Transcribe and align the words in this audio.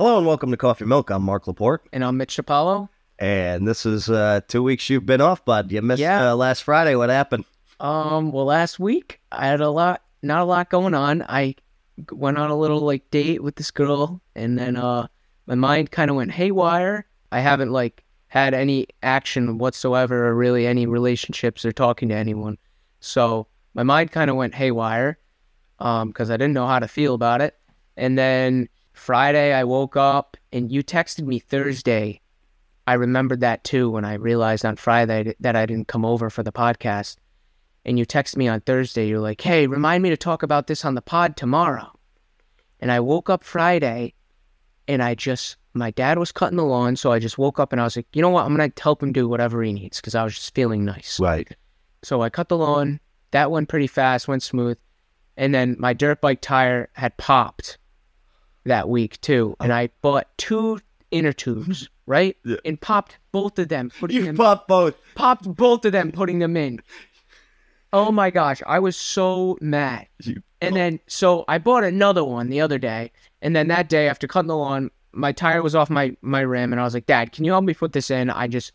Hello 0.00 0.16
and 0.16 0.26
welcome 0.26 0.50
to 0.50 0.56
Coffee 0.56 0.86
Milk. 0.86 1.10
I'm 1.10 1.22
Mark 1.22 1.46
Laporte, 1.46 1.86
And 1.92 2.02
I'm 2.02 2.16
Mitch 2.16 2.38
Apollo. 2.38 2.88
and 3.18 3.68
this 3.68 3.84
is 3.84 4.08
uh, 4.08 4.40
two 4.48 4.62
weeks 4.62 4.88
you've 4.88 5.04
been 5.04 5.20
off, 5.20 5.44
bud. 5.44 5.70
You 5.70 5.82
missed 5.82 6.00
Yeah. 6.00 6.30
uh, 6.30 6.36
last 6.36 6.62
Friday. 6.62 6.94
What 6.94 7.10
happened? 7.10 7.44
Um, 7.80 8.32
well, 8.32 8.46
last 8.46 8.80
week 8.80 9.20
I 9.30 9.46
had 9.46 9.60
a 9.60 9.68
lot, 9.68 10.02
not 10.22 10.40
a 10.40 10.46
lot 10.46 10.70
going 10.70 10.94
on. 10.94 11.20
I 11.28 11.54
went 12.12 12.38
on 12.38 12.48
a 12.48 12.56
little 12.56 12.80
like 12.80 13.10
date 13.10 13.42
with 13.42 13.56
this 13.56 13.70
girl, 13.70 14.22
and 14.34 14.58
then 14.58 14.76
uh, 14.78 15.06
my 15.44 15.54
mind 15.54 15.90
kind 15.90 16.08
of 16.08 16.16
went 16.16 16.30
haywire. 16.32 17.04
I 17.30 17.40
haven't 17.40 17.70
like 17.70 18.02
had 18.28 18.54
any 18.54 18.86
action 19.02 19.58
whatsoever, 19.58 20.28
or 20.28 20.34
really 20.34 20.66
any 20.66 20.86
relationships 20.86 21.62
or 21.66 21.72
talking 21.72 22.08
to 22.08 22.14
anyone. 22.14 22.56
So 23.00 23.48
my 23.74 23.82
mind 23.82 24.12
kind 24.12 24.30
of 24.30 24.36
went 24.36 24.54
haywire, 24.54 25.18
um, 25.78 26.08
because 26.08 26.30
I 26.30 26.38
didn't 26.38 26.54
know 26.54 26.66
how 26.66 26.78
to 26.78 26.88
feel 26.88 27.12
about 27.12 27.42
it. 27.42 27.54
And 27.98 28.16
then 28.16 28.70
Friday 29.00 29.54
I 29.54 29.64
woke 29.64 29.96
up, 29.96 30.36
and 30.52 30.70
you 30.70 30.82
texted 30.84 31.24
me 31.24 31.38
Thursday. 31.38 32.20
I 32.86 32.92
remembered 32.92 33.40
that 33.40 33.64
too 33.64 33.88
when 33.88 34.04
I 34.04 34.14
realized 34.14 34.66
on 34.66 34.76
Friday 34.76 35.34
that 35.40 35.56
I 35.56 35.64
didn't 35.64 35.88
come 35.88 36.04
over 36.04 36.28
for 36.28 36.42
the 36.42 36.52
podcast 36.52 37.16
and 37.86 37.98
you 37.98 38.04
text 38.04 38.36
me 38.36 38.46
on 38.46 38.60
Thursday, 38.60 39.08
you're 39.08 39.18
like, 39.18 39.40
hey, 39.40 39.66
remind 39.66 40.02
me 40.02 40.10
to 40.10 40.18
talk 40.18 40.42
about 40.42 40.66
this 40.66 40.84
on 40.84 40.96
the 40.96 41.00
pod 41.00 41.34
tomorrow. 41.34 41.98
And 42.78 42.92
I 42.92 43.00
woke 43.00 43.30
up 43.30 43.42
Friday 43.42 44.12
and 44.86 45.02
I 45.02 45.14
just, 45.14 45.56
my 45.72 45.90
dad 45.92 46.18
was 46.18 46.30
cutting 46.30 46.58
the 46.58 46.64
lawn. 46.64 46.94
So 46.94 47.10
I 47.10 47.20
just 47.20 47.38
woke 47.38 47.58
up 47.58 47.72
and 47.72 47.80
I 47.80 47.84
was 47.84 47.96
like, 47.96 48.06
you 48.12 48.20
know 48.20 48.28
what? 48.28 48.44
I'm 48.44 48.54
going 48.54 48.70
to 48.70 48.82
help 48.82 49.02
him 49.02 49.12
do 49.12 49.26
whatever 49.26 49.62
he 49.62 49.72
needs 49.72 49.98
because 49.98 50.14
I 50.14 50.24
was 50.24 50.34
just 50.34 50.54
feeling 50.54 50.84
nice. 50.84 51.18
Right. 51.18 51.48
So 52.02 52.20
I 52.20 52.28
cut 52.28 52.50
the 52.50 52.58
lawn. 52.58 53.00
That 53.30 53.50
went 53.50 53.70
pretty 53.70 53.86
fast, 53.86 54.28
went 54.28 54.42
smooth. 54.42 54.76
And 55.38 55.54
then 55.54 55.76
my 55.78 55.94
dirt 55.94 56.20
bike 56.20 56.42
tire 56.42 56.90
had 56.92 57.16
popped 57.16 57.78
that 58.70 58.88
week 58.88 59.20
too. 59.20 59.56
Oh. 59.60 59.64
And 59.64 59.72
I 59.72 59.90
bought 60.02 60.26
two 60.38 60.80
inner 61.10 61.32
tubes, 61.32 61.88
right? 62.06 62.36
Yeah. 62.44 62.56
And 62.64 62.80
popped 62.80 63.18
both 63.32 63.58
of 63.58 63.68
them, 63.68 63.90
putting 64.00 64.16
You 64.16 64.24
them 64.24 64.36
popped 64.36 64.66
both. 64.68 64.94
popped 65.14 65.44
both 65.56 65.84
of 65.84 65.92
them, 65.92 66.10
putting 66.20 66.38
them 66.38 66.56
in. 66.56 66.80
Oh 67.92 68.12
my 68.12 68.30
gosh, 68.30 68.62
I 68.66 68.78
was 68.78 68.96
so 68.96 69.58
mad. 69.60 70.06
You- 70.22 70.42
And 70.60 70.72
oh. 70.74 70.76
then, 70.78 71.00
so 71.06 71.44
I 71.48 71.58
bought 71.58 71.84
another 71.84 72.22
one 72.24 72.48
the 72.50 72.60
other 72.60 72.78
day, 72.78 73.10
and 73.42 73.54
then 73.56 73.68
that 73.68 73.88
day 73.88 74.08
after 74.08 74.26
cutting 74.28 74.48
the 74.48 74.56
lawn, 74.56 74.90
my 75.12 75.32
tire 75.32 75.62
was 75.62 75.74
off 75.74 75.90
my 75.90 76.16
my 76.22 76.40
rim, 76.40 76.72
and 76.72 76.80
I 76.80 76.84
was 76.84 76.94
like, 76.94 77.06
Dad, 77.06 77.32
can 77.32 77.44
you 77.44 77.50
help 77.52 77.64
me 77.64 77.74
put 77.74 77.92
this 77.92 78.10
in? 78.10 78.30
I 78.30 78.46
just, 78.46 78.72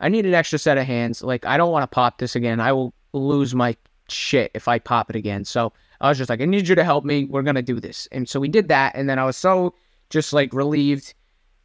I 0.00 0.08
need 0.08 0.24
an 0.24 0.32
extra 0.32 0.58
set 0.58 0.78
of 0.78 0.86
hands. 0.86 1.22
Like, 1.22 1.44
I 1.44 1.58
don't 1.58 1.72
want 1.72 1.82
to 1.82 1.94
pop 1.94 2.16
this 2.18 2.34
again. 2.36 2.58
I 2.60 2.72
will 2.72 2.94
lose 3.12 3.54
my 3.54 3.76
shit 4.08 4.50
if 4.54 4.66
I 4.68 4.78
pop 4.78 5.10
it 5.10 5.16
again. 5.16 5.44
So 5.44 5.72
I 6.00 6.08
was 6.08 6.18
just 6.18 6.30
like, 6.30 6.40
I 6.40 6.44
need 6.44 6.68
you 6.68 6.74
to 6.74 6.84
help 6.84 7.04
me. 7.04 7.24
We're 7.24 7.42
gonna 7.42 7.62
do 7.62 7.80
this, 7.80 8.08
and 8.12 8.28
so 8.28 8.40
we 8.40 8.48
did 8.48 8.68
that, 8.68 8.94
and 8.94 9.08
then 9.08 9.18
I 9.18 9.24
was 9.24 9.36
so 9.36 9.74
just 10.10 10.32
like 10.32 10.52
relieved, 10.52 11.14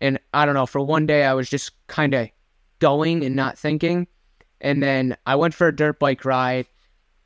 and 0.02 0.20
I 0.34 0.46
don't 0.46 0.56
know. 0.56 0.66
For 0.66 0.82
one 0.82 1.06
day, 1.06 1.26
I 1.26 1.34
was 1.34 1.50
just 1.50 1.72
kind 1.88 2.14
of 2.14 2.30
going 2.80 3.24
and 3.24 3.36
not 3.36 3.58
thinking. 3.58 4.08
And 4.62 4.84
then 4.84 5.16
I 5.26 5.36
went 5.36 5.54
for 5.54 5.68
a 5.68 5.76
dirt 5.76 6.00
bike 6.00 6.26
ride, 6.26 6.66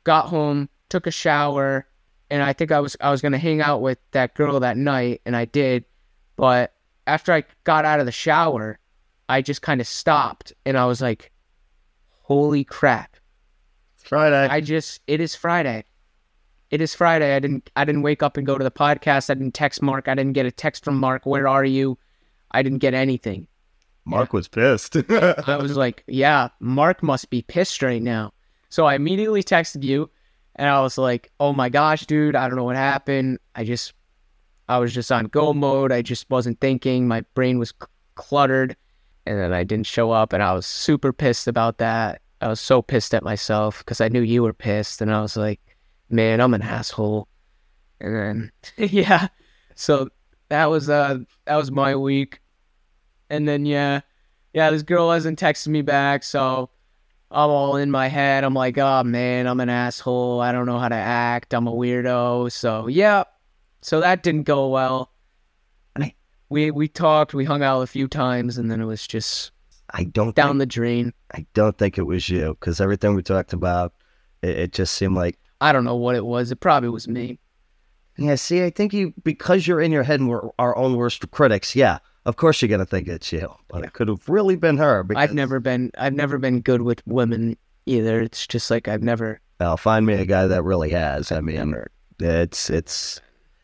got 0.04 0.26
home, 0.26 0.68
took 0.88 1.06
a 1.06 1.10
shower, 1.10 1.86
and 2.30 2.42
I 2.42 2.52
think 2.52 2.72
I 2.72 2.80
was 2.80 2.96
I 3.00 3.10
was 3.10 3.22
gonna 3.22 3.38
hang 3.38 3.60
out 3.60 3.80
with 3.82 3.98
that 4.12 4.34
girl 4.34 4.60
that 4.60 4.76
night, 4.76 5.20
and 5.26 5.36
I 5.36 5.44
did. 5.44 5.84
But 6.36 6.74
after 7.06 7.32
I 7.32 7.44
got 7.64 7.84
out 7.84 8.00
of 8.00 8.06
the 8.06 8.12
shower, 8.12 8.78
I 9.28 9.42
just 9.42 9.62
kind 9.62 9.80
of 9.80 9.86
stopped, 9.86 10.52
and 10.64 10.76
I 10.76 10.86
was 10.86 11.00
like, 11.00 11.32
"Holy 12.22 12.64
crap!" 12.64 13.16
Friday. 13.96 14.48
I 14.48 14.60
just 14.60 15.00
it 15.06 15.20
is 15.20 15.34
Friday. 15.34 15.84
It 16.70 16.80
is 16.80 16.94
Friday. 16.94 17.36
I 17.36 17.38
didn't 17.38 17.70
I 17.76 17.84
didn't 17.84 18.02
wake 18.02 18.22
up 18.22 18.36
and 18.36 18.46
go 18.46 18.58
to 18.58 18.64
the 18.64 18.70
podcast. 18.70 19.30
I 19.30 19.34
didn't 19.34 19.54
text 19.54 19.82
Mark. 19.82 20.08
I 20.08 20.14
didn't 20.14 20.32
get 20.32 20.46
a 20.46 20.50
text 20.50 20.84
from 20.84 20.98
Mark. 20.98 21.26
Where 21.26 21.46
are 21.46 21.64
you? 21.64 21.98
I 22.50 22.62
didn't 22.62 22.78
get 22.78 22.94
anything. 22.94 23.46
Mark 24.04 24.32
was 24.32 24.48
pissed. 24.48 24.96
I 25.10 25.56
was 25.56 25.76
like, 25.76 26.04
yeah, 26.06 26.48
Mark 26.60 27.02
must 27.02 27.30
be 27.30 27.42
pissed 27.42 27.82
right 27.82 28.02
now. 28.02 28.32
So 28.68 28.86
I 28.86 28.94
immediately 28.94 29.42
texted 29.42 29.82
you 29.82 30.10
and 30.56 30.68
I 30.68 30.80
was 30.80 30.98
like, 30.98 31.32
oh 31.40 31.52
my 31.52 31.68
gosh, 31.68 32.06
dude, 32.06 32.36
I 32.36 32.48
don't 32.48 32.56
know 32.56 32.64
what 32.64 32.76
happened. 32.76 33.38
I 33.54 33.64
just, 33.64 33.92
I 34.68 34.78
was 34.78 34.92
just 34.92 35.10
on 35.10 35.26
go 35.26 35.52
mode. 35.52 35.92
I 35.92 36.02
just 36.02 36.28
wasn't 36.30 36.60
thinking. 36.60 37.08
My 37.08 37.22
brain 37.34 37.58
was 37.58 37.70
c- 37.70 37.86
cluttered. 38.14 38.76
And 39.26 39.38
then 39.38 39.52
I 39.52 39.64
didn't 39.64 39.86
show 39.86 40.10
up 40.10 40.32
and 40.32 40.42
I 40.42 40.52
was 40.52 40.66
super 40.66 41.12
pissed 41.12 41.48
about 41.48 41.78
that. 41.78 42.20
I 42.40 42.48
was 42.48 42.60
so 42.60 42.82
pissed 42.82 43.14
at 43.14 43.22
myself 43.22 43.78
because 43.78 44.00
I 44.00 44.08
knew 44.08 44.20
you 44.20 44.42
were 44.42 44.52
pissed. 44.52 45.00
And 45.00 45.10
I 45.12 45.22
was 45.22 45.36
like, 45.36 45.60
man, 46.10 46.40
I'm 46.40 46.54
an 46.54 46.62
asshole. 46.62 47.28
And 48.00 48.14
then, 48.14 48.52
yeah. 48.90 49.28
So 49.74 50.08
that 50.48 50.66
was, 50.66 50.88
uh, 50.88 51.18
that 51.46 51.56
was 51.56 51.70
my 51.70 51.96
week. 51.96 52.40
And 53.30 53.48
then, 53.48 53.66
yeah, 53.66 54.00
yeah, 54.52 54.70
this 54.70 54.82
girl 54.82 55.10
hasn't 55.10 55.38
texted 55.40 55.68
me 55.68 55.82
back, 55.82 56.22
so 56.22 56.70
I'm 57.30 57.50
all 57.50 57.76
in 57.76 57.90
my 57.90 58.06
head. 58.06 58.44
I'm 58.44 58.54
like, 58.54 58.78
oh 58.78 59.02
man, 59.02 59.48
I'm 59.48 59.58
an 59.58 59.68
asshole. 59.68 60.40
I 60.40 60.52
don't 60.52 60.66
know 60.66 60.78
how 60.78 60.88
to 60.88 60.94
act. 60.94 61.52
I'm 61.54 61.66
a 61.66 61.72
weirdo. 61.72 62.52
So 62.52 62.86
yeah, 62.86 63.24
so 63.82 64.00
that 64.00 64.22
didn't 64.22 64.44
go 64.44 64.68
well. 64.68 65.10
I- 65.96 66.14
We 66.50 66.70
we 66.70 66.86
talked, 66.86 67.34
we 67.34 67.44
hung 67.44 67.62
out 67.62 67.80
a 67.80 67.86
few 67.88 68.06
times, 68.06 68.58
and 68.58 68.70
then 68.70 68.80
it 68.80 68.84
was 68.84 69.04
just 69.06 69.50
I 69.90 70.04
don't 70.04 70.36
down 70.36 70.50
think, 70.50 70.58
the 70.60 70.66
drain. 70.66 71.12
I 71.34 71.46
don't 71.54 71.76
think 71.76 71.98
it 71.98 72.02
was 72.06 72.28
you 72.28 72.56
because 72.60 72.80
everything 72.80 73.14
we 73.16 73.22
talked 73.22 73.52
about, 73.54 73.94
it, 74.42 74.50
it 74.50 74.72
just 74.72 74.94
seemed 74.94 75.16
like 75.16 75.38
I 75.64 75.72
don't 75.72 75.84
know 75.84 75.96
what 75.96 76.14
it 76.16 76.24
was. 76.26 76.50
It 76.52 76.56
probably 76.60 76.88
was 76.90 77.08
me. 77.08 77.38
yeah. 78.18 78.34
See, 78.36 78.62
I 78.62 78.70
think 78.70 78.92
you 78.92 79.12
because 79.24 79.66
you're 79.66 79.80
in 79.80 79.90
your 79.92 80.02
head 80.02 80.20
and 80.20 80.28
we're 80.28 80.48
our 80.58 80.76
own 80.76 80.96
worst 80.96 81.28
critics. 81.30 81.74
Yeah, 81.74 81.98
of 82.26 82.36
course 82.36 82.60
you're 82.62 82.68
gonna 82.68 82.84
think 82.86 83.08
it's 83.08 83.32
you, 83.32 83.54
but 83.68 83.84
it 83.84 83.92
could 83.92 84.08
have 84.08 84.28
really 84.28 84.56
been 84.56 84.76
her. 84.76 85.02
Because, 85.02 85.22
I've 85.22 85.34
never 85.34 85.60
been 85.60 85.90
I've 85.98 86.14
never 86.14 86.38
been 86.38 86.60
good 86.60 86.82
with 86.82 87.02
women 87.06 87.56
either. 87.86 88.20
It's 88.20 88.46
just 88.46 88.70
like 88.70 88.88
I've 88.88 89.02
never 89.02 89.40
Well, 89.60 89.76
find 89.76 90.06
me 90.06 90.14
a 90.14 90.26
guy 90.26 90.46
that 90.46 90.62
really 90.62 90.90
has. 90.90 91.32
I 91.32 91.40
mean, 91.40 91.56
never 91.56 91.90
It's 92.20 92.70
it's 92.70 93.20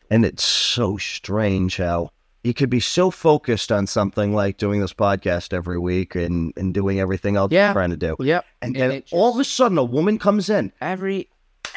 and 0.09 0.25
it's 0.25 0.43
so 0.43 0.97
strange 0.97 1.77
how 1.77 2.09
you 2.43 2.53
could 2.55 2.71
be 2.71 2.79
so 2.79 3.11
focused 3.11 3.71
on 3.71 3.85
something 3.85 4.33
like 4.33 4.57
doing 4.57 4.81
this 4.81 4.93
podcast 4.93 5.53
every 5.53 5.77
week 5.77 6.15
and, 6.15 6.51
and 6.57 6.73
doing 6.73 6.99
everything 6.99 7.35
else 7.37 7.51
Yeah. 7.51 7.67
you're 7.67 7.73
trying 7.73 7.91
to 7.91 7.97
do. 7.97 8.15
Yep. 8.19 8.43
And 8.63 8.75
And 8.75 8.91
then 8.91 9.03
all 9.11 9.31
of 9.31 9.39
a 9.39 9.43
sudden 9.43 9.77
a 9.77 9.83
woman 9.83 10.17
comes 10.17 10.49
in. 10.49 10.73
Every 10.81 11.29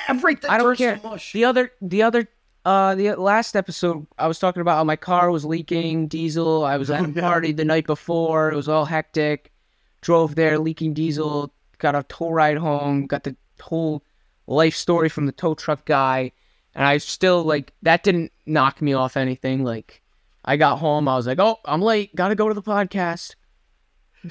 Everything 0.08 0.50
I 0.50 0.58
don't 0.58 0.76
care. 0.76 1.00
The 1.32 1.44
other, 1.44 1.72
the 1.80 2.02
other, 2.02 2.28
uh, 2.64 2.94
the 2.94 3.14
last 3.16 3.56
episode, 3.56 4.06
I 4.18 4.26
was 4.26 4.38
talking 4.38 4.60
about 4.60 4.76
how 4.76 4.84
my 4.84 4.96
car 4.96 5.30
was 5.30 5.44
leaking 5.44 6.08
diesel. 6.08 6.64
I 6.64 6.76
was 6.76 6.90
at 6.90 7.04
a 7.04 7.08
party 7.20 7.52
the 7.52 7.64
night 7.64 7.86
before. 7.86 8.50
It 8.50 8.56
was 8.56 8.68
all 8.68 8.84
hectic. 8.84 9.52
Drove 10.00 10.34
there, 10.34 10.58
leaking 10.58 10.94
diesel. 10.94 11.52
Got 11.78 11.94
a 11.94 12.02
tow 12.04 12.30
ride 12.30 12.58
home. 12.58 13.06
Got 13.06 13.24
the 13.24 13.36
whole 13.60 14.02
life 14.46 14.74
story 14.74 15.08
from 15.08 15.26
the 15.26 15.32
tow 15.32 15.54
truck 15.54 15.84
guy. 15.84 16.32
And 16.74 16.86
I 16.86 16.98
still 16.98 17.42
like 17.44 17.72
that 17.82 18.02
didn't 18.02 18.32
knock 18.46 18.82
me 18.82 18.92
off 18.94 19.16
anything. 19.16 19.64
Like 19.64 20.02
I 20.44 20.56
got 20.56 20.78
home, 20.78 21.08
I 21.08 21.16
was 21.16 21.26
like, 21.26 21.38
oh, 21.38 21.58
I'm 21.64 21.80
late. 21.80 22.14
Got 22.14 22.28
to 22.28 22.34
go 22.34 22.48
to 22.48 22.54
the 22.54 22.62
podcast. 22.62 23.34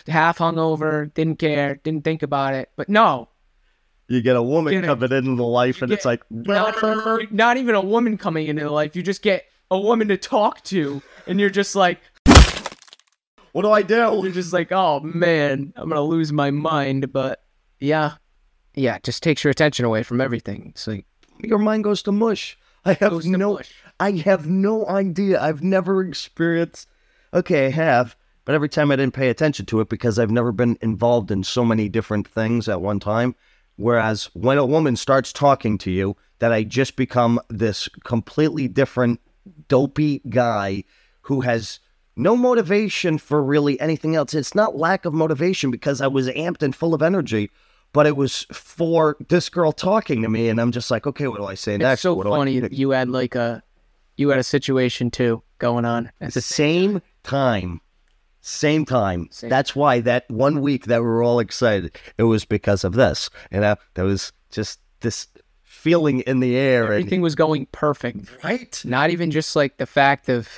Half 0.08 0.40
hungover, 0.40 1.14
didn't 1.14 1.38
care, 1.38 1.76
didn't 1.76 2.04
think 2.04 2.24
about 2.24 2.56
it. 2.56 2.70
But 2.76 2.90
no, 2.90 3.30
You 4.14 4.22
get 4.22 4.36
a 4.36 4.44
woman 4.44 4.74
Get 4.74 4.86
coming 4.86 5.12
into 5.12 5.36
the 5.36 5.44
life 5.44 5.82
and 5.82 5.92
it's 5.92 6.06
like 6.06 6.22
not, 6.30 6.76
not 7.32 7.58
even 7.58 7.74
a 7.74 7.82
woman 7.82 8.18
coming 8.18 8.48
into 8.48 8.64
the 8.64 8.70
life. 8.70 8.96
You 8.96 9.02
just 9.02 9.24
get 9.24 9.46
a 9.72 9.80
woman 9.80 10.08
to 10.10 10.18
talk 10.18 10.64
to, 10.66 11.02
and 11.26 11.40
you're 11.40 11.50
just 11.50 11.76
like, 11.76 12.00
what 13.54 13.64
do 13.64 13.72
I 13.72 13.82
do? 13.82 13.96
you're 13.96 14.32
just 14.32 14.54
like, 14.54 14.72
oh 14.72 15.00
man, 15.00 15.74
I'm 15.76 15.90
gonna 15.90 16.02
lose 16.02 16.32
my 16.32 16.52
mind. 16.52 17.12
But 17.12 17.44
yeah, 17.80 18.14
yeah, 18.76 18.96
it 18.96 19.04
just 19.04 19.24
takes 19.24 19.44
your 19.44 19.52
attention 19.52 19.86
away 19.86 20.04
from 20.04 20.22
everything. 20.22 20.68
It's 20.70 20.86
like 20.88 21.06
Your 21.40 21.60
mind 21.60 21.84
goes 21.84 22.04
to 22.04 22.12
mush. 22.12 22.58
I 22.86 22.94
have 22.94 23.12
goes 23.12 23.24
to 23.24 23.32
no 23.32 23.56
mush. 23.56 23.74
I 24.00 24.12
have 24.12 24.48
no 24.48 24.86
idea. 24.88 25.42
I've 25.42 25.64
never 25.64 26.04
experienced. 26.04 26.88
Okay, 27.34 27.68
I 27.68 27.70
have, 27.72 28.16
but 28.46 28.54
every 28.54 28.70
time 28.70 28.92
I 28.92 28.96
didn't 28.96 29.14
pay 29.14 29.30
attention 29.30 29.66
to 29.68 29.80
it 29.80 29.90
because 29.90 30.20
I've 30.20 30.32
never 30.32 30.52
been 30.52 30.78
involved 30.82 31.32
in 31.32 31.44
so 31.44 31.64
many 31.66 31.90
different 31.90 32.28
things 32.28 32.68
at 32.70 32.82
one 32.82 33.00
time. 33.00 33.36
Whereas 33.76 34.30
when 34.34 34.58
a 34.58 34.66
woman 34.66 34.96
starts 34.96 35.34
talking 35.34 35.78
to 35.80 35.92
you, 35.92 36.16
that 36.40 36.52
I 36.52 36.64
just 36.64 36.96
become 36.96 37.40
this 37.50 37.88
completely 38.04 38.68
different, 38.68 39.20
dopey 39.68 40.22
guy 40.30 40.84
who 41.22 41.42
has 41.42 41.80
no 42.16 42.36
motivation 42.36 43.18
for 43.18 43.42
really 43.42 43.80
anything 43.80 44.16
else. 44.16 44.34
It's 44.34 44.54
not 44.54 44.76
lack 44.76 45.06
of 45.06 45.14
motivation 45.14 45.72
because 45.72 46.02
I 46.02 46.08
was 46.08 46.28
amped 46.30 46.62
and 46.62 46.76
full 46.76 46.94
of 46.94 47.02
energy, 47.02 47.50
but 47.94 48.06
it 48.06 48.18
was 48.18 48.46
for 48.52 49.16
this 49.30 49.50
girl 49.50 49.72
talking 49.72 50.22
to 50.22 50.30
me, 50.30 50.50
and 50.50 50.60
I'm 50.60 50.72
just 50.72 50.92
like, 50.92 51.08
okay, 51.08 51.28
what 51.28 51.38
do 51.38 51.46
I 51.46 51.56
say 51.56 51.78
next? 51.78 51.94
It's 51.94 52.02
so 52.02 52.14
What 52.14 52.26
do 52.26 52.34
I- 52.34 52.38
funny 52.40 52.68
you 52.72 52.90
had 52.92 53.10
like 53.10 53.36
a, 53.36 53.64
you 54.18 54.30
had 54.30 54.40
a 54.40 54.44
situation 54.44 55.10
too 55.10 55.42
going 55.60 55.86
on 55.86 56.12
at 56.20 56.34
the 56.34 56.42
same 56.42 57.02
time. 57.24 57.80
Same 58.46 58.84
time. 58.84 59.30
Same 59.32 59.50
That's 59.50 59.74
why 59.74 60.02
that 60.02 60.30
one 60.30 60.60
week 60.60 60.88
that 60.88 61.00
we 61.00 61.08
were 61.08 61.24
all 61.24 61.40
excited, 61.40 61.98
it 62.18 62.24
was 62.24 62.44
because 62.44 62.84
of 62.84 62.92
this. 62.92 63.30
You 63.54 63.62
know, 63.62 63.78
there 63.94 64.04
was 64.04 64.34
just 64.52 64.82
this 65.00 65.30
feeling 65.62 66.20
in 66.22 66.42
the 66.42 66.58
air. 66.58 66.84
Everything 66.84 67.22
was 67.22 67.36
going 67.36 67.68
perfect. 67.72 68.44
Right? 68.44 68.82
Not 68.84 69.12
even 69.12 69.32
just 69.32 69.56
like 69.56 69.78
the 69.78 69.86
fact 69.86 70.28
of 70.28 70.50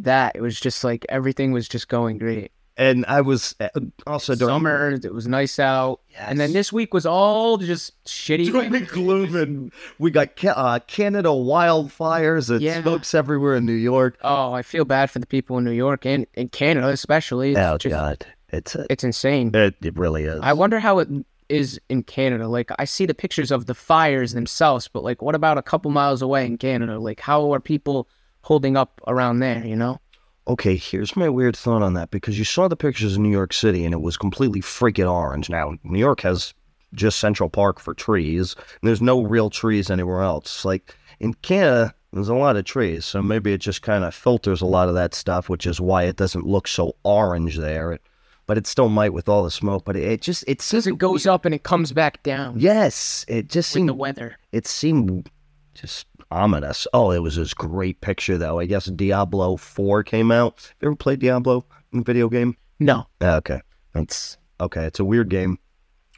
that. 0.00 0.36
It 0.36 0.42
was 0.42 0.60
just 0.60 0.84
like 0.84 1.06
everything 1.08 1.52
was 1.52 1.66
just 1.66 1.88
going 1.88 2.18
great. 2.18 2.52
And 2.76 3.04
I 3.06 3.20
was 3.20 3.54
uh, 3.60 3.68
also 4.04 4.34
during 4.34 4.52
Summer, 4.52 4.90
it 4.90 5.14
was 5.14 5.28
nice 5.28 5.60
out. 5.60 6.00
And 6.18 6.40
then 6.40 6.52
this 6.52 6.72
week 6.72 6.92
was 6.92 7.06
all 7.06 7.56
just 7.56 7.92
shitty. 8.04 8.88
Gloom 8.88 9.36
and 9.36 9.72
we 10.00 10.10
got 10.10 10.30
uh, 10.44 10.80
Canada 10.88 11.28
wildfires 11.28 12.50
and 12.50 12.60
Yeah. 12.60 12.82
smokes 12.82 13.14
everywhere 13.14 13.56
in 13.56 13.64
New 13.66 13.72
York. 13.72 14.18
Oh, 14.22 14.52
I 14.52 14.62
feel 14.62 14.84
bad 14.84 15.10
for 15.10 15.18
the 15.20 15.26
people 15.26 15.56
in 15.58 15.64
New 15.64 15.70
York 15.72 16.04
and 16.04 16.26
in 16.34 16.48
Canada, 16.48 16.88
especially. 16.88 17.52
It's, 17.52 17.60
Oh 17.60 17.78
just, 17.78 17.92
God, 17.92 18.26
it's 18.50 18.74
a, 18.74 18.86
it's 18.90 19.04
insane. 19.04 19.50
it, 19.54 19.74
it 19.82 19.96
really 19.96 20.24
is. 20.24 20.40
I 20.42 20.52
wonder 20.52 20.80
how 20.80 20.98
it 20.98 21.08
is 21.48 21.80
in 21.88 22.02
Canada. 22.02 22.48
Like, 22.48 22.70
I 22.78 22.84
see 22.86 23.06
the 23.06 23.14
pictures 23.14 23.50
of 23.50 23.66
the 23.66 23.74
fires 23.74 24.32
themselves, 24.32 24.88
but 24.88 25.04
like, 25.04 25.22
what 25.22 25.34
about 25.34 25.58
a 25.58 25.62
couple 25.62 25.90
miles 25.90 26.22
away 26.22 26.46
in 26.46 26.58
Canada? 26.58 26.98
Like, 26.98 27.20
how 27.20 27.52
are 27.54 27.60
people 27.60 28.08
holding 28.42 28.76
up 28.76 29.00
around 29.06 29.38
there? 29.38 29.64
You 29.64 29.76
know? 29.76 30.00
Okay, 30.46 30.76
here's 30.76 31.16
my 31.16 31.28
weird 31.28 31.56
thought 31.56 31.82
on 31.82 31.94
that 31.94 32.10
because 32.10 32.38
you 32.38 32.44
saw 32.44 32.68
the 32.68 32.76
pictures 32.76 33.14
of 33.14 33.18
New 33.20 33.30
York 33.30 33.52
City 33.52 33.84
and 33.84 33.94
it 33.94 34.02
was 34.02 34.16
completely 34.18 34.60
freaking 34.60 35.10
orange. 35.10 35.48
Now, 35.48 35.74
New 35.84 35.98
York 35.98 36.20
has 36.20 36.52
just 36.92 37.18
Central 37.18 37.48
Park 37.48 37.80
for 37.80 37.94
trees. 37.94 38.54
There's 38.82 39.00
no 39.00 39.22
real 39.22 39.48
trees 39.48 39.90
anywhere 39.90 40.20
else. 40.20 40.64
Like 40.64 40.94
in 41.18 41.32
Canada, 41.34 41.94
there's 42.12 42.28
a 42.28 42.34
lot 42.34 42.56
of 42.56 42.64
trees, 42.64 43.04
so 43.04 43.22
maybe 43.22 43.52
it 43.52 43.58
just 43.58 43.82
kind 43.82 44.04
of 44.04 44.14
filters 44.14 44.60
a 44.60 44.66
lot 44.66 44.88
of 44.88 44.94
that 44.94 45.14
stuff, 45.14 45.48
which 45.48 45.66
is 45.66 45.80
why 45.80 46.04
it 46.04 46.16
doesn't 46.16 46.46
look 46.46 46.68
so 46.68 46.94
orange 47.04 47.56
there. 47.56 47.92
It, 47.92 48.02
but 48.46 48.58
it 48.58 48.66
still 48.66 48.90
might 48.90 49.14
with 49.14 49.28
all 49.28 49.42
the 49.42 49.50
smoke. 49.50 49.84
But 49.86 49.96
it, 49.96 50.04
it 50.04 50.20
just 50.20 50.44
it 50.46 50.60
seems 50.60 50.86
it 50.86 50.98
goes 50.98 51.26
up 51.26 51.44
and 51.46 51.54
it 51.54 51.62
comes 51.62 51.90
back 51.92 52.22
down 52.22 52.54
Yes, 52.60 53.24
it 53.26 53.48
just 53.48 53.70
seemed 53.70 53.88
the 53.88 53.94
weather. 53.94 54.36
it 54.52 54.66
seemed 54.66 55.30
just 55.72 56.06
ominous. 56.34 56.86
Oh, 56.92 57.10
it 57.12 57.20
was 57.20 57.36
this 57.36 57.54
great 57.54 58.00
picture 58.00 58.36
though. 58.36 58.58
I 58.58 58.66
guess 58.66 58.86
Diablo 58.86 59.56
Four 59.56 60.02
came 60.02 60.30
out. 60.30 60.60
Have 60.62 60.74
you 60.82 60.88
ever 60.88 60.96
played 60.96 61.20
Diablo 61.20 61.64
in 61.92 62.02
video 62.04 62.28
game? 62.28 62.56
No. 62.80 63.06
Ah, 63.20 63.36
Okay, 63.36 63.60
that's 63.92 64.36
okay. 64.60 64.84
It's 64.84 65.00
a 65.00 65.04
weird 65.04 65.30
game, 65.30 65.58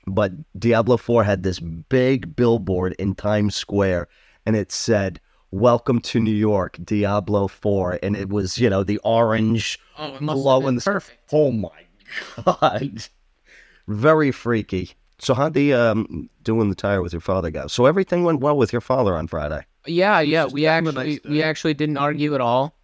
but 0.06 0.32
Diablo 0.58 0.96
Four 0.96 1.22
had 1.22 1.42
this 1.42 1.60
big 1.60 2.34
billboard 2.34 2.94
in 2.98 3.14
Times 3.14 3.54
Square, 3.54 4.08
and 4.46 4.56
it 4.56 4.72
said. 4.72 5.20
Welcome 5.52 6.00
to 6.00 6.18
New 6.20 6.34
York, 6.34 6.76
Diablo 6.84 7.46
4. 7.46 8.00
And 8.02 8.16
it 8.16 8.28
was, 8.28 8.58
you 8.58 8.68
know, 8.68 8.82
the 8.82 8.98
orange 9.04 9.78
Oh, 9.96 10.18
glow 10.18 10.60
the 10.70 10.80
perfect. 10.80 11.18
Oh 11.32 11.52
my 11.52 11.70
god. 12.44 13.04
Very 13.86 14.32
freaky. 14.32 14.90
So 15.18 15.34
how'd 15.34 15.54
the 15.54 15.72
um 15.72 16.28
doing 16.42 16.68
the 16.68 16.74
tire 16.74 17.00
with 17.00 17.12
your 17.12 17.20
father 17.20 17.50
go? 17.50 17.68
So 17.68 17.86
everything 17.86 18.24
went 18.24 18.40
well 18.40 18.56
with 18.58 18.72
your 18.72 18.80
father 18.80 19.16
on 19.16 19.28
Friday. 19.28 19.64
Yeah, 19.86 20.20
yeah. 20.20 20.46
We 20.46 20.66
actually 20.66 20.92
nice 20.94 21.20
we 21.24 21.42
actually 21.42 21.74
didn't 21.74 21.96
argue 21.98 22.34
at 22.34 22.40
all. 22.40 22.74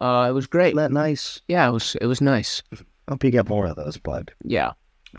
Uh, 0.00 0.26
it 0.30 0.32
was 0.32 0.46
great. 0.46 0.68
Isn't 0.68 0.76
that 0.78 0.92
nice? 0.92 1.40
Yeah, 1.48 1.68
it 1.68 1.72
was 1.72 1.96
it 2.00 2.06
was 2.06 2.20
nice. 2.20 2.62
I 2.72 2.78
hope 3.12 3.24
you 3.24 3.30
get 3.30 3.48
more 3.48 3.66
of 3.66 3.76
those, 3.76 3.96
bud. 3.96 4.32
Yeah. 4.44 4.72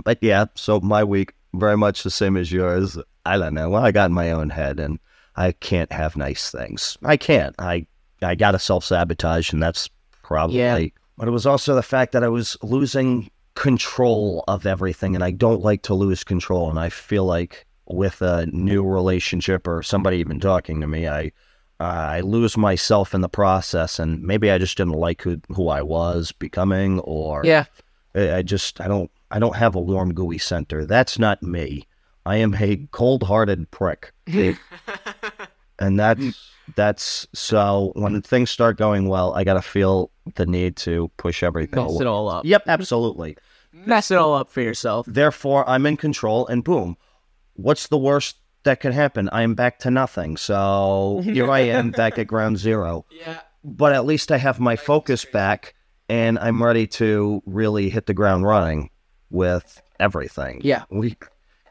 But 0.04 0.18
yeah, 0.22 0.46
so 0.56 0.80
my 0.80 1.04
week 1.04 1.34
very 1.54 1.76
much 1.78 2.04
the 2.04 2.10
same 2.12 2.38
as 2.38 2.52
yours. 2.52 2.98
I 3.26 3.38
don't 3.38 3.54
know. 3.54 3.70
Well, 3.70 3.84
I 3.84 3.92
got 3.92 4.10
in 4.10 4.14
my 4.14 4.32
own 4.32 4.50
head 4.50 4.80
and 4.80 4.98
I 5.36 5.52
can't 5.52 5.92
have 5.92 6.16
nice 6.16 6.50
things. 6.52 6.98
I 7.04 7.18
can't. 7.18 7.54
I 7.60 7.86
I 8.22 8.36
gotta 8.36 8.60
self 8.60 8.86
sabotage 8.86 9.52
and 9.54 9.62
that's 9.62 9.90
probably 10.24 10.58
Yeah. 10.60 10.80
but 11.18 11.28
it 11.28 11.32
was 11.32 11.46
also 11.46 11.76
the 11.76 11.84
fact 11.84 12.14
that 12.14 12.24
I 12.24 12.30
was 12.30 12.56
losing 12.64 13.30
control 13.56 14.44
of 14.48 14.66
everything 14.66 15.14
and 15.14 15.24
I 15.24 15.32
don't 15.32 15.62
like 15.62 15.82
to 15.84 15.94
lose 15.94 16.24
control 16.24 16.70
and 16.70 16.80
I 16.80 16.90
feel 16.90 17.26
like 17.26 17.66
with 17.94 18.22
a 18.22 18.46
new 18.48 18.84
relationship 18.84 19.68
or 19.68 19.84
somebody 19.84 20.18
even 20.18 20.40
talking 20.40 20.82
to 20.82 20.88
me 20.88 21.08
I 21.08 21.32
uh, 21.80 21.84
I 22.18 22.20
lose 22.22 22.58
myself 22.58 23.14
in 23.16 23.22
the 23.22 23.30
process 23.30 23.98
and 23.98 24.22
maybe 24.22 24.52
I 24.52 24.58
just 24.60 24.78
didn't 24.78 24.94
like 24.94 25.22
who 25.22 25.40
who 25.50 25.70
I 25.70 25.82
was 25.82 26.32
becoming 26.32 27.00
or 27.02 27.42
Yeah. 27.44 27.66
I 28.16 28.36
I 28.38 28.42
just 28.42 28.80
I 28.82 28.88
don't 28.88 29.10
I 29.32 29.40
don't 29.40 29.56
have 29.56 29.76
a 29.76 29.80
warm 29.80 30.14
gooey 30.14 30.38
center. 30.38 30.86
That's 30.86 31.18
not 31.18 31.42
me. 31.42 31.88
I 32.26 32.36
am 32.36 32.54
a 32.56 32.78
cold-hearted 32.92 33.72
prick. 33.72 34.14
and 35.80 36.00
that's 36.00 36.52
that's 36.76 37.28
so 37.34 37.92
when 37.96 38.22
things 38.22 38.50
start 38.50 38.78
going 38.78 39.08
well, 39.08 39.34
I 39.34 39.44
got 39.44 39.56
to 39.56 39.62
feel 39.62 40.12
the 40.36 40.46
need 40.46 40.76
to 40.78 41.10
push 41.18 41.44
everything. 41.44 41.84
Mess 41.84 42.00
it 42.00 42.08
all 42.08 42.30
up. 42.30 42.46
Yep, 42.46 42.64
absolutely. 42.68 43.38
Mess 43.74 44.12
it 44.12 44.18
all 44.18 44.36
up 44.36 44.50
for 44.50 44.62
yourself. 44.62 45.06
Therefore, 45.10 45.68
I'm 45.68 45.86
in 45.86 45.98
control 45.98 46.46
and 46.48 46.64
boom. 46.64 46.98
What's 47.62 47.88
the 47.88 47.98
worst 47.98 48.38
that 48.64 48.80
could 48.80 48.94
happen? 48.94 49.30
I 49.32 49.44
am 49.44 49.56
back 49.56 49.80
to 49.80 49.92
nothing. 49.92 50.38
So 50.38 51.22
here 51.24 51.50
I 51.50 51.60
am 51.60 51.92
back 51.92 52.18
at 52.20 52.28
ground 52.28 52.58
zero. 52.58 53.06
Yeah. 53.12 53.40
But 53.64 53.94
at 53.94 54.06
least 54.06 54.32
I 54.32 54.38
have 54.38 54.60
my 54.60 54.76
focus 54.76 55.26
back 55.26 55.76
and 56.10 56.40
I'm 56.40 56.62
ready 56.62 56.88
to 56.88 57.42
really 57.46 57.90
hit 57.90 58.06
the 58.06 58.14
ground 58.14 58.44
running 58.46 58.90
with 59.30 59.82
everything. 60.00 60.62
Yeah. 60.64 60.84
We 60.90 61.16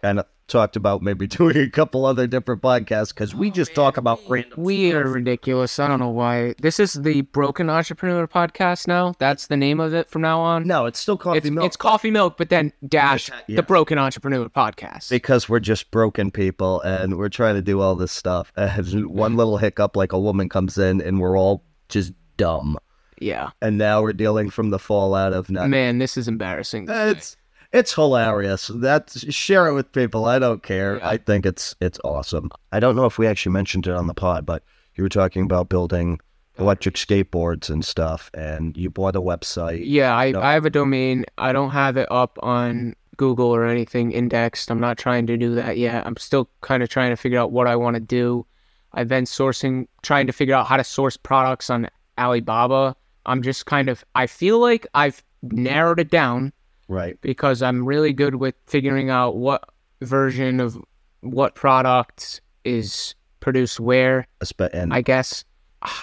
kind 0.03 0.21
of 0.21 0.27
talked 0.50 0.76
about 0.76 1.00
maybe 1.00 1.26
doing 1.38 1.56
a 1.56 1.70
couple 1.70 2.05
other 2.05 2.26
different 2.26 2.61
podcasts 2.61 3.08
because 3.14 3.35
we 3.35 3.50
just 3.50 3.75
talk 3.75 3.97
about 3.97 4.20
random. 4.29 4.62
We 4.62 4.93
are 4.93 5.06
ridiculous. 5.06 5.79
I 5.79 5.88
don't 5.88 6.00
know 6.00 6.11
why. 6.11 6.55
This 6.61 6.79
is 6.79 6.94
the 6.94 7.23
Broken 7.23 7.70
Entrepreneur 7.70 8.26
podcast 8.26 8.87
now. 8.87 9.14
That's 9.19 9.47
the 9.47 9.56
name 9.56 9.81
of 9.81 9.94
it 9.94 10.11
from 10.11 10.23
now 10.23 10.41
on. 10.41 10.67
No, 10.67 10.87
it's 10.87 10.99
still 10.99 11.17
coffee 11.17 11.38
it's, 11.38 11.50
milk 11.50 11.67
it's 11.67 11.76
coffee 11.76 12.11
milk, 12.11 12.37
but 12.37 12.50
then 12.50 12.73
dash 12.87 13.31
Yeah. 13.47 13.56
the 13.56 13.62
Broken 13.62 13.97
Entrepreneur 13.99 14.49
podcast. 14.49 15.08
because 15.08 15.49
we're 15.49 15.61
just 15.61 15.91
broken 15.91 16.31
people 16.31 16.81
and 16.82 17.17
we're 17.17 17.29
trying 17.29 17.55
to 17.55 17.62
do 17.62 17.81
all 17.81 17.94
this 17.94 18.12
stuff. 18.12 18.52
And 18.91 19.06
one 19.11 19.37
little 19.37 19.56
hiccup, 19.58 19.97
like 19.97 20.12
a 20.12 20.19
woman 20.19 20.49
comes 20.49 20.76
in 20.79 21.00
and 21.00 21.20
we're 21.20 21.38
all 21.38 21.64
just 21.88 22.12
dumb. 22.37 22.79
yeah. 23.20 23.50
And 23.62 23.79
now 23.79 24.02
we're 24.02 24.12
dealing 24.12 24.50
from 24.50 24.70
the 24.70 24.79
fallout 24.79 25.32
of 25.32 25.50
not. 25.50 25.69
Man, 25.69 25.99
this 25.99 26.17
is 26.17 26.26
embarrassing. 26.29 26.87
It's 26.88 27.37
it's 27.73 27.95
hilarious. 27.95 28.71
That's 28.75 29.33
share 29.33 29.67
it 29.69 29.75
with 29.75 29.93
people. 29.93 30.25
I 30.25 30.39
don't 30.39 30.63
care. 30.63 30.99
Yeah. 30.99 31.09
I 31.09 31.17
think 31.17 31.47
it's 31.47 31.75
it's 31.81 32.01
awesome. 32.05 32.51
I 32.73 32.81
don't 32.81 32.97
know 32.97 33.07
if 33.07 33.19
we 33.19 33.27
actually 33.27 33.53
mentioned 33.53 33.87
it 33.87 33.95
on 33.95 34.07
the 34.07 34.15
pod, 34.15 34.45
but 34.45 34.63
you 34.95 35.05
were 35.05 35.09
talking 35.09 35.43
about 35.43 35.69
building 35.69 36.21
electric 36.59 36.97
skateboards 36.97 37.71
and 37.71 37.85
stuff, 37.85 38.31
and 38.35 38.77
you 38.77 38.91
bought 38.91 39.17
a 39.17 39.21
website. 39.21 39.83
Yeah, 39.85 40.15
I, 40.15 40.33
No. 40.33 40.43
I 40.43 40.53
have 40.53 40.67
a 40.67 40.71
domain. 40.71 41.25
I 41.39 41.53
don't 41.53 41.71
have 41.71 41.97
it 41.97 42.09
up 42.11 42.39
on 42.43 42.95
Google 43.17 43.55
or 43.55 43.65
anything 43.67 44.13
indexed. 44.13 44.71
I'm 44.71 44.81
not 44.81 44.99
trying 44.99 45.27
to 45.27 45.37
do 45.37 45.55
that 45.55 45.79
yet. 45.79 46.07
I'm 46.07 46.17
still 46.17 46.49
kind 46.61 46.83
of 46.83 46.89
trying 46.89 47.11
to 47.11 47.17
figure 47.17 47.39
out 47.39 47.53
what 47.53 47.67
I 47.67 47.77
want 47.77 47.95
to 47.95 48.01
do. 48.01 48.47
I've 48.93 49.09
been 49.09 49.25
sourcing, 49.25 49.87
trying 50.03 50.27
to 50.27 50.33
figure 50.33 50.55
out 50.55 50.67
how 50.67 50.77
to 50.77 50.85
source 50.85 51.17
products 51.17 51.71
on 51.71 51.89
Alibaba. 52.19 52.97
I'm 53.27 53.43
just 53.43 53.67
kind 53.67 53.89
of, 53.89 54.05
I 54.15 54.27
feel 54.27 54.59
like 54.59 54.87
I've 54.95 55.23
narrowed 55.43 56.01
it 56.01 56.11
down 56.11 56.53
Right. 56.90 57.16
because 57.20 57.62
I'm 57.62 57.85
really 57.85 58.12
good 58.12 58.35
with 58.35 58.56
figuring 58.66 59.11
out 59.11 59.37
what 59.37 59.64
version 60.02 60.59
of 60.59 60.76
what 61.20 61.54
product 61.54 62.40
is 62.64 63.14
produced 63.38 63.78
where. 63.78 64.26
And 64.75 64.92
I 64.92 65.00
guess 65.00 65.44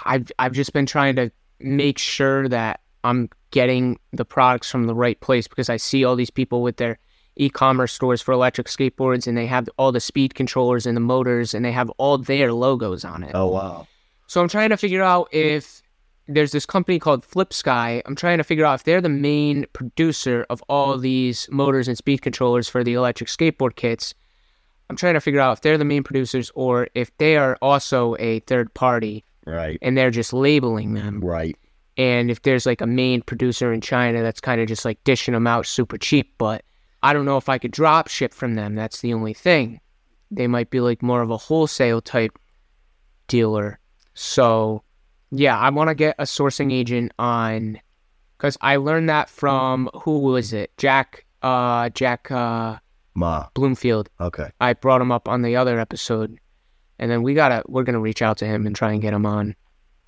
I've 0.06 0.32
I've 0.40 0.54
just 0.54 0.72
been 0.74 0.86
trying 0.86 1.16
to 1.18 1.30
make 1.60 1.98
sure 2.00 2.48
that 2.48 2.80
I'm 3.04 3.30
getting 3.52 4.00
the 4.14 4.26
products 4.26 4.72
from 4.72 4.88
the 4.88 4.96
right 4.96 5.20
place 5.20 5.48
because 5.48 5.70
I 5.70 5.78
see 5.78 6.04
all 6.04 6.16
these 6.16 6.30
people 6.30 6.62
with 6.62 6.78
their 6.78 7.00
e-commerce 7.36 7.94
stores 7.94 8.22
for 8.22 8.32
electric 8.32 8.68
skateboards 8.68 9.28
and 9.28 9.38
they 9.38 9.46
have 9.46 9.70
all 9.78 9.92
the 9.92 10.00
speed 10.00 10.36
controllers 10.36 10.86
and 10.86 10.96
the 10.96 11.02
motors 11.02 11.54
and 11.54 11.64
they 11.64 11.72
have 11.72 11.90
all 11.98 12.18
their 12.18 12.52
logos 12.54 13.06
on 13.06 13.24
it. 13.24 13.32
oh 13.34 13.48
wow. 13.48 13.88
So 14.28 14.42
I'm 14.42 14.50
trying 14.50 14.70
to 14.70 14.78
figure 14.78 15.04
out 15.04 15.30
if 15.32 15.82
there's 16.28 16.52
this 16.52 16.66
company 16.66 17.00
called 17.00 17.26
FlipSky. 17.26 18.02
I'm 18.06 18.16
trying 18.16 18.38
to 18.38 18.44
figure 18.44 18.66
out 18.66 18.76
if 18.76 18.84
they're 18.84 19.02
the 19.02 19.10
main 19.10 19.66
producer 19.74 20.46
of 20.50 20.64
all 20.70 20.98
mm. 20.98 21.02
these 21.02 21.48
motors 21.52 21.88
and 21.88 21.98
speed 21.98 22.22
controllers 22.22 22.68
for 22.68 22.84
the 22.84 22.94
electric 22.94 23.30
skateboard 23.30 23.76
kits. 23.76 24.14
I'm 24.90 24.96
trying 24.96 25.16
to 25.16 25.22
figure 25.22 25.40
out 25.40 25.54
if 25.54 25.62
they're 25.62 25.78
the 25.78 25.86
main 25.86 26.04
producers 26.04 26.52
or 26.56 26.88
if 26.96 27.16
they 27.18 27.38
are 27.38 27.58
also 27.62 28.16
a 28.20 28.40
third 28.42 28.74
party 28.74 29.24
Right. 29.46 29.80
and 29.82 29.98
they're 29.98 30.12
just 30.12 30.34
labeling 30.34 30.94
them. 30.94 31.22
Right. 31.22 31.58
And 31.98 32.30
if 32.30 32.42
there's 32.44 32.66
like 32.66 32.82
a 32.82 32.88
main 32.88 33.22
producer 33.22 33.74
in 33.74 33.82
China 33.82 34.22
that's 34.22 34.40
kind 34.40 34.62
of 34.62 34.68
just 34.68 34.86
like 34.86 35.04
dishing 35.04 35.34
them 35.34 35.48
out 35.48 35.66
super 35.66 35.98
cheap, 35.98 36.34
but 36.38 36.64
I 37.02 37.14
don't 37.14 37.26
know 37.26 37.38
if 37.38 37.50
I 37.50 37.58
could 37.58 37.72
drop 37.72 38.08
ship 38.08 38.34
from 38.34 38.56
them. 38.56 38.76
That's 38.76 39.02
the 39.02 39.14
only 39.14 39.34
thing. 39.34 39.80
They 40.30 40.48
might 40.48 40.70
be 40.70 40.80
like 40.80 41.02
more 41.02 41.22
of 41.22 41.32
a 41.32 41.38
wholesale 41.38 42.02
type 42.02 42.38
dealer. 43.28 43.80
So, 44.14 44.84
yeah, 45.32 45.58
I 45.58 45.70
want 45.70 45.90
to 45.90 45.96
get 45.96 46.16
a 46.20 46.24
sourcing 46.24 46.72
agent 46.72 47.12
on 47.20 47.80
because 48.38 48.58
I 48.62 48.78
learned 48.78 49.10
that 49.10 49.30
from 49.30 49.90
who 49.94 50.20
was 50.20 50.54
it? 50.54 50.72
Jack, 50.78 51.26
uh, 51.42 51.90
Jack, 51.90 52.32
uh, 52.32 52.78
Ma. 53.16 53.48
Bloomfield. 53.54 54.10
Okay. 54.22 54.50
I 54.62 54.74
brought 54.74 55.02
him 55.02 55.12
up 55.12 55.28
on 55.28 55.42
the 55.42 55.56
other 55.56 55.80
episode, 55.80 56.40
and 57.00 57.10
then 57.10 57.24
we 57.24 57.34
gotta 57.34 57.64
we're 57.68 57.84
gonna 57.84 58.00
reach 58.00 58.22
out 58.22 58.38
to 58.38 58.46
him 58.46 58.68
and 58.68 58.76
try 58.76 58.92
and 58.92 59.02
get 59.02 59.14
him 59.14 59.26
on 59.26 59.56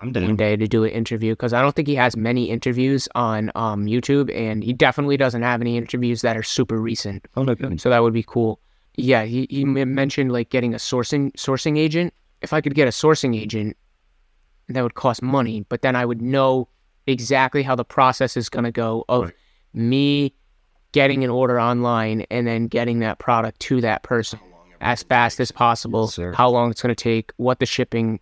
I'm 0.02 0.14
one 0.14 0.36
day 0.36 0.56
to 0.56 0.68
do 0.68 0.84
an 0.84 0.92
interview 0.92 1.34
because 1.34 1.52
I 1.52 1.62
don't 1.62 1.76
think 1.76 1.88
he 1.88 1.96
has 1.96 2.16
many 2.16 2.50
interviews 2.50 3.10
on 3.16 3.52
um, 3.56 3.86
YouTube, 3.86 4.34
and 4.34 4.64
he 4.64 4.72
definitely 4.72 5.18
doesn't 5.18 5.42
have 5.42 5.60
any 5.62 5.78
interviews 5.78 6.22
that 6.22 6.38
are 6.38 6.44
super 6.44 6.80
recent. 6.80 7.28
Oh 7.36 7.44
no 7.44 7.56
good. 7.56 7.82
So 7.82 7.90
that 7.90 8.02
would 8.02 8.14
be 8.14 8.24
cool. 8.24 8.62
Yeah, 8.96 9.24
he, 9.24 9.48
he 9.50 9.66
mentioned 9.66 10.32
like 10.32 10.50
getting 10.50 10.74
a 10.74 10.78
sourcing 10.78 11.32
sourcing 11.34 11.78
agent. 11.78 12.14
If 12.42 12.54
I 12.54 12.62
could 12.62 12.76
get 12.76 12.88
a 12.88 12.92
sourcing 12.92 13.40
agent, 13.40 13.76
that 14.76 14.84
would 14.84 14.96
cost 14.96 15.22
money, 15.22 15.66
but 15.70 15.82
then 15.82 15.96
I 15.96 16.06
would 16.06 16.22
know 16.22 16.68
exactly 17.08 17.64
how 17.64 17.76
the 17.76 17.86
process 17.86 18.38
is 18.38 18.50
going 18.50 18.66
to 18.66 18.72
go 18.72 19.04
of 19.10 19.26
Right. 19.26 19.34
me 19.74 20.34
getting 20.92 21.24
an 21.24 21.30
order 21.30 21.60
online 21.60 22.22
and 22.32 22.48
then 22.48 22.68
getting 22.68 23.00
that 23.00 23.20
product 23.20 23.60
to 23.62 23.82
that 23.82 24.04
person 24.04 24.40
as 24.82 25.04
fast 25.04 25.40
as 25.40 25.52
possible, 25.52 26.12
Yes, 26.18 26.36
how 26.36 26.50
long 26.50 26.72
it's 26.72 26.82
going 26.82 26.96
to 26.96 27.04
take, 27.04 27.32
what 27.38 27.60
the 27.60 27.66
shipping 27.66 28.20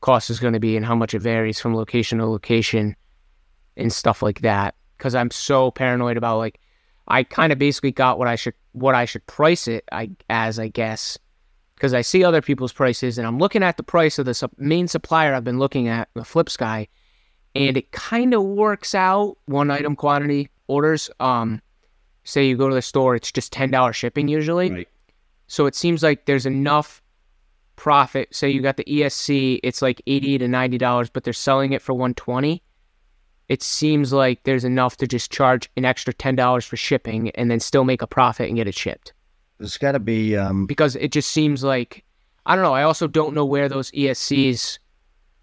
cost 0.00 0.30
is 0.30 0.38
going 0.38 0.52
to 0.52 0.60
be, 0.60 0.76
and 0.76 0.86
how 0.86 0.94
much 0.94 1.14
it 1.14 1.20
varies 1.20 1.58
from 1.58 1.74
location 1.74 2.18
to 2.18 2.26
location 2.26 2.94
and 3.76 3.92
stuff 3.92 4.22
like 4.22 4.40
that. 4.42 4.74
Because 4.96 5.14
I'm 5.14 5.30
so 5.30 5.70
paranoid 5.70 6.16
about 6.16 6.38
like, 6.38 6.60
I 7.08 7.24
kind 7.24 7.52
of 7.52 7.58
basically 7.58 7.90
got 7.90 8.18
what 8.18 8.28
I 8.28 8.36
should 8.36 8.54
what 8.72 8.94
I 8.94 9.04
should 9.04 9.26
price 9.26 9.68
it 9.68 9.84
I 9.92 10.10
as 10.30 10.58
I 10.58 10.68
guess 10.68 11.18
because 11.84 11.92
I 11.92 12.00
see 12.00 12.24
other 12.24 12.40
people's 12.40 12.72
prices 12.72 13.18
and 13.18 13.26
I'm 13.26 13.38
looking 13.38 13.62
at 13.62 13.76
the 13.76 13.82
price 13.82 14.18
of 14.18 14.24
the 14.24 14.32
sup- 14.32 14.54
main 14.56 14.88
supplier 14.88 15.34
I've 15.34 15.44
been 15.44 15.58
looking 15.58 15.86
at 15.86 16.08
the 16.14 16.22
FlipSky 16.22 16.88
and 17.54 17.76
it 17.76 17.92
kind 17.92 18.32
of 18.32 18.42
works 18.42 18.94
out 18.94 19.36
one 19.44 19.70
item 19.70 19.94
quantity 19.94 20.48
orders 20.66 21.10
um 21.20 21.60
say 22.22 22.46
you 22.46 22.56
go 22.56 22.70
to 22.70 22.74
the 22.74 22.80
store 22.80 23.14
it's 23.16 23.30
just 23.30 23.52
$10 23.52 23.92
shipping 23.92 24.28
usually. 24.28 24.70
Right. 24.70 24.88
so 25.46 25.66
it 25.66 25.74
seems 25.74 26.02
like 26.02 26.24
there's 26.24 26.46
enough 26.46 27.02
profit 27.76 28.34
say 28.34 28.48
you 28.48 28.62
got 28.62 28.78
the 28.78 28.84
ESC 28.84 29.60
it's 29.62 29.82
like 29.82 30.00
80 30.06 30.38
to 30.38 30.48
90 30.48 30.78
dollars 30.78 31.10
but 31.10 31.22
they're 31.24 31.34
selling 31.34 31.74
it 31.74 31.82
for 31.82 31.92
120 31.92 32.62
it 33.50 33.62
seems 33.62 34.10
like 34.10 34.42
there's 34.44 34.64
enough 34.64 34.96
to 34.96 35.06
just 35.06 35.30
charge 35.30 35.70
an 35.76 35.84
extra 35.84 36.14
$10 36.14 36.66
for 36.66 36.78
shipping 36.78 37.28
and 37.32 37.50
then 37.50 37.60
still 37.60 37.84
make 37.84 38.00
a 38.00 38.06
profit 38.06 38.48
and 38.48 38.56
get 38.56 38.66
it 38.66 38.74
shipped 38.74 39.12
There's 39.64 39.78
got 39.78 39.92
to 39.92 39.98
be 39.98 40.36
um, 40.36 40.66
because 40.66 40.94
it 40.96 41.10
just 41.10 41.30
seems 41.30 41.64
like 41.64 42.04
I 42.44 42.54
don't 42.54 42.64
know. 42.64 42.74
I 42.74 42.82
also 42.82 43.06
don't 43.06 43.32
know 43.32 43.46
where 43.46 43.66
those 43.66 43.90
ESCs 43.92 44.78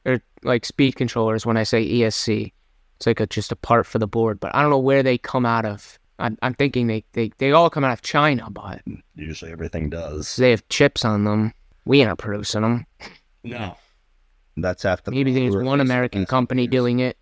or 0.05 0.21
like 0.43 0.63
speed 0.63 0.95
controllers. 0.95 1.43
When 1.43 1.57
I 1.57 1.63
say 1.63 1.83
ESC, 1.83 2.53
it's 2.97 3.07
like 3.07 3.19
a, 3.19 3.25
just 3.25 3.51
a 3.51 3.55
part 3.55 3.87
for 3.87 3.97
the 3.97 4.05
board, 4.05 4.39
but 4.39 4.53
I 4.53 4.61
don't 4.61 4.69
know 4.69 4.77
where 4.77 5.01
they 5.01 5.17
come 5.17 5.43
out 5.43 5.65
of. 5.65 5.97
I'm, 6.19 6.37
I'm 6.43 6.53
thinking 6.53 6.85
they, 6.85 7.03
they 7.13 7.31
they 7.39 7.51
all 7.51 7.71
come 7.71 7.83
out 7.83 7.93
of 7.93 8.03
China, 8.03 8.47
but 8.51 8.83
usually 9.15 9.51
everything 9.51 9.89
does. 9.89 10.35
they 10.35 10.51
have 10.51 10.69
chips 10.69 11.03
on 11.03 11.23
them. 11.23 11.51
We 11.85 12.03
aren't 12.03 12.19
producing 12.19 12.61
them. 12.61 12.85
No, 13.43 13.75
that's 14.55 14.85
after 14.85 15.09
Maybe 15.09 15.33
there's 15.33 15.55
one 15.55 15.81
American 15.81 16.27
company 16.27 16.67
doing 16.67 16.99
it. 16.99 17.17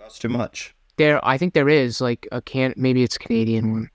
Costs 0.00 0.18
too 0.18 0.28
much. 0.28 0.74
There, 0.96 1.24
I 1.24 1.38
think 1.38 1.54
there 1.54 1.68
is 1.68 2.00
like 2.00 2.26
a 2.32 2.42
can. 2.42 2.74
Maybe 2.76 3.04
it's 3.04 3.14
a 3.14 3.20
Canadian 3.20 3.70
one. 3.70 3.90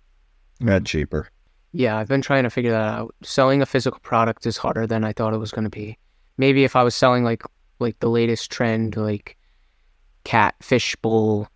Yeah, 0.62 0.80
cheaper. 0.80 1.28
Yeah, 1.75 1.98
I've 1.98 2.08
been 2.08 2.22
trying 2.22 2.44
to 2.44 2.50
figure 2.50 2.72
that 2.72 2.82
out. 3.00 3.13
Selling 3.24 3.62
a 3.62 3.65
physical 3.65 4.00
product 4.00 4.46
is 4.46 4.58
harder 4.58 4.88
than 4.88 5.03
I 5.03 5.12
thought 5.13 5.34
it 5.34 5.38
was 5.38 5.51
going 5.51 5.65
to 5.65 5.70
be. 5.70 5.98
Maybe 6.38 6.63
if 6.63 6.75
I 6.75 6.84
was 6.84 6.96
selling 6.96 7.24
like 7.24 7.44
like 7.79 8.00
the 8.00 8.10
latest 8.10 8.51
trend, 8.51 8.96
like 8.96 9.38
cat 10.24 10.55
fish 10.62 10.96
bowl, 10.98 11.48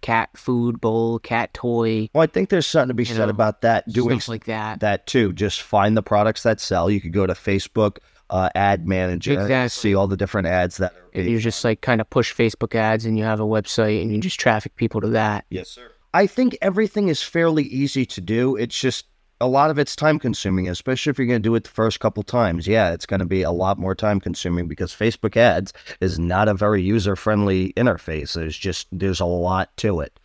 cat 0.00 0.30
food 0.36 0.80
bowl, 0.80 1.18
cat 1.20 1.54
toy, 1.54 2.08
Well, 2.14 2.22
I 2.22 2.26
think 2.26 2.48
there's 2.48 2.66
something 2.66 2.88
to 2.88 2.94
be 2.94 3.04
said 3.04 3.18
know, 3.18 3.28
about 3.28 3.60
that. 3.62 3.88
Doing 3.88 4.20
like 4.28 4.44
that. 4.46 4.80
that 4.80 5.06
too. 5.06 5.32
Just 5.32 5.62
find 5.62 5.96
the 5.96 6.02
products 6.02 6.42
that 6.42 6.60
sell. 6.60 6.90
You 6.90 7.00
could 7.00 7.12
go 7.12 7.26
to 7.26 7.34
Facebook 7.34 7.98
uh, 8.30 8.48
ad 8.54 8.86
manager, 8.86 9.32
Exactly. 9.32 9.68
see 9.68 9.94
all 9.94 10.06
the 10.06 10.16
different 10.16 10.46
ads 10.48 10.76
that 10.78 10.92
are. 11.14 11.20
You 11.20 11.38
just 11.38 11.64
like 11.64 11.80
kind 11.80 12.00
of 12.00 12.08
push 12.10 12.34
Facebook 12.34 12.74
ads, 12.74 13.04
and 13.04 13.18
you 13.18 13.24
have 13.24 13.40
a 13.40 13.44
website, 13.44 14.02
and 14.02 14.12
you 14.12 14.20
just 14.20 14.38
traffic 14.40 14.76
people 14.76 15.00
to 15.00 15.08
that. 15.08 15.44
Yes, 15.50 15.68
sir. 15.70 15.90
I 16.12 16.26
think 16.26 16.56
everything 16.60 17.08
is 17.08 17.22
fairly 17.22 17.64
easy 17.64 18.04
to 18.06 18.20
do. 18.20 18.56
It's 18.56 18.78
just 18.78 19.06
a 19.40 19.46
lot 19.48 19.70
of 19.70 19.78
it's 19.78 19.96
time 19.96 20.18
consuming, 20.18 20.68
especially 20.68 21.10
if 21.10 21.18
you're 21.18 21.26
going 21.26 21.42
to 21.42 21.48
do 21.48 21.54
it 21.54 21.64
the 21.64 21.70
first 21.70 22.00
couple 22.00 22.22
times. 22.22 22.66
Yeah, 22.66 22.92
it's 22.92 23.06
going 23.06 23.20
to 23.20 23.26
be 23.26 23.42
a 23.42 23.50
lot 23.50 23.78
more 23.78 23.94
time 23.94 24.20
consuming 24.20 24.68
because 24.68 24.92
Facebook 24.92 25.36
ads 25.36 25.72
is 26.00 26.18
not 26.18 26.48
a 26.48 26.54
very 26.54 26.82
user 26.82 27.16
friendly 27.16 27.72
interface. 27.74 28.34
There's 28.34 28.56
just 28.56 28.86
there's 28.92 29.20
a 29.20 29.24
lot 29.24 29.74
to 29.78 30.00
it. 30.00 30.18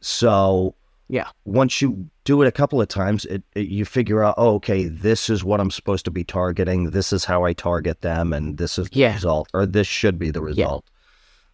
So 0.00 0.74
Yeah. 1.08 1.28
once 1.44 1.80
you 1.82 2.08
do 2.24 2.42
it 2.42 2.46
a 2.48 2.52
couple 2.52 2.80
of 2.80 2.88
times, 2.88 3.24
it, 3.26 3.42
it 3.54 3.68
you 3.68 3.84
figure 3.84 4.22
out, 4.22 4.34
oh, 4.36 4.54
okay, 4.54 4.84
this 4.84 5.28
is 5.30 5.44
what 5.44 5.60
I'm 5.60 5.70
supposed 5.70 6.04
to 6.06 6.10
be 6.10 6.24
targeting. 6.24 6.90
This 6.90 7.12
is 7.12 7.24
how 7.24 7.44
I 7.44 7.52
target 7.52 8.00
them, 8.00 8.32
and 8.32 8.58
this 8.58 8.78
is 8.78 8.88
the 8.90 9.00
Yeah. 9.00 9.14
result, 9.14 9.48
or 9.54 9.66
this 9.66 9.86
should 9.86 10.18
be 10.18 10.30
the 10.30 10.42
result. 10.42 10.84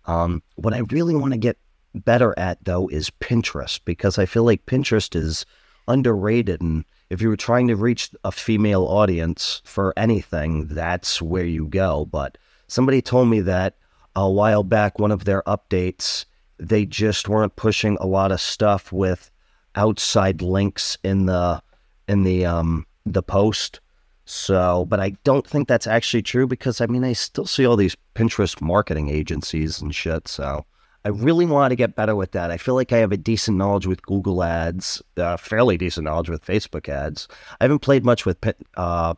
Um, 0.07 0.43
what 0.57 0.75
I 0.75 0.81
really 0.91 1.15
want 1.15 1.33
to 1.33 1.39
get 1.39 1.59
better 1.95 2.35
at 2.39 2.63
though 2.65 2.89
is 2.89 3.11
Pinterest 3.21 3.81
because 3.85 4.19
I 4.19 4.27
feel 4.27 4.45
like 4.45 4.67
Pinterest 4.67 5.17
is 5.17 5.45
underrated 5.89 6.61
and 6.61 6.85
if 7.11 7.23
you 7.23 7.29
were 7.29 7.37
trying 7.37 7.69
to 7.69 7.77
reach 7.77 8.11
a 8.25 8.33
female 8.33 8.85
audience 8.85 9.63
for 9.65 9.95
anything, 9.97 10.67
that's 10.69 11.23
where 11.23 11.45
you 11.45 11.67
go. 11.67 12.05
But 12.05 12.37
somebody 12.67 13.01
told 13.01 13.29
me 13.29 13.41
that 13.41 13.77
a 14.15 14.29
while 14.29 14.63
back, 14.63 14.99
one 14.99 15.11
of 15.11 15.25
their 15.25 15.43
updates, 15.45 16.27
they 16.59 16.85
just 16.85 17.29
weren't 17.29 17.57
pushing 17.57 17.97
a 18.01 18.07
lot 18.07 18.33
of 18.33 18.41
stuff 18.41 18.93
with 18.93 19.31
outside 19.75 20.43
links 20.43 20.99
in 21.05 21.27
the 21.27 21.63
in 22.09 22.25
the 22.25 22.45
um 22.45 22.87
the 23.07 23.23
post. 23.23 23.81
So, 24.25 24.85
but 24.85 25.01
I 25.01 25.11
don't 25.25 25.47
think 25.47 25.69
that's 25.69 25.87
actually 25.87 26.23
true 26.23 26.47
because 26.47 26.81
I 26.83 26.87
mean 26.87 27.05
I 27.05 27.15
still 27.15 27.47
see 27.47 27.65
all 27.65 27.77
these 27.77 27.97
Pinterest 28.15 28.61
marketing 28.61 29.09
agencies 29.09 29.81
and 29.81 29.95
shit. 29.95 30.29
So 30.29 30.67
I 31.05 31.11
really 31.11 31.47
want 31.47 31.71
to 31.71 31.77
get 31.77 31.95
better 31.95 32.17
with 32.17 32.33
that. 32.33 32.51
I 32.51 32.57
feel 32.57 32.75
like 32.75 32.93
I 32.93 32.99
have 32.99 33.13
a 33.13 33.17
decent 33.17 33.57
knowledge 33.57 33.87
with 33.87 34.03
Google 34.03 34.43
Ads, 34.43 35.03
uh, 35.17 35.37
fairly 35.37 35.79
decent 35.79 36.05
knowledge 36.05 36.29
with 36.29 36.45
Facebook 36.45 36.89
Ads. 36.89 37.29
I 37.61 37.65
haven't 37.65 37.79
played 37.81 38.05
much 38.05 38.27
with 38.27 38.39
uh, 38.77 39.15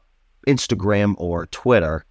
Instagram 0.47 1.15
or 1.19 1.47
Twitter 1.47 2.05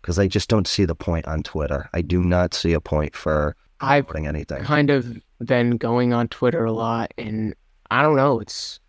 because 0.00 0.18
I 0.18 0.26
just 0.26 0.48
don't 0.48 0.66
see 0.66 0.84
the 0.84 0.94
point 0.94 1.26
on 1.26 1.42
Twitter. 1.42 1.88
I 1.94 2.02
do 2.02 2.22
not 2.22 2.54
see 2.54 2.72
a 2.72 2.80
point 2.80 3.16
for 3.16 3.56
I've 3.80 4.06
putting 4.06 4.26
anything. 4.26 4.62
kind 4.62 4.90
of 4.90 5.20
been 5.44 5.76
going 5.76 6.12
on 6.12 6.28
Twitter 6.28 6.64
a 6.64 6.72
lot, 6.72 7.12
and 7.16 7.54
I 7.90 8.02
don't 8.02 8.16
know. 8.16 8.40
It's 8.40 8.80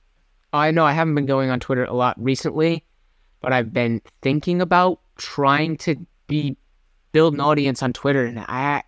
I 0.54 0.72
know 0.72 0.86
I 0.86 0.94
haven't 0.94 1.16
been 1.16 1.26
going 1.26 1.50
on 1.50 1.60
Twitter 1.60 1.86
a 1.86 1.94
lot 1.94 2.22
recently, 2.22 2.86
but 3.42 3.54
I've 3.54 3.72
been 3.72 4.02
thinking 4.22 4.62
about 4.62 5.00
trying 5.18 5.78
to 5.78 5.96
be 6.28 6.58
build 7.12 7.34
an 7.34 7.40
audience 7.40 7.82
on 7.84 7.94
Twitter, 7.94 8.26
and 8.26 8.40
I 8.40 8.84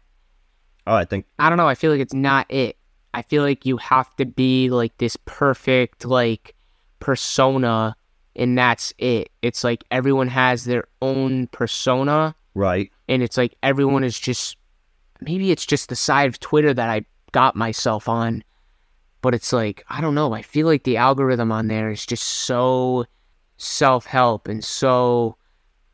Oh, 0.91 0.95
I 0.95 1.05
think 1.05 1.25
I 1.39 1.47
don't 1.47 1.57
know. 1.57 1.69
I 1.69 1.75
feel 1.75 1.89
like 1.89 2.01
it's 2.01 2.13
not 2.13 2.51
it. 2.51 2.75
I 3.13 3.21
feel 3.21 3.43
like 3.43 3.65
you 3.65 3.77
have 3.77 4.13
to 4.17 4.25
be 4.25 4.69
like 4.69 4.97
this 4.97 5.15
perfect 5.23 6.03
like 6.03 6.53
persona, 6.99 7.95
and 8.35 8.57
that's 8.57 8.93
it. 8.97 9.29
It's 9.41 9.63
like 9.63 9.85
everyone 9.89 10.27
has 10.27 10.65
their 10.65 10.83
own 11.01 11.47
persona, 11.47 12.35
right. 12.55 12.91
and 13.07 13.23
it's 13.23 13.37
like 13.37 13.55
everyone 13.63 14.03
is 14.03 14.19
just 14.19 14.57
maybe 15.21 15.49
it's 15.51 15.65
just 15.65 15.87
the 15.87 15.95
side 15.95 16.27
of 16.27 16.41
Twitter 16.41 16.73
that 16.73 16.89
I 16.89 17.05
got 17.31 17.55
myself 17.55 18.09
on, 18.09 18.43
but 19.21 19.33
it's 19.33 19.53
like 19.53 19.85
I 19.87 20.01
don't 20.01 20.13
know. 20.13 20.33
I 20.33 20.41
feel 20.41 20.67
like 20.67 20.83
the 20.83 20.97
algorithm 20.97 21.53
on 21.53 21.67
there 21.67 21.89
is 21.89 22.05
just 22.05 22.23
so 22.25 23.05
self 23.55 24.05
help 24.05 24.49
and 24.49 24.61
so 24.61 25.37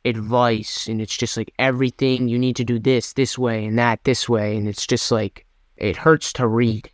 advice, 0.08 0.88
and 0.88 1.02
it's 1.02 1.16
just 1.16 1.38
like 1.38 1.54
everything 1.60 2.28
you 2.28 2.40
need 2.40 2.56
to 2.56 2.64
do 2.64 2.80
this 2.80 3.14
this 3.14 3.38
way 3.38 3.66
and 3.66 3.78
that 3.78 4.04
this 4.04 4.28
way, 4.28 4.56
and 4.56 4.68
it's 4.68 4.88
just 4.88 5.12
like 5.12 5.46
it 5.78 5.96
hurts 5.96 6.34
to 6.34 6.48
read. 6.48 6.90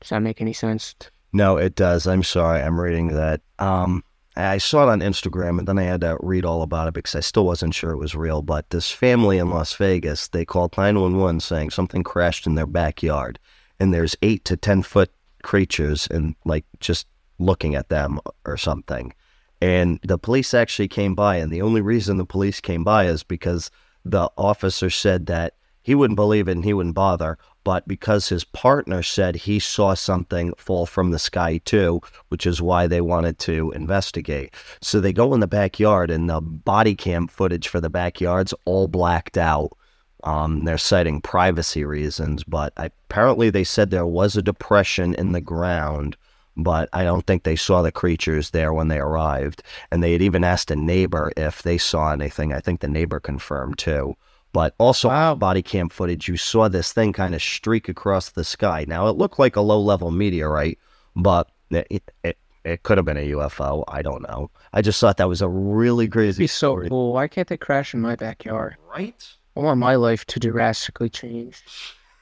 Does 0.00 0.10
that 0.10 0.20
make 0.20 0.40
any 0.40 0.52
sense? 0.52 0.94
No, 1.32 1.56
it 1.56 1.74
does. 1.74 2.06
I'm 2.06 2.22
sorry. 2.22 2.62
I'm 2.62 2.80
reading 2.80 3.08
that. 3.08 3.40
Um, 3.58 4.02
I 4.36 4.58
saw 4.58 4.84
it 4.84 4.92
on 4.92 5.00
Instagram, 5.00 5.58
and 5.58 5.66
then 5.66 5.78
I 5.78 5.82
had 5.82 6.02
to 6.02 6.16
read 6.20 6.44
all 6.44 6.62
about 6.62 6.86
it 6.86 6.94
because 6.94 7.16
I 7.16 7.20
still 7.20 7.44
wasn't 7.44 7.74
sure 7.74 7.90
it 7.90 7.98
was 7.98 8.14
real. 8.14 8.40
But 8.40 8.70
this 8.70 8.90
family 8.90 9.38
in 9.38 9.50
Las 9.50 9.74
Vegas, 9.74 10.28
they 10.28 10.44
called 10.44 10.76
911 10.76 11.40
saying 11.40 11.70
something 11.70 12.04
crashed 12.04 12.46
in 12.46 12.54
their 12.54 12.66
backyard, 12.66 13.38
and 13.80 13.92
there's 13.92 14.16
eight 14.22 14.44
to 14.44 14.56
ten 14.56 14.82
foot 14.82 15.10
creatures, 15.42 16.06
and 16.10 16.36
like 16.44 16.64
just 16.80 17.06
looking 17.38 17.74
at 17.74 17.88
them 17.88 18.20
or 18.44 18.56
something. 18.56 19.12
And 19.60 19.98
the 20.02 20.18
police 20.18 20.54
actually 20.54 20.88
came 20.88 21.14
by, 21.14 21.36
and 21.36 21.52
the 21.52 21.62
only 21.62 21.80
reason 21.80 22.16
the 22.16 22.24
police 22.24 22.60
came 22.60 22.84
by 22.84 23.06
is 23.06 23.22
because 23.22 23.70
the 24.04 24.30
officer 24.36 24.90
said 24.90 25.26
that 25.26 25.54
he 25.82 25.94
wouldn't 25.94 26.16
believe 26.16 26.48
it 26.48 26.52
and 26.52 26.64
he 26.64 26.74
wouldn't 26.74 26.94
bother, 26.94 27.38
but 27.64 27.88
because 27.88 28.28
his 28.28 28.44
partner 28.44 29.02
said 29.02 29.34
he 29.34 29.58
saw 29.58 29.94
something 29.94 30.52
fall 30.56 30.86
from 30.86 31.10
the 31.10 31.18
sky 31.18 31.58
too, 31.64 32.00
which 32.28 32.46
is 32.46 32.62
why 32.62 32.86
they 32.86 33.00
wanted 33.00 33.38
to 33.40 33.72
investigate. 33.72 34.54
So 34.80 35.00
they 35.00 35.12
go 35.12 35.34
in 35.34 35.40
the 35.40 35.46
backyard, 35.46 36.10
and 36.10 36.28
the 36.28 36.40
body 36.40 36.94
cam 36.94 37.26
footage 37.26 37.68
for 37.68 37.80
the 37.80 37.90
backyard's 37.90 38.54
all 38.64 38.86
blacked 38.86 39.38
out. 39.38 39.76
Um, 40.24 40.64
they're 40.64 40.78
citing 40.78 41.20
privacy 41.20 41.84
reasons, 41.84 42.44
but 42.44 42.72
apparently 42.76 43.50
they 43.50 43.64
said 43.64 43.90
there 43.90 44.06
was 44.06 44.36
a 44.36 44.42
depression 44.42 45.14
in 45.14 45.32
the 45.32 45.40
ground 45.40 46.16
but 46.58 46.88
I 46.92 47.04
don't 47.04 47.24
think 47.26 47.44
they 47.44 47.56
saw 47.56 47.82
the 47.82 47.92
creatures 47.92 48.50
there 48.50 48.72
when 48.72 48.88
they 48.88 48.98
arrived. 48.98 49.62
And 49.90 50.02
they 50.02 50.12
had 50.12 50.20
even 50.22 50.42
asked 50.42 50.70
a 50.72 50.76
neighbor 50.76 51.32
if 51.36 51.62
they 51.62 51.78
saw 51.78 52.12
anything. 52.12 52.52
I 52.52 52.60
think 52.60 52.80
the 52.80 52.88
neighbor 52.88 53.20
confirmed 53.20 53.78
too. 53.78 54.16
But 54.52 54.74
also, 54.78 55.08
Wow. 55.08 55.34
body 55.36 55.62
cam 55.62 55.88
footage, 55.88 56.26
you 56.26 56.36
saw 56.36 56.68
this 56.68 56.92
thing 56.92 57.12
kind 57.12 57.34
of 57.34 57.42
streak 57.42 57.88
across 57.88 58.30
the 58.30 58.42
sky. 58.44 58.84
Now, 58.88 59.06
it 59.06 59.16
looked 59.16 59.38
like 59.38 59.54
a 59.56 59.60
low 59.60 59.80
level 59.80 60.10
meteorite, 60.10 60.78
but 61.14 61.48
it, 61.70 62.02
it, 62.24 62.38
it 62.64 62.82
could 62.82 62.98
have 62.98 63.04
been 63.04 63.16
a 63.16 63.30
UFO. 63.30 63.84
I 63.86 64.02
don't 64.02 64.22
know. 64.22 64.50
I 64.72 64.82
just 64.82 65.00
thought 65.00 65.18
that 65.18 65.28
was 65.28 65.42
a 65.42 65.48
really 65.48 66.08
crazy 66.08 66.42
Be 66.44 66.46
so 66.48 66.88
cool. 66.88 67.12
Why 67.12 67.28
can't 67.28 67.46
they 67.46 67.56
crash 67.56 67.94
in 67.94 68.00
my 68.00 68.16
backyard? 68.16 68.76
Right? 68.90 69.28
I 69.56 69.60
want 69.60 69.78
my 69.78 69.94
life 69.94 70.24
to 70.26 70.40
drastically 70.40 71.08
change. 71.08 71.62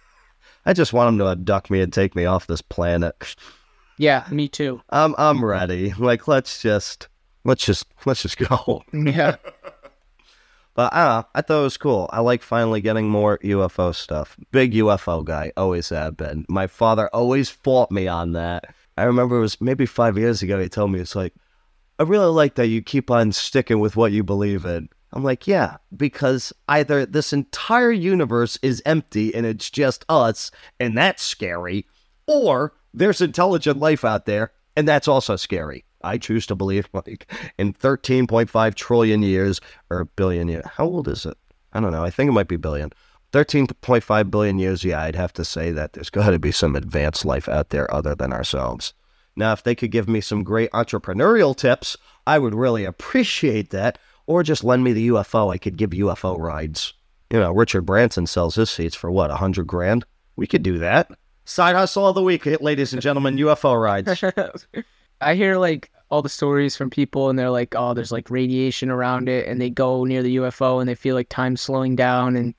I 0.66 0.72
just 0.72 0.92
want 0.92 1.08
them 1.08 1.18
to 1.18 1.30
abduct 1.30 1.70
me 1.70 1.80
and 1.80 1.92
take 1.92 2.16
me 2.16 2.24
off 2.26 2.48
this 2.48 2.60
planet. 2.60 3.36
Yeah, 3.98 4.26
me 4.30 4.48
too. 4.48 4.80
I'm 4.90 5.14
I'm 5.18 5.44
ready. 5.44 5.92
Like 5.98 6.28
let's 6.28 6.60
just 6.62 7.08
let's 7.44 7.64
just 7.64 7.86
let's 8.04 8.22
just 8.22 8.38
go. 8.38 8.82
Yeah. 8.92 9.36
But 10.74 10.92
know. 10.92 11.24
I 11.34 11.40
thought 11.40 11.60
it 11.60 11.64
was 11.64 11.78
cool. 11.78 12.10
I 12.12 12.20
like 12.20 12.42
finally 12.42 12.82
getting 12.82 13.08
more 13.08 13.38
UFO 13.38 13.94
stuff. 13.94 14.36
Big 14.52 14.74
UFO 14.74 15.24
guy, 15.24 15.50
always 15.56 15.88
have 15.88 16.18
been. 16.18 16.44
My 16.50 16.66
father 16.66 17.08
always 17.14 17.48
fought 17.48 17.90
me 17.90 18.06
on 18.06 18.32
that. 18.32 18.74
I 18.98 19.04
remember 19.04 19.38
it 19.38 19.40
was 19.40 19.58
maybe 19.60 19.86
five 19.86 20.18
years 20.18 20.42
ago. 20.42 20.60
He 20.60 20.68
told 20.68 20.92
me 20.92 21.00
it's 21.00 21.16
like, 21.16 21.32
I 21.98 22.02
really 22.02 22.26
like 22.30 22.56
that 22.56 22.66
you 22.66 22.82
keep 22.82 23.10
on 23.10 23.32
sticking 23.32 23.80
with 23.80 23.96
what 23.96 24.12
you 24.12 24.22
believe 24.22 24.66
in. 24.66 24.90
I'm 25.12 25.24
like, 25.24 25.46
yeah, 25.46 25.76
because 25.96 26.52
either 26.68 27.06
this 27.06 27.32
entire 27.32 27.92
universe 27.92 28.58
is 28.60 28.82
empty 28.84 29.34
and 29.34 29.46
it's 29.46 29.70
just 29.70 30.04
us, 30.10 30.50
and 30.78 30.96
that's 30.96 31.22
scary, 31.22 31.86
or 32.26 32.74
there's 32.96 33.20
intelligent 33.20 33.78
life 33.78 34.04
out 34.04 34.26
there, 34.26 34.52
and 34.74 34.88
that's 34.88 35.06
also 35.06 35.36
scary. 35.36 35.84
I 36.02 36.18
choose 36.18 36.46
to 36.46 36.54
believe 36.54 36.88
like 36.92 37.30
in 37.58 37.72
13.5 37.72 38.74
trillion 38.74 39.22
years 39.22 39.60
or 39.90 40.06
billion 40.16 40.48
years. 40.48 40.64
How 40.66 40.84
old 40.84 41.08
is 41.08 41.26
it? 41.26 41.36
I 41.72 41.80
don't 41.80 41.92
know. 41.92 42.04
I 42.04 42.10
think 42.10 42.28
it 42.28 42.32
might 42.32 42.48
be 42.48 42.56
billion. 42.56 42.90
13.5 43.32 44.30
billion 44.30 44.58
years, 44.58 44.84
yeah, 44.84 45.02
I'd 45.02 45.16
have 45.16 45.32
to 45.34 45.44
say 45.44 45.72
that 45.72 45.92
there's 45.92 46.10
got 46.10 46.30
to 46.30 46.38
be 46.38 46.52
some 46.52 46.74
advanced 46.74 47.24
life 47.24 47.48
out 47.48 47.70
there 47.70 47.92
other 47.92 48.14
than 48.14 48.32
ourselves. 48.32 48.94
Now, 49.34 49.52
if 49.52 49.62
they 49.62 49.74
could 49.74 49.90
give 49.90 50.08
me 50.08 50.22
some 50.22 50.42
great 50.42 50.70
entrepreneurial 50.70 51.54
tips, 51.54 51.96
I 52.26 52.38
would 52.38 52.54
really 52.54 52.84
appreciate 52.84 53.70
that. 53.70 53.98
Or 54.26 54.42
just 54.42 54.64
lend 54.64 54.82
me 54.82 54.92
the 54.92 55.08
UFO. 55.08 55.52
I 55.52 55.58
could 55.58 55.76
give 55.76 55.90
UFO 55.90 56.38
rides. 56.38 56.94
You 57.30 57.38
know, 57.38 57.52
Richard 57.52 57.82
Branson 57.82 58.26
sells 58.26 58.54
his 58.54 58.70
seats 58.70 58.96
for 58.96 59.10
what, 59.10 59.30
a 59.30 59.36
hundred 59.36 59.66
grand? 59.66 60.04
We 60.34 60.46
could 60.46 60.62
do 60.62 60.78
that. 60.78 61.10
Side 61.46 61.76
hustle 61.76 62.08
of 62.08 62.16
the 62.16 62.22
week, 62.22 62.44
ladies 62.60 62.92
and 62.92 63.00
gentlemen, 63.00 63.36
UFO 63.38 63.80
rides. 63.80 64.24
I 65.20 65.34
hear 65.36 65.56
like 65.56 65.92
all 66.10 66.20
the 66.20 66.28
stories 66.28 66.76
from 66.76 66.90
people 66.90 67.30
and 67.30 67.38
they're 67.38 67.50
like, 67.50 67.74
oh, 67.76 67.94
there's 67.94 68.10
like 68.10 68.30
radiation 68.30 68.90
around 68.90 69.28
it, 69.28 69.46
and 69.46 69.60
they 69.60 69.70
go 69.70 70.04
near 70.04 70.24
the 70.24 70.36
UFO 70.36 70.80
and 70.80 70.88
they 70.88 70.96
feel 70.96 71.14
like 71.14 71.28
time's 71.28 71.60
slowing 71.60 71.94
down 71.94 72.34
and 72.34 72.52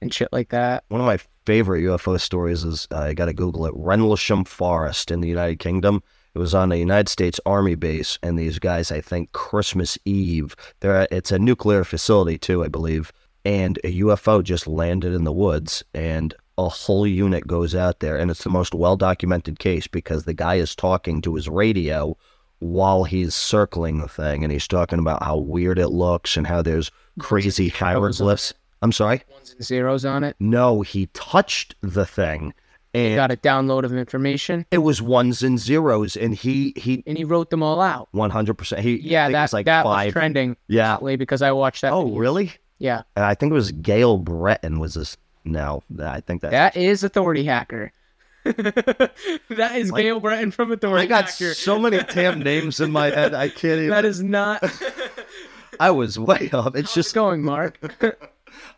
and 0.00 0.14
shit 0.14 0.32
like 0.32 0.48
that. 0.48 0.84
One 0.88 1.02
of 1.02 1.06
my 1.06 1.18
favorite 1.44 1.82
UFO 1.82 2.18
stories 2.18 2.64
is 2.64 2.88
uh, 2.90 3.00
I 3.00 3.12
got 3.12 3.26
to 3.26 3.34
Google 3.34 3.66
it 3.66 3.74
Rendlesham 3.76 4.44
Forest 4.44 5.10
in 5.10 5.20
the 5.20 5.28
United 5.28 5.58
Kingdom. 5.58 6.02
It 6.34 6.38
was 6.38 6.54
on 6.54 6.72
a 6.72 6.76
United 6.76 7.10
States 7.10 7.38
Army 7.44 7.74
base, 7.74 8.18
and 8.22 8.38
these 8.38 8.58
guys, 8.58 8.90
I 8.90 9.02
think, 9.02 9.32
Christmas 9.32 9.98
Eve. 10.06 10.56
There, 10.80 11.06
it's 11.10 11.32
a 11.32 11.38
nuclear 11.38 11.84
facility 11.84 12.38
too, 12.38 12.64
I 12.64 12.68
believe. 12.68 13.12
And 13.44 13.78
a 13.84 14.00
UFO 14.00 14.42
just 14.42 14.66
landed 14.66 15.12
in 15.12 15.24
the 15.24 15.32
woods, 15.32 15.84
and 15.92 16.34
a 16.66 16.68
whole 16.68 17.06
unit 17.06 17.46
goes 17.46 17.74
out 17.74 18.00
there, 18.00 18.16
and 18.16 18.30
it's 18.30 18.44
the 18.44 18.50
most 18.50 18.74
well 18.74 18.96
documented 18.96 19.58
case 19.58 19.86
because 19.86 20.24
the 20.24 20.34
guy 20.34 20.56
is 20.56 20.74
talking 20.74 21.20
to 21.22 21.34
his 21.34 21.48
radio 21.48 22.16
while 22.58 23.04
he's 23.04 23.34
circling 23.34 23.98
the 23.98 24.08
thing, 24.08 24.42
and 24.44 24.52
he's 24.52 24.68
talking 24.68 24.98
about 24.98 25.22
how 25.22 25.36
weird 25.38 25.78
it 25.78 25.88
looks 25.88 26.36
and 26.36 26.46
how 26.46 26.60
there's 26.62 26.90
crazy 27.18 27.68
hieroglyphs. 27.68 28.52
I'm 28.82 28.92
sorry. 28.92 29.22
Ones 29.32 29.52
and 29.52 29.64
zeros 29.64 30.04
on 30.04 30.24
it. 30.24 30.36
No, 30.40 30.82
he 30.82 31.06
touched 31.14 31.74
the 31.80 32.06
thing, 32.06 32.54
and 32.92 33.16
Got 33.16 33.30
a 33.30 33.36
download 33.36 33.84
of 33.84 33.92
information, 33.94 34.66
it 34.70 34.78
was 34.78 35.00
ones 35.00 35.42
and 35.42 35.58
zeros, 35.58 36.16
and 36.16 36.34
he 36.34 36.72
he 36.76 37.02
and 37.06 37.16
he 37.16 37.24
wrote 37.24 37.50
them 37.50 37.62
all 37.62 37.80
out. 37.80 38.08
one 38.12 38.30
hundred 38.30 38.54
percent. 38.54 38.82
He 38.82 38.96
Yeah, 38.96 39.26
think 39.26 39.30
it 39.30 39.32
that 39.34 39.42
was 39.42 39.52
like 39.52 39.66
was 39.66 40.12
trending 40.12 40.56
yeah. 40.68 40.98
because 41.16 41.40
I 41.42 41.52
watched 41.52 41.82
that. 41.82 41.92
Oh, 41.92 42.04
video. 42.04 42.18
really? 42.18 42.52
Yeah, 42.78 43.02
And 43.14 43.26
I 43.26 43.34
think 43.34 43.50
it 43.50 43.54
was 43.54 43.72
Gael 43.72 44.16
Breton 44.16 44.78
was 44.78 44.94
this. 44.94 45.16
No, 45.44 45.82
I 46.02 46.20
think 46.20 46.42
that. 46.42 46.50
that 46.50 46.76
is 46.76 47.02
Authority 47.04 47.44
Hacker. 47.44 47.92
that 48.44 49.72
is 49.74 49.90
Like- 49.90 50.02
Gael 50.02 50.20
Breton 50.20 50.50
from 50.50 50.72
Authority 50.72 51.06
Hacker. 51.06 51.14
I 51.14 51.20
got 51.22 51.30
Hacker. 51.30 51.54
so 51.54 51.78
many 51.78 51.98
damn 52.14 52.40
names 52.40 52.80
in 52.80 52.90
my 52.90 53.10
head. 53.10 53.34
I 53.34 53.48
can't 53.48 53.78
even. 53.78 53.90
that 53.90 54.04
is 54.04 54.22
not. 54.22 54.62
I 55.80 55.90
was 55.90 56.18
way 56.18 56.50
up. 56.52 56.74
It's 56.76 56.88
Just 56.94 56.94
just 56.94 57.14
going, 57.14 57.42
Mark. 57.42 57.78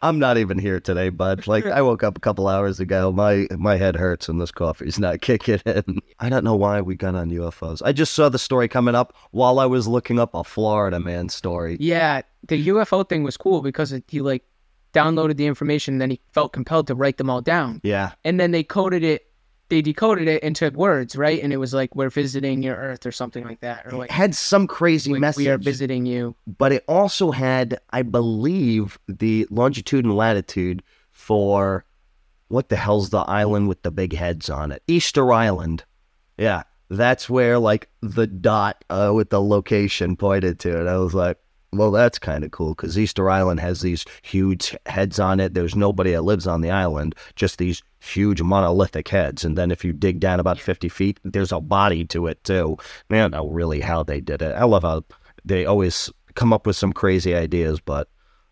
I'm 0.03 0.19
not 0.19 0.37
even 0.37 0.59
here 0.59 0.79
today, 0.81 1.09
bud. 1.09 1.47
Like 1.47 1.65
I 1.67 1.81
woke 1.81 2.03
up 2.03 2.17
a 2.17 2.21
couple 2.21 2.47
hours 2.47 2.79
ago. 2.79 3.11
My 3.11 3.47
my 3.57 3.77
head 3.77 3.97
hurts 3.97 4.29
and 4.29 4.41
this 4.41 4.51
coffee's 4.53 4.99
not 4.99 5.21
kicking 5.21 5.61
in. 5.65 6.01
I 6.21 6.29
don't 6.29 6.45
know 6.45 6.55
why 6.55 6.81
we 6.81 6.95
got 6.95 7.15
on 7.15 7.31
UFOs. 7.31 7.81
I 7.85 7.93
just 7.93 8.13
saw 8.13 8.29
the 8.29 8.39
story 8.39 8.69
coming 8.69 8.95
up 8.95 9.17
while 9.31 9.59
I 9.59 9.67
was 9.67 9.89
looking 9.89 10.19
up 10.19 10.35
a 10.35 10.45
Florida 10.45 11.01
man 11.01 11.29
story. 11.29 11.77
Yeah, 11.81 12.23
the 12.47 12.69
UFO 12.69 13.09
thing 13.09 13.23
was 13.23 13.37
cool 13.37 13.63
because 13.63 13.93
it, 13.93 14.05
he 14.09 14.21
like 14.21 14.45
downloaded 14.93 15.37
the 15.37 15.47
information, 15.47 15.95
and 15.95 16.01
then 16.01 16.11
he 16.11 16.21
felt 16.33 16.53
compelled 16.53 16.87
to 16.89 16.95
write 16.95 17.17
them 17.17 17.31
all 17.31 17.41
down, 17.41 17.81
Yeah, 17.83 18.13
and 18.25 18.39
then 18.39 18.51
they 18.51 18.63
coded 18.63 19.05
it. 19.05 19.27
They 19.69 19.81
decoded 19.81 20.29
it 20.29 20.43
into 20.43 20.71
words, 20.75 21.17
right? 21.17 21.43
And 21.43 21.51
it 21.51 21.57
was 21.57 21.73
like, 21.73 21.95
"We're 21.97 22.11
visiting 22.11 22.63
your 22.63 22.77
Earth" 22.77 23.07
or 23.07 23.13
something 23.13 23.43
like 23.45 23.61
that, 23.61 23.87
or 23.87 23.97
like, 23.97 24.11
it 24.11 24.13
had 24.13 24.35
some 24.35 24.67
crazy 24.67 25.13
like 25.13 25.21
message. 25.21 25.47
"We 25.47 25.49
are 25.49 25.59
visiting 25.59 26.05
you." 26.05 26.37
but 26.59 26.73
it 26.73 26.85
also 26.89 27.31
had, 27.31 27.81
I 27.91 28.03
believe, 28.03 28.99
the 29.09 29.47
longitude 29.51 30.05
and 30.05 30.15
latitude 30.15 30.83
for 31.11 31.87
what 32.49 32.69
the 32.69 32.77
hell's 32.77 33.11
the 33.11 33.21
island 33.21 33.67
with 33.69 33.83
the 33.83 33.91
big 33.91 34.15
heads 34.15 34.51
on 34.51 34.73
it? 34.73 34.83
Easter 34.87 35.33
Island. 35.33 35.85
Yeah, 36.37 36.65
that's 36.91 37.31
where 37.31 37.59
like 37.59 37.89
the 38.03 38.27
dot 38.27 38.85
uh, 38.91 39.13
with 39.15 39.31
the 39.31 39.41
location 39.41 40.17
pointed 40.17 40.59
to. 40.61 40.81
And 40.81 40.89
I 40.89 40.99
was 40.99 41.15
like, 41.15 41.39
well, 41.73 41.91
that's 41.91 42.19
kind 42.19 42.45
of 42.45 42.51
cool 42.51 42.75
because 42.75 42.99
Easter 42.99 43.31
Island 43.31 43.61
has 43.61 43.81
these 43.81 44.05
huge 44.23 44.77
heads 44.87 45.19
on 45.19 45.41
it. 45.41 45.55
There's 45.55 45.75
nobody 45.75 46.13
that 46.13 46.23
lives 46.23 46.47
on 46.47 46.61
the 46.61 46.71
island, 46.71 47.15
just 47.35 47.59
these 47.59 47.83
huge 48.01 48.43
monolithic 48.43 49.09
heads. 49.09 49.45
And 49.45 49.57
then 49.57 49.71
if 49.71 49.85
you 49.85 49.93
dig 49.93 50.21
down 50.21 50.39
about 50.39 50.61
50 50.61 50.89
feet, 50.91 51.19
there's 51.25 51.53
a 51.53 51.61
body 51.61 52.05
to 52.07 52.27
it 52.27 52.43
too. 52.45 52.77
I 53.11 53.17
don't 53.17 53.31
know 53.31 53.49
really 53.49 53.81
how 53.81 54.03
they 54.03 54.21
did 54.21 54.43
it. 54.43 54.55
I 54.55 54.65
love 54.65 54.83
how 54.83 55.05
they 55.45 55.65
always 55.65 56.11
come 56.35 56.53
up 56.53 56.67
with 56.67 56.77
some 56.77 56.93
crazy 56.93 57.35
ideas, 57.35 57.81
but 57.81 58.09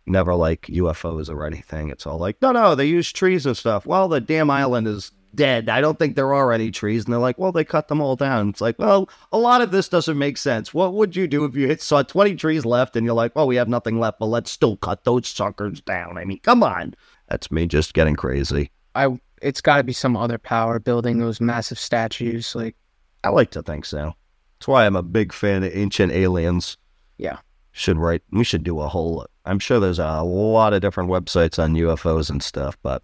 never 0.07 0.35
like 0.35 0.63
UFOs 0.63 1.29
or 1.29 1.45
anything. 1.47 1.91
It's 1.91 2.07
all 2.07 2.19
like, 2.19 2.41
no, 2.41 2.53
no, 2.53 2.75
they 2.75 2.87
use 2.87 3.13
trees 3.13 3.45
and 3.45 3.57
stuff. 3.57 3.85
Well, 3.85 4.09
the 4.09 4.21
damn 4.21 4.51
island 4.51 4.87
is 4.87 5.13
dead. 5.35 5.69
I 5.69 5.81
don't 5.81 5.99
think 5.99 6.17
there 6.17 6.35
are 6.35 6.53
any 6.53 6.71
trees. 6.71 7.05
And 7.05 7.13
they're 7.13 7.21
like, 7.21 7.39
well, 7.39 7.53
they 7.53 7.65
cut 7.65 7.89
them 7.89 8.01
all 8.01 8.17
down. 8.17 8.49
It's 8.51 8.61
like, 8.61 8.79
well, 8.79 9.09
a 9.33 9.39
lot 9.39 9.61
of 9.61 9.71
this 9.71 9.89
doesn't 9.89 10.19
make 10.19 10.37
sense. 10.37 10.75
What 10.75 10.95
would 10.95 11.17
you 11.17 11.27
do 11.27 11.45
if 11.45 11.55
you 11.55 11.67
hit, 11.67 11.83
saw 11.83 12.03
20 12.03 12.37
trees 12.37 12.65
left 12.65 12.97
and 12.97 13.05
you're 13.05 13.15
like, 13.15 13.35
well, 13.37 13.47
we 13.47 13.57
have 13.57 13.69
nothing 13.69 13.99
left, 13.99 14.19
but 14.19 14.27
let's 14.27 14.51
still 14.51 14.77
cut 14.77 15.05
those 15.05 15.29
suckers 15.29 15.81
down? 15.81 16.19
I 16.19 16.25
mean, 16.25 16.41
come 16.41 16.63
on. 16.63 16.95
That's 17.29 17.51
me 17.51 17.67
just 17.67 17.95
getting 17.95 18.17
crazy. 18.17 18.71
I 18.95 19.19
it's 19.41 19.61
got 19.61 19.79
to 19.79 19.85
be 19.85 19.93
some 19.93 20.17
other 20.17 20.39
power 20.39 20.79
building 20.79 21.19
those 21.19 21.41
massive 21.41 21.79
statues. 21.79 22.55
Like, 22.55 22.77
I 23.25 23.31
like 23.31 23.51
to 23.53 23.63
think 23.63 23.85
so. 23.85 24.15
That's 24.59 24.69
why 24.69 24.85
I'm 24.85 24.97
a 24.97 25.03
big 25.03 25.33
fan 25.33 25.63
of 25.63 25.75
Ancient 25.75 26.13
Aliens. 26.13 26.77
Yeah. 27.17 27.39
Should 27.73 27.99
write, 27.99 28.23
we 28.31 28.45
should 28.45 28.65
do 28.65 28.81
a 28.81 28.89
whole, 28.89 29.27
I'm 29.45 29.59
sure 29.59 29.81
there's 29.81 29.99
a 29.99 30.23
lot 30.23 30.75
of 30.75 30.83
different 30.83 31.09
websites 31.09 31.63
on 31.63 31.75
UFOs 31.75 32.29
and 32.29 32.43
stuff, 32.43 32.77
but 32.83 33.03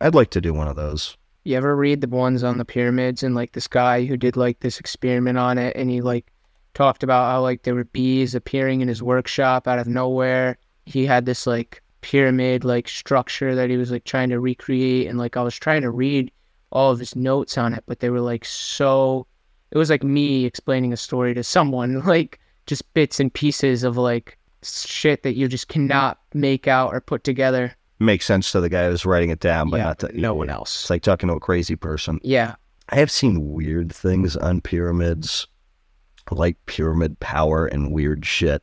I'd 0.00 0.14
like 0.14 0.30
to 0.30 0.40
do 0.40 0.52
one 0.52 0.68
of 0.68 0.76
those. 0.76 1.16
you 1.44 1.56
ever 1.56 1.76
read 1.76 2.00
the 2.00 2.08
ones 2.08 2.42
on 2.42 2.58
the 2.58 2.64
pyramids 2.64 3.22
and 3.22 3.34
like 3.34 3.52
this 3.52 3.68
guy 3.68 4.04
who 4.04 4.16
did 4.16 4.36
like 4.36 4.60
this 4.60 4.78
experiment 4.80 5.38
on 5.38 5.58
it, 5.58 5.76
and 5.76 5.90
he 5.90 6.00
like 6.00 6.32
talked 6.74 7.02
about 7.02 7.30
how 7.30 7.40
like 7.40 7.62
there 7.62 7.74
were 7.74 7.84
bees 7.84 8.34
appearing 8.34 8.80
in 8.80 8.88
his 8.88 9.02
workshop 9.02 9.66
out 9.66 9.78
of 9.78 9.86
nowhere. 9.86 10.58
He 10.84 11.06
had 11.06 11.24
this 11.24 11.46
like 11.46 11.82
pyramid 12.02 12.64
like 12.64 12.88
structure 12.88 13.54
that 13.54 13.70
he 13.70 13.76
was 13.76 13.90
like 13.90 14.04
trying 14.04 14.28
to 14.30 14.40
recreate, 14.40 15.06
and 15.08 15.18
like 15.18 15.36
I 15.36 15.42
was 15.42 15.54
trying 15.56 15.82
to 15.82 15.90
read 15.90 16.30
all 16.72 16.90
of 16.90 16.98
his 16.98 17.16
notes 17.16 17.56
on 17.56 17.72
it, 17.72 17.84
but 17.86 18.00
they 18.00 18.10
were 18.10 18.20
like 18.20 18.44
so. 18.44 19.26
It 19.70 19.78
was 19.78 19.90
like 19.90 20.04
me 20.04 20.44
explaining 20.44 20.92
a 20.92 20.96
story 20.96 21.32
to 21.34 21.42
someone, 21.42 22.00
like 22.04 22.38
just 22.66 22.92
bits 22.94 23.20
and 23.20 23.32
pieces 23.32 23.82
of 23.82 23.96
like 23.96 24.36
shit 24.62 25.22
that 25.22 25.36
you 25.36 25.48
just 25.48 25.68
cannot 25.68 26.18
make 26.34 26.68
out 26.68 26.92
or 26.92 27.00
put 27.00 27.24
together. 27.24 27.76
Makes 27.98 28.26
sense 28.26 28.52
to 28.52 28.60
the 28.60 28.68
guy 28.68 28.88
who's 28.88 29.06
writing 29.06 29.30
it 29.30 29.40
down, 29.40 29.70
but 29.70 29.78
Yeah, 29.78 29.84
not 29.84 29.98
to 30.00 30.20
no 30.20 30.34
one 30.34 30.50
else. 30.50 30.82
It's 30.82 30.90
like 30.90 31.02
talking 31.02 31.28
to 31.28 31.34
a 31.36 31.40
crazy 31.40 31.76
person. 31.76 32.20
Yeah, 32.22 32.56
I 32.90 32.96
have 32.96 33.10
seen 33.10 33.52
weird 33.52 33.92
things 33.92 34.36
on 34.36 34.60
pyramids, 34.60 35.46
like 36.30 36.56
pyramid 36.66 37.18
power 37.20 37.66
and 37.66 37.92
weird 37.92 38.26
shit. 38.26 38.62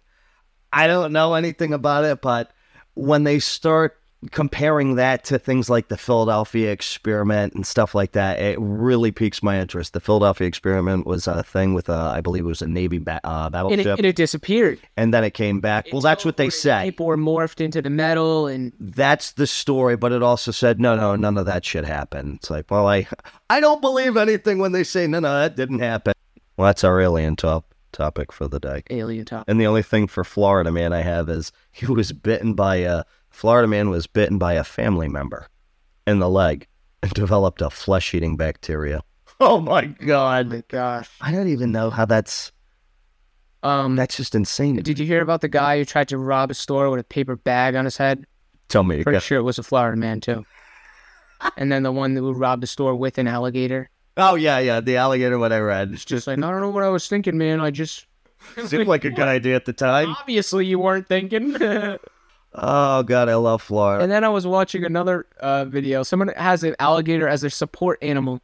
I 0.72 0.88
don't 0.88 1.14
know 1.14 1.34
anything 1.34 1.74
about 1.74 2.04
it, 2.04 2.22
but 2.22 2.52
when 2.94 3.24
they 3.24 3.40
start 3.40 4.00
comparing 4.32 4.96
that 4.96 5.24
to 5.26 5.40
things 5.40 5.70
like 5.70 5.88
the 5.88 5.98
Philadelphia 5.98 6.72
experiment 6.72 7.54
and 7.54 7.66
stuff 7.66 7.94
like 7.96 8.14
that, 8.14 8.40
it 8.40 8.58
really 8.60 9.12
piques 9.12 9.42
my 9.44 9.60
interest. 9.60 9.94
The 9.94 10.00
Philadelphia 10.00 10.48
experiment 10.48 11.06
was 11.06 11.28
a 11.28 11.44
thing 11.44 11.74
with, 11.74 11.90
a, 11.90 11.94
I 11.94 12.22
believe 12.22 12.46
it 12.46 12.48
was 12.48 12.62
a 12.62 12.68
Navy 12.68 12.98
ba- 12.98 13.22
uh, 13.24 13.46
and 13.46 13.48
it, 13.48 13.52
battleship, 13.52 13.98
and 13.98 14.06
it 14.06 14.16
disappeared. 14.16 14.80
and 14.98 15.14
then 15.14 15.24
it 15.24 15.34
came 15.34 15.60
back. 15.60 15.88
Well, 15.92 16.02
that's 16.02 16.26
what 16.26 16.38
they 16.38 16.50
say. 16.50 16.84
People 16.86 17.06
were 17.06 17.18
morphed 17.18 17.62
into 17.62 17.82
the 17.82 17.90
metal, 17.90 18.48
and 18.48 18.72
that's 18.80 19.34
the 19.34 19.48
story, 19.48 19.96
but 19.96 20.12
it 20.12 20.24
also 20.24 20.52
said, 20.52 20.80
no, 20.80 20.96
no, 20.96 21.16
none 21.16 21.38
of 21.38 21.46
that 21.46 21.66
shit 21.66 21.86
happened. 21.86 22.36
It's 22.38 22.50
like, 22.50 22.70
well, 22.72 22.88
I, 22.88 23.08
I 23.50 23.60
don't 23.60 23.82
believe 23.82 24.18
anything 24.18 24.60
when 24.60 24.72
they 24.72 24.84
say, 24.84 25.08
no, 25.08 25.20
no, 25.20 25.34
that 25.40 25.56
didn't 25.56 25.80
happen. 25.80 26.14
Well, 26.58 26.68
that's 26.68 26.84
our 26.84 27.02
alien 27.02 27.36
top 27.36 27.74
topic 27.92 28.32
for 28.32 28.48
the 28.48 28.60
day. 28.60 28.84
alien 28.90 29.26
top. 29.26 29.46
And 29.48 29.62
the 29.62 29.68
only 29.68 29.84
thing 29.84 30.08
for 30.08 30.24
Florida 30.24 30.72
man 30.72 30.94
I 30.94 31.02
have 31.02 31.30
is 31.30 31.52
he 31.72 31.86
was 31.86 32.12
bitten 32.12 32.54
by 32.56 32.78
a 32.78 33.04
Florida 33.34 33.68
man 33.68 33.90
was 33.90 34.08
bitten 34.08 34.38
by 34.38 34.54
a 34.54 34.64
family 34.64 35.10
member 35.10 35.48
in 36.08 36.20
the 36.20 36.30
leg, 36.30 36.68
and 37.02 37.12
developed 37.16 37.62
a 37.62 37.70
flesh-eating 37.70 38.38
bacteria. 38.38 39.02
Oh 39.40 39.60
my 39.60 39.86
god! 39.86 40.50
my 40.50 40.64
gosh. 40.70 41.10
I 41.20 41.32
don't 41.32 41.50
even 41.50 41.72
know 41.74 41.90
how 41.90 42.06
that's. 42.06 42.52
Um, 43.64 43.96
That's 43.96 44.18
just 44.18 44.36
insane. 44.36 44.76
did 44.76 45.00
you 45.00 45.06
hear 45.06 45.22
about 45.22 45.40
the 45.42 45.48
guy 45.48 45.78
who 45.78 45.86
tried 45.86 46.10
to 46.10 46.18
rob 46.18 46.52
a 46.52 46.54
store 46.54 46.90
with 46.90 47.00
a 47.00 47.04
paper 47.04 47.36
bag 47.38 47.76
on 47.76 47.86
his 47.86 47.96
head? 47.96 48.26
Tell 48.68 48.84
me 48.84 49.04
Pretty 49.04 49.20
sure 49.22 49.38
it 49.38 49.44
was 49.44 49.58
a 49.58 49.64
Florida 49.64 49.96
man 49.98 50.20
too. 50.20 50.46
And 51.58 51.72
then 51.72 51.84
the 51.84 51.92
one 51.92 52.14
who 52.16 52.34
robbed 52.34 52.62
the 52.62 52.68
store 52.68 52.94
with 52.94 53.18
an 53.18 53.28
alligator. 53.28 53.90
Oh 54.18 54.36
yeah, 54.36 54.60
yeah, 54.60 54.80
the 54.82 54.98
alligator. 54.98 55.40
What 55.40 55.54
I 55.54 55.60
read. 55.60 55.92
It's 55.94 56.06
just 56.06 56.28
like 56.28 56.38
I 56.38 56.42
don't 56.42 56.60
know 56.62 56.70
what 56.70 56.84
I 56.84 56.90
was 56.90 57.08
thinking, 57.08 57.38
man. 57.38 57.62
I 57.62 57.72
just 57.72 58.06
Seemed 58.66 58.88
like 58.88 59.06
a 59.06 59.10
good 59.10 59.28
idea 59.28 59.56
at 59.56 59.64
the 59.66 59.74
time. 59.74 60.10
obviously 60.10 60.66
you 60.66 60.78
weren't 60.80 61.08
thinking. 61.08 61.54
Oh 62.56 63.04
god, 63.04 63.30
I 63.30 63.36
love 63.36 63.62
Florida. 63.62 64.04
and 64.04 64.12
then 64.12 64.24
I 64.24 64.30
was 64.30 64.46
watching 64.46 64.84
another 64.86 65.26
uh, 65.40 65.66
video. 65.66 66.04
Someone 66.04 66.30
has 66.30 66.64
an 66.64 66.76
alligator 66.80 67.28
as 67.28 67.42
their 67.42 67.50
support 67.50 67.98
animal. 68.02 68.42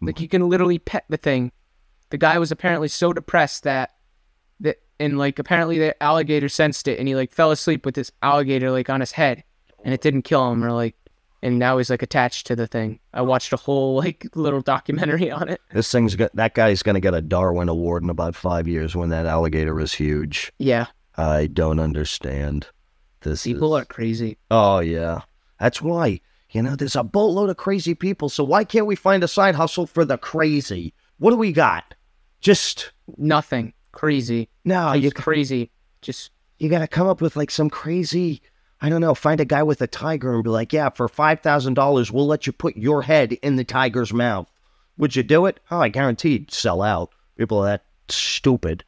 Like 0.00 0.20
you 0.20 0.28
can 0.28 0.48
literally 0.48 0.78
pet 0.78 1.04
the 1.08 1.16
thing. 1.16 1.52
The 2.10 2.18
guy 2.18 2.38
was 2.38 2.52
apparently 2.52 2.88
so 2.88 3.12
depressed 3.12 3.62
that 3.64 3.94
that 4.60 4.76
and 5.00 5.18
like 5.18 5.38
apparently 5.38 5.78
the 5.78 6.00
alligator 6.02 6.48
sensed 6.48 6.88
it 6.88 6.98
and 6.98 7.08
he 7.08 7.14
like 7.14 7.32
fell 7.32 7.50
asleep 7.50 7.84
with 7.86 7.94
this 7.94 8.12
alligator 8.22 8.70
like 8.70 8.88
on 8.90 9.00
his 9.00 9.12
head 9.12 9.42
and 9.84 9.92
it 9.94 10.00
didn't 10.02 10.22
kill 10.22 10.50
him 10.52 10.62
or 10.64 10.72
like 10.72 10.94
and 11.42 11.58
now 11.58 11.76
he's 11.78 11.90
like 11.90 12.02
attached 12.02 12.46
to 12.46 12.56
the 12.56 12.66
thing. 12.66 12.98
I 13.12 13.22
watched 13.22 13.52
a 13.52 13.56
whole 13.56 13.96
like 13.96 14.26
little 14.34 14.60
documentary 14.60 15.30
on 15.40 15.48
it. 15.48 15.60
This 15.72 15.90
thing's 15.90 16.14
got 16.16 16.34
that 16.36 16.54
guy's 16.54 16.82
gonna 16.82 17.00
get 17.00 17.14
a 17.14 17.22
Darwin 17.22 17.68
Award 17.70 18.02
in 18.02 18.10
about 18.10 18.34
five 18.36 18.68
years 18.68 18.94
when 18.94 19.08
that 19.08 19.24
alligator 19.26 19.80
is 19.80 19.94
huge. 19.94 20.52
Yeah, 20.58 20.86
I 21.16 21.46
don't 21.46 21.80
understand. 21.80 22.66
This 23.30 23.42
people 23.44 23.76
is... 23.76 23.82
are 23.82 23.84
crazy. 23.86 24.38
Oh 24.50 24.78
yeah, 24.80 25.22
that's 25.58 25.82
why. 25.82 26.20
You 26.50 26.62
know, 26.62 26.76
there's 26.76 26.96
a 26.96 27.02
boatload 27.02 27.50
of 27.50 27.56
crazy 27.56 27.94
people. 27.94 28.28
So 28.28 28.44
why 28.44 28.64
can't 28.64 28.86
we 28.86 28.96
find 28.96 29.22
a 29.24 29.28
side 29.28 29.56
hustle 29.56 29.86
for 29.86 30.04
the 30.04 30.16
crazy? 30.16 30.94
What 31.18 31.30
do 31.30 31.36
we 31.36 31.52
got? 31.52 31.94
Just 32.40 32.92
Nothing 33.16 33.72
crazy. 33.92 34.48
no. 34.64 34.92
You 34.92 35.10
Just 35.10 35.16
crazy. 35.16 35.70
Just 36.02 36.30
you 36.58 36.68
got 36.68 36.78
to 36.78 36.86
come 36.86 37.08
up 37.08 37.20
with 37.20 37.36
like 37.36 37.50
some 37.50 37.68
crazy. 37.68 38.42
I 38.80 38.88
don't 38.88 39.00
know. 39.00 39.14
Find 39.14 39.40
a 39.40 39.44
guy 39.44 39.62
with 39.62 39.80
a 39.82 39.86
tiger 39.86 40.34
and 40.34 40.44
be 40.44 40.50
like, 40.50 40.72
yeah, 40.72 40.90
for 40.90 41.08
five 41.08 41.40
thousand 41.40 41.74
dollars, 41.74 42.12
we'll 42.12 42.26
let 42.26 42.46
you 42.46 42.52
put 42.52 42.76
your 42.76 43.02
head 43.02 43.32
in 43.32 43.56
the 43.56 43.64
tiger's 43.64 44.12
mouth. 44.12 44.50
Would 44.98 45.16
you 45.16 45.22
do 45.22 45.46
it? 45.46 45.60
Oh, 45.70 45.80
I 45.80 45.88
guarantee 45.88 46.32
you'd 46.32 46.52
sell 46.52 46.82
out. 46.82 47.10
People 47.36 47.58
are 47.58 47.66
that 47.66 47.84
stupid. 48.08 48.84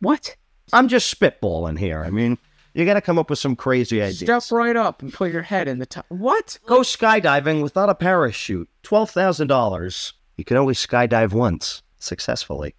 what? 0.00 0.34
I'm 0.72 0.88
just 0.88 1.16
spitballing 1.16 1.78
here. 1.78 2.02
I 2.02 2.10
mean, 2.10 2.38
you 2.76 2.84
got 2.84 2.94
to 2.94 3.00
come 3.00 3.18
up 3.18 3.30
with 3.30 3.38
some 3.38 3.56
crazy 3.56 4.02
ideas. 4.02 4.18
Step 4.18 4.42
right 4.50 4.76
up 4.76 5.00
and 5.02 5.12
put 5.12 5.32
your 5.32 5.42
head 5.42 5.66
in 5.66 5.78
the 5.78 5.86
top. 5.86 6.04
What? 6.08 6.58
Go 6.66 6.80
skydiving 6.80 7.62
without 7.62 7.88
a 7.88 7.94
parachute. 7.94 8.68
Twelve 8.82 9.10
thousand 9.10 9.48
dollars. 9.48 10.12
You 10.36 10.44
can 10.44 10.58
only 10.58 10.74
skydive 10.74 11.32
once 11.32 11.82
successfully. 11.98 12.74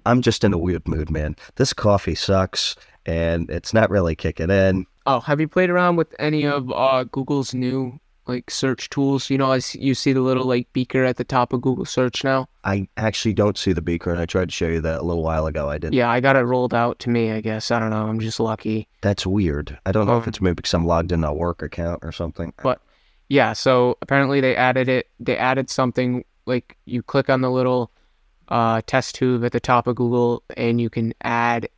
I'm 0.04 0.20
just 0.22 0.44
in 0.44 0.52
a 0.52 0.58
weird 0.58 0.86
mood, 0.86 1.10
man. 1.10 1.36
This 1.56 1.72
coffee 1.72 2.14
sucks, 2.14 2.76
and 3.06 3.50
it's 3.50 3.72
not 3.72 3.90
really 3.90 4.14
kicking 4.14 4.50
in. 4.50 4.86
Oh, 5.06 5.20
have 5.20 5.40
you 5.40 5.48
played 5.48 5.70
around 5.70 5.96
with 5.96 6.14
any 6.18 6.46
of 6.46 6.70
uh, 6.70 7.04
Google's 7.04 7.54
new 7.54 7.98
like 8.30 8.50
search 8.50 8.88
tools? 8.90 9.28
You 9.28 9.38
know, 9.38 9.52
as 9.52 9.74
you 9.74 9.94
see 9.94 10.12
the 10.12 10.20
little 10.22 10.44
like 10.46 10.72
beaker 10.72 11.04
at 11.04 11.16
the 11.16 11.24
top 11.24 11.52
of 11.52 11.60
Google 11.60 11.84
search 11.84 12.24
now. 12.24 12.48
I 12.64 12.88
actually 12.96 13.34
don't 13.34 13.58
see 13.58 13.72
the 13.72 13.82
beaker, 13.82 14.10
and 14.10 14.20
I 14.20 14.26
tried 14.26 14.48
to 14.48 14.54
show 14.54 14.68
you 14.68 14.80
that 14.80 15.00
a 15.00 15.02
little 15.02 15.22
while 15.22 15.46
ago. 15.46 15.68
I 15.68 15.78
didn't. 15.78 15.94
Yeah, 15.94 16.10
I 16.10 16.20
got 16.20 16.36
it 16.36 16.40
rolled 16.40 16.74
out 16.74 16.98
to 17.00 17.10
me. 17.10 17.32
I 17.32 17.40
guess 17.40 17.70
I 17.70 17.78
don't 17.78 17.90
know. 17.90 18.06
I'm 18.06 18.20
just 18.20 18.40
lucky. 18.40 18.88
That's 19.02 19.26
weird. 19.26 19.78
I 19.86 19.92
don't 19.92 20.06
know 20.06 20.16
if 20.18 20.24
Um, 20.24 20.28
it's 20.28 20.40
maybe 20.40 20.54
because 20.56 20.74
I'm 20.74 20.86
logged 20.86 21.12
in 21.12 21.24
a 21.24 21.34
work 21.34 21.62
account 21.62 22.00
or 22.02 22.12
something. 22.12 22.52
But 22.62 22.80
yeah, 23.28 23.52
so 23.52 23.98
apparently 24.02 24.40
they 24.40 24.56
added 24.56 24.88
it. 24.88 25.08
They 25.18 25.36
added 25.36 25.68
something 25.70 26.24
like 26.46 26.76
you 26.84 27.02
click 27.02 27.28
on 27.28 27.40
the 27.42 27.50
little 27.50 27.90
uh, 28.48 28.82
test 28.86 29.14
tube 29.14 29.44
at 29.44 29.52
the 29.52 29.60
top 29.60 29.86
of 29.86 29.96
Google, 29.96 30.42
and 30.56 30.80
you 30.80 30.90
can 30.90 31.14
add 31.22 31.68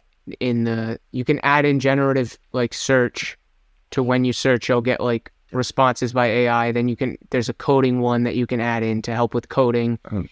in 0.40 0.64
the 0.64 0.98
you 1.10 1.24
can 1.24 1.40
add 1.42 1.64
in 1.64 1.80
generative 1.80 2.38
like 2.52 2.72
search 2.72 3.36
to 3.90 4.02
when 4.02 4.24
you 4.24 4.32
search, 4.32 4.68
you'll 4.68 4.80
get 4.80 5.00
like 5.00 5.30
responses 5.52 6.12
by 6.12 6.26
AI. 6.26 6.72
Then 6.72 6.88
you 6.88 6.96
can 6.96 7.16
there's 7.30 7.48
a 7.48 7.54
coding 7.54 8.00
one 8.00 8.24
that 8.24 8.36
you 8.36 8.46
can 8.46 8.60
add 8.60 8.82
in 8.82 9.02
to 9.02 9.14
help 9.14 9.34
with 9.34 9.48
coding, 9.48 9.98
Oh. 10.10 10.24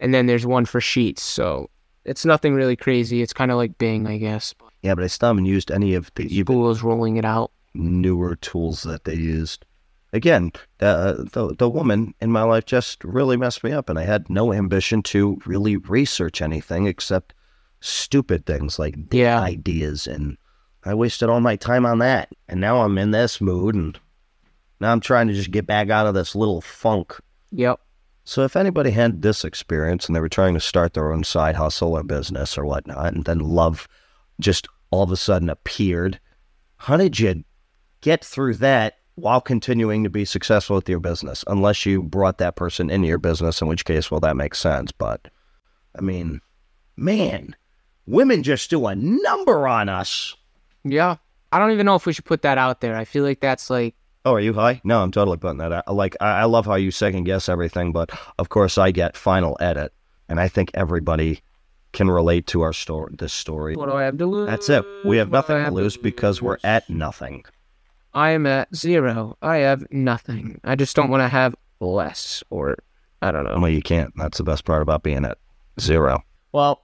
and 0.00 0.12
then 0.14 0.26
there's 0.26 0.46
one 0.46 0.64
for 0.66 0.80
sheets. 0.80 1.22
So 1.22 1.70
it's 2.04 2.24
nothing 2.24 2.54
really 2.54 2.76
crazy. 2.76 3.22
It's 3.22 3.32
kind 3.32 3.50
of 3.50 3.56
like 3.56 3.78
Bing, 3.78 4.06
I 4.06 4.18
guess. 4.18 4.54
Yeah, 4.82 4.94
but 4.94 5.04
I 5.04 5.06
still 5.08 5.28
haven't 5.28 5.46
used 5.46 5.70
any 5.70 5.94
of 5.94 6.10
the 6.14 6.26
Google's 6.44 6.82
rolling 6.82 7.16
it 7.16 7.24
out. 7.24 7.50
newer 7.72 8.36
tools 8.36 8.82
that 8.82 9.04
they 9.04 9.14
used. 9.14 9.64
Again, 10.12 10.52
the, 10.78 11.28
the 11.32 11.54
the 11.56 11.68
woman 11.68 12.14
in 12.20 12.30
my 12.30 12.42
life 12.42 12.66
just 12.66 13.02
really 13.02 13.36
messed 13.36 13.64
me 13.64 13.72
up, 13.72 13.88
and 13.88 13.98
I 13.98 14.04
had 14.04 14.28
no 14.30 14.52
ambition 14.52 15.02
to 15.04 15.40
really 15.46 15.76
research 15.78 16.40
anything 16.42 16.86
except 16.86 17.34
stupid 17.80 18.46
things 18.46 18.78
like 18.78 18.94
Yeah. 19.10 19.40
ideas, 19.40 20.06
and 20.06 20.36
I 20.84 20.94
wasted 20.94 21.28
all 21.28 21.40
my 21.40 21.56
time 21.56 21.84
on 21.86 21.98
that. 21.98 22.28
And 22.48 22.60
now 22.60 22.82
I'm 22.82 22.96
in 22.98 23.10
this 23.10 23.40
mood, 23.40 23.74
and 23.74 23.98
now 24.84 24.92
I'm 24.92 25.00
trying 25.00 25.28
to 25.28 25.32
just 25.32 25.50
get 25.50 25.66
back 25.66 25.88
out 25.88 26.06
of 26.06 26.12
this 26.12 26.34
little 26.34 26.60
funk. 26.60 27.18
Yep. 27.52 27.80
So 28.24 28.42
if 28.42 28.54
anybody 28.54 28.90
had 28.90 29.22
this 29.22 29.42
experience 29.42 30.06
and 30.06 30.14
they 30.14 30.20
were 30.20 30.28
trying 30.28 30.52
to 30.52 30.60
start 30.60 30.92
their 30.92 31.10
own 31.10 31.24
side 31.24 31.56
hustle 31.56 31.96
or 31.96 32.02
business 32.02 32.58
or 32.58 32.66
whatnot, 32.66 33.14
and 33.14 33.24
then 33.24 33.38
love 33.38 33.88
just 34.40 34.68
all 34.90 35.02
of 35.02 35.10
a 35.10 35.16
sudden 35.16 35.48
appeared, 35.48 36.20
how 36.76 36.98
did 36.98 37.18
you 37.18 37.44
get 38.02 38.22
through 38.22 38.56
that 38.56 38.98
while 39.14 39.40
continuing 39.40 40.04
to 40.04 40.10
be 40.10 40.26
successful 40.26 40.76
with 40.76 40.86
your 40.86 41.00
business? 41.00 41.44
Unless 41.46 41.86
you 41.86 42.02
brought 42.02 42.36
that 42.36 42.56
person 42.56 42.90
into 42.90 43.08
your 43.08 43.16
business, 43.16 43.62
in 43.62 43.68
which 43.68 43.86
case, 43.86 44.10
well, 44.10 44.20
that 44.20 44.36
makes 44.36 44.58
sense. 44.58 44.92
But 44.92 45.28
I 45.96 46.02
mean, 46.02 46.42
man, 46.94 47.56
women 48.04 48.42
just 48.42 48.68
do 48.68 48.86
a 48.86 48.94
number 48.94 49.66
on 49.66 49.88
us. 49.88 50.34
Yeah. 50.84 51.16
I 51.52 51.58
don't 51.58 51.70
even 51.70 51.86
know 51.86 51.94
if 51.94 52.04
we 52.04 52.12
should 52.12 52.26
put 52.26 52.42
that 52.42 52.58
out 52.58 52.82
there. 52.82 52.96
I 52.96 53.06
feel 53.06 53.24
like 53.24 53.40
that's 53.40 53.70
like 53.70 53.94
Oh, 54.24 54.34
are 54.34 54.40
you 54.40 54.54
high? 54.54 54.80
No, 54.84 55.02
I'm 55.02 55.10
totally 55.10 55.36
putting 55.36 55.58
that 55.58 55.72
out. 55.72 55.94
Like, 55.94 56.16
I, 56.20 56.40
I 56.40 56.44
love 56.44 56.64
how 56.64 56.76
you 56.76 56.90
second 56.90 57.24
guess 57.24 57.48
everything, 57.48 57.92
but 57.92 58.10
of 58.38 58.48
course, 58.48 58.78
I 58.78 58.90
get 58.90 59.16
final 59.16 59.56
edit, 59.60 59.92
and 60.28 60.40
I 60.40 60.48
think 60.48 60.70
everybody 60.74 61.42
can 61.92 62.10
relate 62.10 62.46
to 62.48 62.62
our 62.62 62.72
story. 62.72 63.14
This 63.18 63.32
story. 63.32 63.76
what 63.76 63.88
do 63.88 63.94
I 63.94 64.02
have 64.04 64.18
to 64.18 64.26
lose? 64.26 64.48
That's 64.48 64.68
it. 64.68 64.84
We 65.04 65.18
have 65.18 65.30
What 65.30 65.48
nothing 65.48 65.64
to 65.64 65.70
lose 65.70 65.96
because 65.96 66.42
we're 66.42 66.58
at 66.64 66.88
nothing. 66.88 67.44
I 68.14 68.30
am 68.30 68.46
at 68.46 68.74
zero. 68.74 69.36
I 69.42 69.58
have 69.58 69.84
nothing. 69.90 70.60
I 70.64 70.74
just 70.76 70.96
don't 70.96 71.10
want 71.10 71.22
to 71.22 71.28
have 71.28 71.54
less 71.80 72.42
or 72.50 72.76
I 73.22 73.30
don't 73.32 73.44
know. 73.44 73.58
Well, 73.58 73.70
you 73.70 73.82
can't. 73.82 74.12
That's 74.16 74.38
the 74.38 74.44
best 74.44 74.64
part 74.64 74.82
about 74.82 75.02
being 75.02 75.24
at 75.24 75.38
zero. 75.80 76.22
Well, 76.52 76.82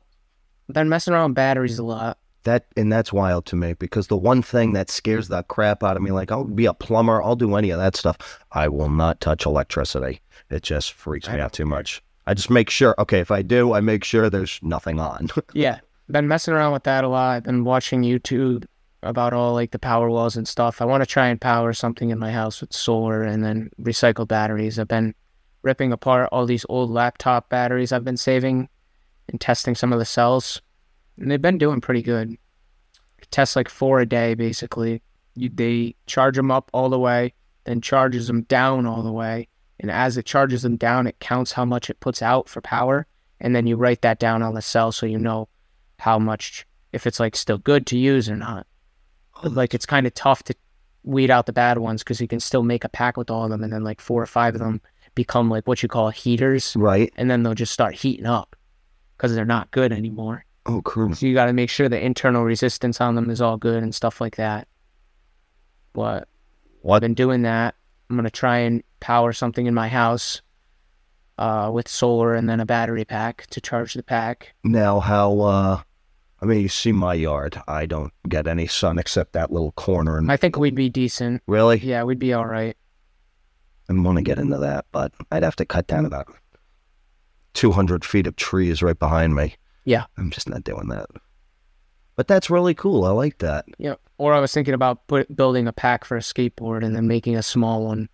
I've 0.69 0.75
been 0.75 0.89
messing 0.89 1.15
around 1.15 1.31
with 1.31 1.37
batteries 1.37 1.79
a 1.79 1.85
lot. 1.85 2.19
That 2.45 2.67
and 2.77 2.91
that's 2.93 3.13
wild 3.13 3.45
to 3.47 3.57
me 3.57 3.75
because 3.75 4.07
the 4.07 4.17
one 4.17 4.43
thing 4.43 4.73
that 4.73 4.91
scares 4.91 5.29
the 5.29 5.43
crap 5.45 5.83
out 5.83 5.97
of 5.97 6.03
me, 6.03 6.11
like 6.11 6.33
I'll 6.33 6.45
be 6.45 6.67
a 6.67 6.75
plumber, 6.75 7.23
I'll 7.23 7.37
do 7.37 7.55
any 7.57 7.71
of 7.71 7.79
that 7.79 7.97
stuff. 7.97 8.41
I 8.53 8.69
will 8.69 8.89
not 8.89 9.21
touch 9.21 9.45
electricity. 9.45 10.23
It 10.49 10.63
just 10.63 10.93
freaks 10.93 11.29
me 11.29 11.39
out 11.39 11.53
too 11.53 11.67
much. 11.67 12.03
I 12.27 12.35
just 12.35 12.51
make 12.51 12.71
sure. 12.71 12.95
Okay, 12.99 13.21
if 13.21 13.31
I 13.31 13.43
do, 13.43 13.75
I 13.75 13.81
make 13.81 14.05
sure 14.05 14.31
there's 14.31 14.59
nothing 14.63 14.99
on. 14.99 15.29
Yeah. 15.53 15.81
Been 16.11 16.27
messing 16.27 16.55
around 16.55 16.73
with 16.73 16.83
that 16.85 17.05
a 17.05 17.09
lot. 17.09 17.37
I've 17.37 17.43
been 17.45 17.63
watching 17.63 18.03
YouTube 18.03 18.65
about 19.03 19.33
all 19.33 19.55
like 19.55 19.71
the 19.71 19.79
power 19.79 20.11
walls 20.11 20.37
and 20.37 20.47
stuff. 20.47 20.83
I 20.83 20.85
want 20.85 21.03
to 21.03 21.07
try 21.07 21.29
and 21.29 21.41
power 21.41 21.73
something 21.73 22.11
in 22.11 22.19
my 22.19 22.33
house 22.33 22.61
with 22.61 22.73
solar 22.73 23.23
and 23.23 23.45
then 23.45 23.71
recycle 23.81 24.27
batteries. 24.27 24.79
I've 24.79 24.89
been 24.89 25.15
ripping 25.63 25.93
apart 25.93 26.29
all 26.33 26.47
these 26.47 26.67
old 26.69 26.91
laptop 26.91 27.49
batteries 27.49 27.93
I've 27.93 28.05
been 28.05 28.17
saving 28.17 28.69
and 29.29 29.41
testing 29.41 29.75
some 29.75 29.93
of 29.93 29.99
the 29.99 30.05
cells. 30.05 30.61
And 31.21 31.31
they've 31.31 31.41
been 31.41 31.59
doing 31.59 31.81
pretty 31.81 32.03
good. 32.03 32.37
Test 33.31 33.55
like 33.55 33.69
four 33.69 34.01
a 34.01 34.07
day 34.07 34.35
basically. 34.35 35.03
You, 35.37 35.51
they 35.51 35.95
charge 36.07 36.37
them 36.37 36.51
up 36.51 36.71
all 36.73 36.89
the 36.89 36.99
way, 36.99 37.35
then 37.65 37.81
charges 37.81 38.27
them 38.27 38.43
down 38.43 38.87
all 38.87 39.03
the 39.03 39.13
way. 39.13 39.49
And 39.79 39.91
as 39.91 40.17
it 40.17 40.27
charges 40.27 40.63
them 40.63 40.77
down, 40.77 41.07
it 41.07 41.21
counts 41.21 41.53
how 41.53 41.65
much 41.65 41.89
it 41.89 42.01
puts 42.01 42.23
out 42.23 42.49
for 42.49 42.61
power. 42.61 43.07
And 43.41 43.55
then 43.55 43.67
you 43.67 43.77
write 43.77 44.03
that 44.03 44.19
down 44.19 44.43
on 44.43 44.55
the 44.55 44.63
cell 44.63 44.93
so 44.93 45.07
you 45.07 45.19
know 45.19 45.49
how 45.99 46.19
much, 46.19 46.67
if 46.93 47.07
it's 47.07 47.21
like 47.21 47.37
still 47.37 47.59
good 47.59 47.87
to 47.87 47.99
use 47.99 48.29
or 48.29 48.37
not. 48.37 48.67
Oh, 49.37 49.41
but, 49.45 49.53
like 49.53 49.75
it's 49.75 49.87
kind 49.87 50.07
of 50.07 50.15
tough 50.15 50.43
to 50.45 50.55
weed 51.03 51.31
out 51.31 51.47
the 51.47 51.53
bad 51.53 51.79
ones 51.79 52.03
because 52.03 52.21
you 52.21 52.29
can 52.29 52.41
still 52.41 52.63
make 52.63 52.85
a 52.85 52.89
pack 52.91 53.17
with 53.17 53.31
all 53.31 53.45
of 53.45 53.51
them. 53.51 53.63
And 53.63 53.73
then 53.73 53.85
like 53.85 54.01
four 54.01 54.23
or 54.23 54.27
five 54.27 54.55
of 54.55 54.61
them 54.61 54.81
become 55.15 55.49
like 55.49 55.67
what 55.67 55.83
you 55.83 55.89
call 55.89 56.11
heaters. 56.11 56.75
right? 56.77 57.13
And 57.17 57.31
then 57.31 57.43
they'll 57.43 57.55
just 57.55 57.73
start 57.73 57.95
heating 57.95 58.27
up 58.27 58.57
because 59.17 59.35
they're 59.35 59.45
not 59.45 59.71
good 59.71 59.93
anymore. 59.93 60.45
Oh, 60.67 60.83
cool. 60.83 61.15
So 61.15 61.27
you 61.27 61.35
got 61.35 61.47
to 61.47 61.53
make 61.53 61.71
sure 61.71 61.89
the 61.89 62.05
internal 62.05 62.45
resistance 62.45 63.01
on 63.01 63.15
them 63.15 63.31
is 63.31 63.41
all 63.41 63.57
good 63.57 63.83
and 63.83 63.95
stuff 63.95 64.21
like 64.21 64.37
that. 64.37 64.69
But 65.93 66.29
I've 66.89 67.01
been 67.01 67.15
doing 67.15 67.43
that. 67.43 67.75
I'm 68.09 68.17
gonna 68.17 68.31
try 68.31 68.59
and 68.59 68.83
power 69.01 69.33
something 69.33 69.67
in 69.67 69.75
my 69.75 69.89
house 69.89 70.43
uh, 71.39 71.71
with 71.73 71.89
solar 71.89 72.35
and 72.35 72.49
then 72.49 72.59
a 72.61 72.67
battery 72.67 73.05
pack 73.05 73.47
to 73.51 73.61
charge 73.61 73.95
the 73.95 74.03
pack. 74.03 74.55
Now, 74.65 75.01
how? 75.01 75.41
uh 75.41 75.83
I 76.43 76.47
mean, 76.47 76.61
you 76.61 76.69
see 76.69 76.91
my 76.93 77.13
yard. 77.15 77.61
I 77.69 77.85
don't 77.87 78.13
get 78.29 78.47
any 78.47 78.67
sun 78.67 78.99
except 78.99 79.35
that 79.35 79.53
little 79.53 79.73
corner. 79.73 80.17
And 80.17 80.33
I 80.33 80.37
think 80.39 80.57
we'd 80.57 80.75
be 80.75 80.89
decent. 80.89 81.43
really, 81.47 81.79
Yeah, 81.79 82.03
we'd 82.05 82.19
be 82.19 82.33
all 82.33 82.47
right. 82.47 82.77
I 83.89 83.93
want 83.93 84.17
to 84.17 84.23
get 84.23 84.39
into 84.39 84.57
that, 84.59 84.87
but 84.91 85.13
I'd 85.31 85.43
have 85.43 85.57
to 85.57 85.67
cut 85.67 85.87
down 85.87 86.07
about 86.07 86.29
200 87.55 88.05
feet 88.05 88.27
of 88.27 88.37
trees 88.37 88.83
right 88.83 88.99
behind 88.99 89.35
me. 89.35 89.57
Yeah. 89.85 90.05
I'm 90.17 90.31
just 90.31 90.49
not 90.49 90.65
doing 90.65 90.89
that. 90.89 91.07
But 92.17 92.29
that's 92.29 92.51
really 92.51 92.75
cool. 92.75 93.05
I 93.05 93.11
like 93.11 93.39
that. 93.39 93.65
Yeah. 93.79 93.95
Or 94.19 94.35
I 94.35 94.41
was 94.41 94.53
thinking 94.53 94.75
about 94.75 95.07
put, 95.07 95.35
building 95.35 95.67
a 95.67 95.73
pack 95.73 96.05
for 96.05 96.17
a 96.17 96.21
skateboard 96.21 96.85
and 96.85 96.95
then 96.95 97.03
mm-hmm. 97.03 97.09
making 97.09 97.37
a 97.37 97.43
small 97.43 97.85
one. 97.85 98.09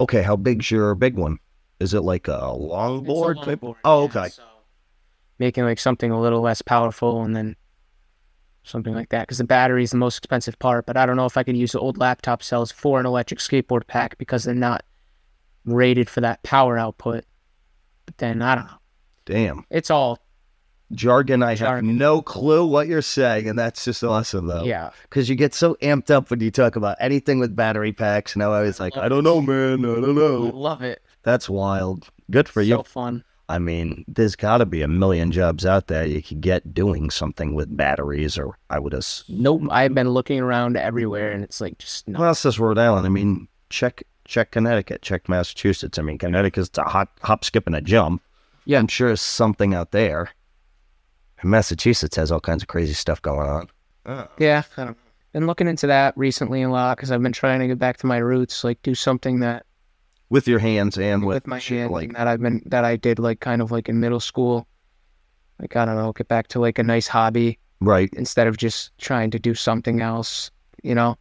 Okay, 0.00 0.22
how 0.22 0.36
big's 0.36 0.70
your 0.70 0.94
big 0.94 1.16
one? 1.16 1.38
Is 1.80 1.94
it 1.94 2.02
like 2.02 2.28
a 2.28 2.40
longboard? 2.40 3.38
It's 3.38 3.42
a 3.42 3.44
type- 3.44 3.60
longboard, 3.60 3.76
Oh, 3.84 4.02
yeah, 4.02 4.20
okay. 4.20 4.28
so 4.28 4.42
Making 5.38 5.64
like 5.64 5.80
something 5.80 6.10
a 6.10 6.20
little 6.20 6.42
less 6.42 6.62
powerful 6.62 7.22
and 7.22 7.34
then 7.34 7.56
something 8.62 8.94
like 8.94 9.08
that. 9.08 9.22
Because 9.22 9.38
the 9.38 9.44
battery 9.44 9.82
is 9.82 9.90
the 9.90 9.96
most 9.96 10.18
expensive 10.18 10.58
part. 10.58 10.86
But 10.86 10.96
I 10.96 11.06
don't 11.06 11.16
know 11.16 11.26
if 11.26 11.36
I 11.36 11.42
could 11.42 11.56
use 11.56 11.72
the 11.72 11.80
old 11.80 11.98
laptop 11.98 12.42
cells 12.42 12.70
for 12.70 13.00
an 13.00 13.06
electric 13.06 13.40
skateboard 13.40 13.86
pack 13.86 14.16
because 14.18 14.44
they're 14.44 14.54
not 14.54 14.84
rated 15.64 16.08
for 16.08 16.20
that 16.20 16.42
power 16.42 16.78
output. 16.78 17.24
But 18.06 18.18
then 18.18 18.42
I 18.42 18.54
don't 18.54 18.66
know. 18.66 18.79
Damn. 19.24 19.64
It's 19.70 19.90
all 19.90 20.18
Jargon, 20.92 21.42
I 21.42 21.54
have 21.54 21.84
no 21.84 22.20
clue 22.20 22.66
what 22.66 22.88
you're 22.88 23.00
saying, 23.02 23.48
and 23.48 23.56
that's 23.58 23.84
just 23.84 24.02
awesome, 24.02 24.46
though. 24.46 24.64
yeah. 24.64 24.90
Because 25.02 25.28
you 25.28 25.36
get 25.36 25.54
so 25.54 25.76
amped 25.82 26.10
up 26.10 26.30
when 26.30 26.40
you 26.40 26.50
talk 26.50 26.74
about 26.74 26.96
anything 27.00 27.38
with 27.38 27.54
battery 27.54 27.92
packs, 27.92 28.34
and 28.34 28.42
I 28.42 28.62
was 28.62 28.80
like, 28.80 28.96
I 28.96 29.08
don't 29.08 29.22
know, 29.22 29.40
man. 29.40 29.84
I 29.84 29.94
don't 30.00 30.04
I 30.10 30.20
know. 30.20 30.38
love 30.52 30.82
it. 30.82 31.00
That's 31.22 31.48
wild. 31.48 32.08
Good 32.30 32.48
for 32.48 32.62
so 32.62 32.66
you. 32.78 32.82
fun. 32.82 33.22
I 33.48 33.58
mean, 33.58 34.04
there's 34.06 34.36
got 34.36 34.58
to 34.58 34.66
be 34.66 34.82
a 34.82 34.88
million 34.88 35.32
jobs 35.32 35.66
out 35.66 35.88
there 35.88 36.06
you 36.06 36.22
could 36.22 36.40
get 36.40 36.72
doing 36.72 37.10
something 37.10 37.54
with 37.54 37.76
batteries, 37.76 38.38
or 38.38 38.56
I 38.70 38.78
would 38.78 38.92
have. 38.92 39.06
Nope. 39.28 39.62
I've 39.70 39.94
been 39.94 40.10
looking 40.10 40.38
around 40.38 40.76
everywhere 40.76 41.32
and 41.32 41.42
it's 41.42 41.60
like 41.60 41.78
just 41.78 42.06
no. 42.06 42.20
Well, 42.20 42.30
it's 42.30 42.44
just 42.44 42.60
Rhode 42.60 42.78
Island. 42.78 43.06
I 43.06 43.10
mean, 43.10 43.48
check 43.68 44.04
check 44.24 44.52
Connecticut, 44.52 45.02
check 45.02 45.28
Massachusetts. 45.28 45.98
I 45.98 46.02
mean, 46.02 46.16
Connecticut's 46.16 46.78
a 46.78 46.84
hot 46.84 47.08
hop, 47.22 47.44
skip, 47.44 47.66
and 47.66 47.74
a 47.74 47.80
jump. 47.80 48.22
Yeah. 48.70 48.78
I'm 48.78 48.86
sure 48.86 49.08
there's 49.08 49.20
something 49.20 49.74
out 49.74 49.90
there. 49.90 50.30
And 51.40 51.50
Massachusetts 51.50 52.14
has 52.14 52.30
all 52.30 52.38
kinds 52.38 52.62
of 52.62 52.68
crazy 52.68 52.92
stuff 52.92 53.20
going 53.20 53.48
on. 53.48 53.68
Oh. 54.06 54.28
Yeah. 54.38 54.62
I 54.76 54.84
don't. 54.84 54.98
Been 55.32 55.48
looking 55.48 55.66
into 55.66 55.88
that 55.88 56.16
recently 56.16 56.62
a 56.62 56.70
lot 56.70 56.96
because 56.96 57.10
I've 57.10 57.20
been 57.20 57.32
trying 57.32 57.58
to 57.58 57.66
get 57.66 57.80
back 57.80 57.96
to 57.96 58.06
my 58.06 58.18
roots, 58.18 58.62
like 58.62 58.80
do 58.82 58.94
something 58.94 59.40
that 59.40 59.66
With 60.28 60.46
your 60.46 60.60
hands 60.60 60.98
and 60.98 61.26
with, 61.26 61.34
with 61.34 61.46
my 61.48 61.58
shit 61.58 61.78
hand 61.78 61.92
like 61.92 62.12
that 62.14 62.28
I've 62.28 62.40
been 62.40 62.62
that 62.66 62.84
I 62.84 62.94
did 62.94 63.18
like 63.18 63.40
kind 63.40 63.60
of 63.60 63.72
like 63.72 63.88
in 63.88 63.98
middle 63.98 64.20
school. 64.20 64.68
Like 65.58 65.74
I 65.74 65.84
don't 65.84 65.96
know, 65.96 66.12
get 66.12 66.28
back 66.28 66.46
to 66.48 66.60
like 66.60 66.78
a 66.78 66.84
nice 66.84 67.08
hobby 67.08 67.58
right. 67.80 68.08
instead 68.12 68.46
of 68.46 68.56
just 68.56 68.96
trying 68.98 69.32
to 69.32 69.38
do 69.40 69.54
something 69.54 70.00
else, 70.00 70.52
you 70.84 70.94
know. 70.94 71.16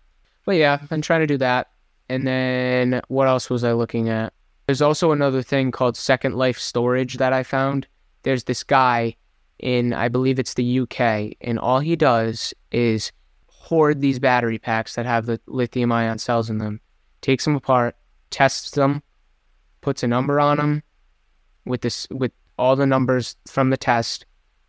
But 0.46 0.58
yeah, 0.58 0.78
I've 0.80 0.90
been 0.90 1.02
trying 1.02 1.22
to 1.22 1.28
do 1.28 1.38
that. 1.38 1.72
And 2.10 2.28
then 2.28 3.02
what 3.08 3.28
else 3.28 3.50
was 3.50 3.64
I 3.64 3.74
looking 3.74 4.10
at? 4.10 4.34
There's 4.70 4.84
also 4.84 5.12
another 5.12 5.42
thing 5.42 5.72
called 5.72 5.98
Second 5.98 6.36
Life 6.36 6.60
Storage 6.60 7.18
that 7.18 7.34
I 7.34 7.42
found. 7.42 7.88
There's 8.22 8.44
this 8.44 8.64
guy 8.64 9.16
in 9.58 9.94
I 9.94 10.10
believe 10.10 10.38
it's 10.38 10.54
the 10.54 10.82
UK, 10.82 11.36
and 11.42 11.58
all 11.58 11.80
he 11.80 11.96
does 11.96 12.54
is 12.72 13.12
hoard 13.48 14.00
these 14.00 14.20
battery 14.20 14.60
packs 14.60 14.94
that 14.94 15.08
have 15.08 15.26
the 15.26 15.42
lithium 15.48 15.92
ion 15.92 16.20
cells 16.20 16.52
in 16.52 16.60
them, 16.60 16.82
takes 17.22 17.46
them 17.46 17.56
apart, 17.56 17.96
tests 18.30 18.70
them, 18.70 19.02
puts 19.82 20.04
a 20.04 20.08
number 20.08 20.40
on 20.40 20.58
them 20.58 20.84
with 21.66 21.82
this 21.82 22.06
with 22.12 22.32
all 22.60 22.76
the 22.76 22.86
numbers 22.86 23.38
from 23.48 23.72
the 23.72 23.76
test, 23.76 24.28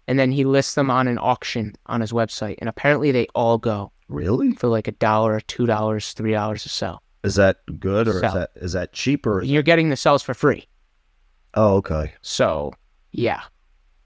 and 0.08 0.18
then 0.18 0.32
he 0.32 0.44
lists 0.46 0.76
them 0.76 0.90
on 0.90 1.08
an 1.08 1.18
auction 1.18 1.74
on 1.84 2.00
his 2.00 2.10
website. 2.10 2.56
And 2.60 2.70
apparently 2.70 3.12
they 3.12 3.26
all 3.34 3.58
go 3.58 3.92
Really? 4.08 4.52
for 4.52 4.68
like 4.68 4.88
a 4.88 4.92
dollar, 4.92 5.40
two 5.40 5.66
dollars, 5.66 6.14
three 6.14 6.32
dollars 6.32 6.64
a 6.64 6.70
cell. 6.70 7.02
Is 7.22 7.34
that 7.34 7.58
good 7.78 8.08
or 8.08 8.16
is 8.24 8.32
that 8.32 8.50
is 8.56 8.72
that 8.72 8.92
cheaper? 8.92 9.42
You're 9.42 9.62
getting 9.62 9.90
the 9.90 9.96
cells 9.96 10.22
for 10.22 10.32
free. 10.34 10.66
Oh, 11.54 11.74
okay. 11.76 12.14
So 12.22 12.72
yeah, 13.12 13.42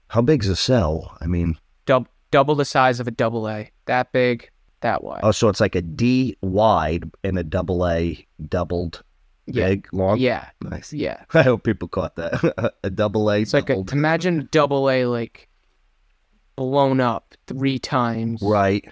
How 0.07 0.21
big's 0.21 0.49
a 0.49 0.55
cell? 0.55 1.15
I 1.21 1.27
mean, 1.27 1.57
dub- 1.85 2.07
double 2.31 2.55
the 2.55 2.65
size 2.65 2.99
of 2.99 3.07
a 3.07 3.11
double 3.11 3.47
A. 3.47 3.71
That 3.85 4.11
big, 4.11 4.49
that 4.81 5.03
wide. 5.03 5.21
oh, 5.23 5.31
so 5.31 5.47
it's 5.49 5.59
like 5.61 5.75
a 5.75 5.81
D 5.81 6.35
wide 6.41 7.09
and 7.23 7.37
a 7.37 7.43
double 7.43 7.87
A 7.87 8.25
doubled 8.49 9.03
yeah, 9.45 9.67
big 9.69 9.87
long. 9.93 10.17
yeah, 10.17 10.49
Nice. 10.61 10.91
yeah. 10.91 11.23
I 11.35 11.43
hope 11.43 11.63
people 11.63 11.87
caught 11.87 12.15
that. 12.15 12.73
a 12.83 12.89
double 12.89 13.29
A 13.29 13.41
It's 13.41 13.53
like 13.53 13.69
a, 13.69 13.83
imagine 13.91 14.49
double 14.51 14.89
A 14.89 15.05
like 15.05 15.47
blown 16.55 16.99
up 16.99 17.35
three 17.47 17.77
times. 17.79 18.41
right. 18.41 18.85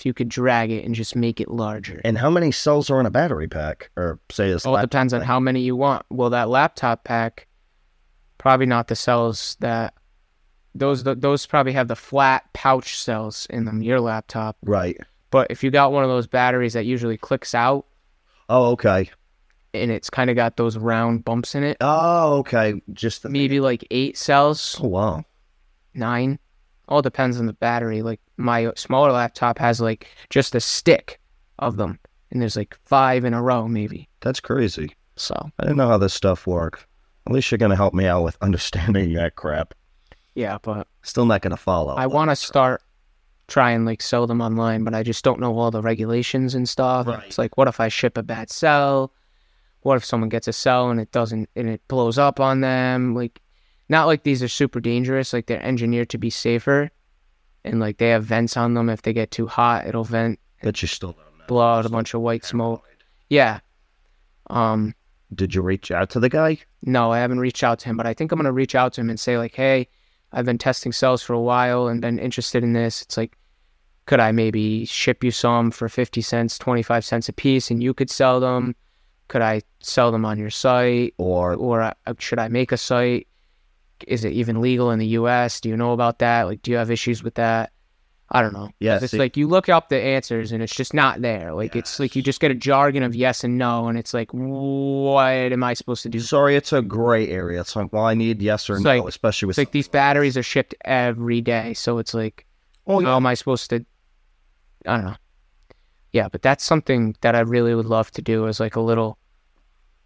If 0.00 0.06
you 0.06 0.14
could 0.14 0.30
drag 0.30 0.70
it 0.70 0.86
and 0.86 0.94
just 0.94 1.14
make 1.14 1.42
it 1.42 1.50
larger. 1.50 2.00
And 2.04 2.16
how 2.16 2.30
many 2.30 2.52
cells 2.52 2.88
are 2.88 2.98
in 3.00 3.04
a 3.04 3.10
battery 3.10 3.46
pack? 3.48 3.90
Or 3.98 4.18
say 4.30 4.50
this 4.50 4.64
Well, 4.64 4.78
it 4.78 4.80
depends 4.80 5.12
on 5.12 5.20
how 5.20 5.38
many 5.38 5.60
you 5.60 5.76
want. 5.76 6.06
Well, 6.08 6.30
that 6.30 6.48
laptop 6.48 7.04
pack, 7.04 7.46
probably 8.38 8.64
not 8.64 8.88
the 8.88 8.96
cells 8.96 9.58
that 9.60 9.92
those 10.74 11.04
those 11.04 11.44
probably 11.44 11.72
have 11.72 11.88
the 11.88 11.96
flat 11.96 12.44
pouch 12.54 12.98
cells 12.98 13.46
in 13.50 13.66
them. 13.66 13.82
Your 13.82 14.00
laptop, 14.00 14.56
Right. 14.62 14.96
but 15.30 15.48
if 15.50 15.62
you 15.62 15.70
got 15.70 15.92
one 15.92 16.02
of 16.02 16.08
those 16.08 16.26
batteries 16.26 16.72
that 16.72 16.86
usually 16.86 17.18
clicks 17.18 17.54
out 17.54 17.84
Oh, 18.48 18.70
okay. 18.70 19.10
and 19.74 19.90
it's 19.90 20.08
kind 20.08 20.30
of 20.30 20.36
got 20.36 20.56
those 20.56 20.78
round 20.78 21.26
bumps 21.26 21.54
in 21.54 21.62
it, 21.62 21.76
Oh, 21.82 22.38
okay. 22.38 22.80
Just 22.94 23.22
the 23.22 23.28
maybe 23.28 23.60
like 23.60 23.86
eight 23.90 24.16
cells, 24.16 24.78
Oh, 24.82 24.88
wow. 24.88 25.24
nine. 25.92 26.38
All 26.90 27.02
depends 27.02 27.38
on 27.38 27.46
the 27.46 27.52
battery. 27.52 28.02
Like 28.02 28.20
my 28.36 28.72
smaller 28.76 29.12
laptop 29.12 29.58
has 29.58 29.80
like 29.80 30.08
just 30.28 30.54
a 30.54 30.60
stick 30.60 31.20
of 31.58 31.76
them, 31.76 31.98
and 32.30 32.40
there's 32.42 32.56
like 32.56 32.76
five 32.84 33.24
in 33.24 33.32
a 33.34 33.42
row, 33.42 33.68
maybe. 33.68 34.08
That's 34.20 34.40
crazy. 34.40 34.94
So 35.16 35.34
I 35.58 35.62
didn't 35.62 35.76
know 35.76 35.88
how 35.88 35.98
this 35.98 36.14
stuff 36.14 36.46
worked. 36.46 36.86
At 37.26 37.32
least 37.32 37.50
you're 37.50 37.58
gonna 37.58 37.76
help 37.76 37.94
me 37.94 38.06
out 38.06 38.24
with 38.24 38.36
understanding 38.42 39.12
that 39.14 39.36
crap. 39.36 39.74
yeah, 40.34 40.58
but 40.62 40.86
Still 41.02 41.26
not 41.26 41.42
gonna 41.42 41.56
follow. 41.56 41.94
I 41.94 42.06
want 42.06 42.30
to 42.30 42.36
start 42.36 42.82
try 43.46 43.72
and 43.72 43.84
like 43.84 44.00
sell 44.00 44.26
them 44.26 44.40
online, 44.40 44.84
but 44.84 44.94
I 44.94 45.02
just 45.02 45.24
don't 45.24 45.40
know 45.40 45.58
all 45.58 45.70
the 45.70 45.82
regulations 45.82 46.54
and 46.54 46.68
stuff. 46.68 47.06
Right. 47.06 47.22
It's 47.26 47.36
like, 47.38 47.56
what 47.58 47.68
if 47.68 47.80
I 47.80 47.88
ship 47.88 48.16
a 48.16 48.22
bad 48.22 48.50
cell? 48.50 49.12
What 49.82 49.96
if 49.96 50.04
someone 50.04 50.28
gets 50.28 50.46
a 50.46 50.52
cell 50.52 50.90
and 50.90 51.00
it 51.00 51.10
doesn't 51.10 51.48
and 51.56 51.68
it 51.68 51.80
blows 51.88 52.16
up 52.18 52.38
on 52.38 52.60
them? 52.60 53.14
Like, 53.14 53.40
not 53.90 54.06
like 54.06 54.22
these 54.22 54.42
are 54.42 54.48
super 54.48 54.80
dangerous. 54.80 55.32
Like 55.34 55.46
they're 55.46 55.62
engineered 55.62 56.08
to 56.10 56.18
be 56.18 56.30
safer, 56.30 56.90
and 57.64 57.78
like 57.80 57.98
they 57.98 58.08
have 58.10 58.24
vents 58.24 58.56
on 58.56 58.72
them. 58.74 58.88
If 58.88 59.02
they 59.02 59.12
get 59.12 59.30
too 59.30 59.46
hot, 59.46 59.86
it'll 59.86 60.04
vent, 60.04 60.38
But 60.62 60.80
you 60.80 60.88
still 60.88 61.12
don't 61.12 61.38
know. 61.38 61.44
blow 61.48 61.66
out 61.78 61.84
a 61.86 61.90
bunch 61.90 62.14
of 62.14 62.22
white 62.22 62.44
smoke. 62.44 62.82
Yeah. 63.28 63.60
Um. 64.48 64.94
Did 65.34 65.54
you 65.54 65.62
reach 65.62 65.90
out 65.92 66.10
to 66.10 66.20
the 66.20 66.28
guy? 66.28 66.58
No, 66.82 67.12
I 67.12 67.18
haven't 67.18 67.38
reached 67.38 67.62
out 67.62 67.78
to 67.80 67.88
him, 67.88 67.96
but 67.96 68.06
I 68.06 68.14
think 68.14 68.32
I'm 68.32 68.38
gonna 68.38 68.52
reach 68.52 68.74
out 68.74 68.92
to 68.94 69.00
him 69.00 69.10
and 69.10 69.20
say 69.20 69.38
like, 69.38 69.54
"Hey, 69.54 69.86
I've 70.32 70.44
been 70.46 70.58
testing 70.58 70.92
cells 70.92 71.22
for 71.22 71.34
a 71.34 71.40
while 71.40 71.86
and 71.88 72.00
been 72.00 72.18
interested 72.18 72.64
in 72.64 72.72
this. 72.72 73.02
It's 73.02 73.16
like, 73.16 73.36
could 74.06 74.18
I 74.20 74.32
maybe 74.32 74.84
ship 74.86 75.22
you 75.22 75.30
some 75.30 75.70
for 75.70 75.88
fifty 75.88 76.20
cents, 76.20 76.58
twenty 76.58 76.82
five 76.82 77.04
cents 77.04 77.28
a 77.28 77.32
piece, 77.32 77.70
and 77.70 77.82
you 77.82 77.94
could 77.94 78.10
sell 78.10 78.40
them? 78.40 78.74
Could 79.28 79.42
I 79.42 79.62
sell 79.78 80.10
them 80.10 80.24
on 80.24 80.38
your 80.38 80.50
site, 80.50 81.14
Or 81.18 81.54
or 81.54 81.82
uh, 81.82 81.94
should 82.18 82.40
I 82.40 82.48
make 82.48 82.72
a 82.72 82.76
site? 82.76 83.28
Is 84.06 84.24
it 84.24 84.32
even 84.32 84.60
legal 84.60 84.90
in 84.90 84.98
the 84.98 85.06
U.S.? 85.08 85.60
Do 85.60 85.68
you 85.68 85.76
know 85.76 85.92
about 85.92 86.18
that? 86.20 86.44
Like, 86.44 86.62
do 86.62 86.70
you 86.70 86.76
have 86.76 86.90
issues 86.90 87.22
with 87.22 87.34
that? 87.34 87.72
I 88.32 88.42
don't 88.42 88.52
know. 88.52 88.70
Yeah, 88.78 89.00
it's 89.02 89.10
see- 89.10 89.18
like 89.18 89.36
you 89.36 89.48
look 89.48 89.68
up 89.68 89.88
the 89.88 90.00
answers 90.00 90.52
and 90.52 90.62
it's 90.62 90.74
just 90.74 90.94
not 90.94 91.20
there. 91.20 91.52
Like 91.52 91.74
it's 91.74 91.98
like 91.98 92.14
you 92.14 92.22
just 92.22 92.38
get 92.40 92.52
a 92.52 92.54
jargon 92.54 93.02
of 93.02 93.12
yes 93.14 93.42
and 93.42 93.58
no, 93.58 93.88
and 93.88 93.98
it's 93.98 94.14
like, 94.14 94.30
what 94.32 95.26
am 95.52 95.64
I 95.64 95.74
supposed 95.74 96.04
to 96.04 96.08
do? 96.08 96.20
sorry, 96.20 96.54
it's 96.54 96.72
a 96.72 96.80
gray 96.80 97.28
area. 97.28 97.60
It's 97.60 97.74
like, 97.74 97.92
well, 97.92 98.04
I 98.04 98.14
need 98.14 98.40
yes 98.40 98.70
or 98.70 98.74
It's 98.74 98.84
no, 98.84 98.98
like- 98.98 99.08
especially 99.08 99.46
with 99.46 99.58
like 99.58 99.72
these 99.72 99.88
batteries 99.88 100.36
are 100.36 100.44
shipped 100.44 100.76
every 100.84 101.40
day, 101.40 101.74
so 101.74 101.98
it's 101.98 102.14
like, 102.14 102.46
Oh, 102.86 103.02
how 103.04 103.16
am 103.16 103.26
I 103.26 103.34
supposed 103.34 103.68
to? 103.70 103.84
I 104.86 104.96
don't 104.96 105.04
know. 105.06 105.16
Yeah, 106.12 106.28
but 106.28 106.42
that's 106.42 106.62
something 106.64 107.16
that 107.22 107.34
I 107.34 107.40
really 107.40 107.74
would 107.74 107.86
love 107.86 108.10
to 108.12 108.22
do 108.22 108.46
as 108.46 108.60
like 108.60 108.76
a 108.76 108.80
little 108.80 109.18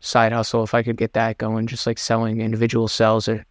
side 0.00 0.32
hustle 0.32 0.62
if 0.64 0.74
I 0.74 0.82
could 0.82 0.96
get 0.96 1.12
that 1.12 1.36
going, 1.38 1.66
just 1.66 1.86
like 1.86 1.98
selling 1.98 2.40
individual 2.40 2.88
cells 2.88 3.28
or 3.28 3.44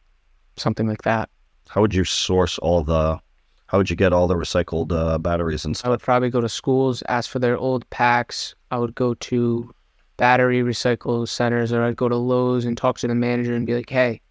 something 0.57 0.87
like 0.87 1.03
that. 1.03 1.29
How 1.69 1.81
would 1.81 1.93
you 1.93 2.03
source 2.03 2.57
all 2.59 2.83
the? 2.83 3.19
How 3.67 3.77
would 3.79 3.89
you 3.89 3.95
get 3.95 4.13
all 4.13 4.27
the 4.27 4.35
recycled 4.35 4.91
uh, 4.91 5.17
batteries 5.17 5.65
and 5.65 5.75
stuff? 5.75 5.87
I 5.87 5.89
would 5.89 6.01
probably 6.01 6.29
go 6.29 6.41
to 6.41 6.49
schools, 6.49 7.01
ask 7.09 7.29
for 7.29 7.39
their 7.39 7.57
old 7.57 7.89
packs. 7.89 8.53
I 8.69 8.77
would 8.77 8.93
go 8.93 9.15
to 9.15 9.73
battery 10.17 10.61
recycle 10.61 11.27
centers, 11.27 11.73
or 11.73 11.83
I'd 11.83 11.95
go 11.95 12.07
to 12.07 12.15
Lowe's 12.15 12.65
and 12.65 12.77
talk 12.77 12.99
to 12.99 13.07
the 13.07 13.15
manager 13.15 13.55
and 13.55 13.65
be 13.65 13.73
like, 13.73 13.89
"Hey, 13.89 14.21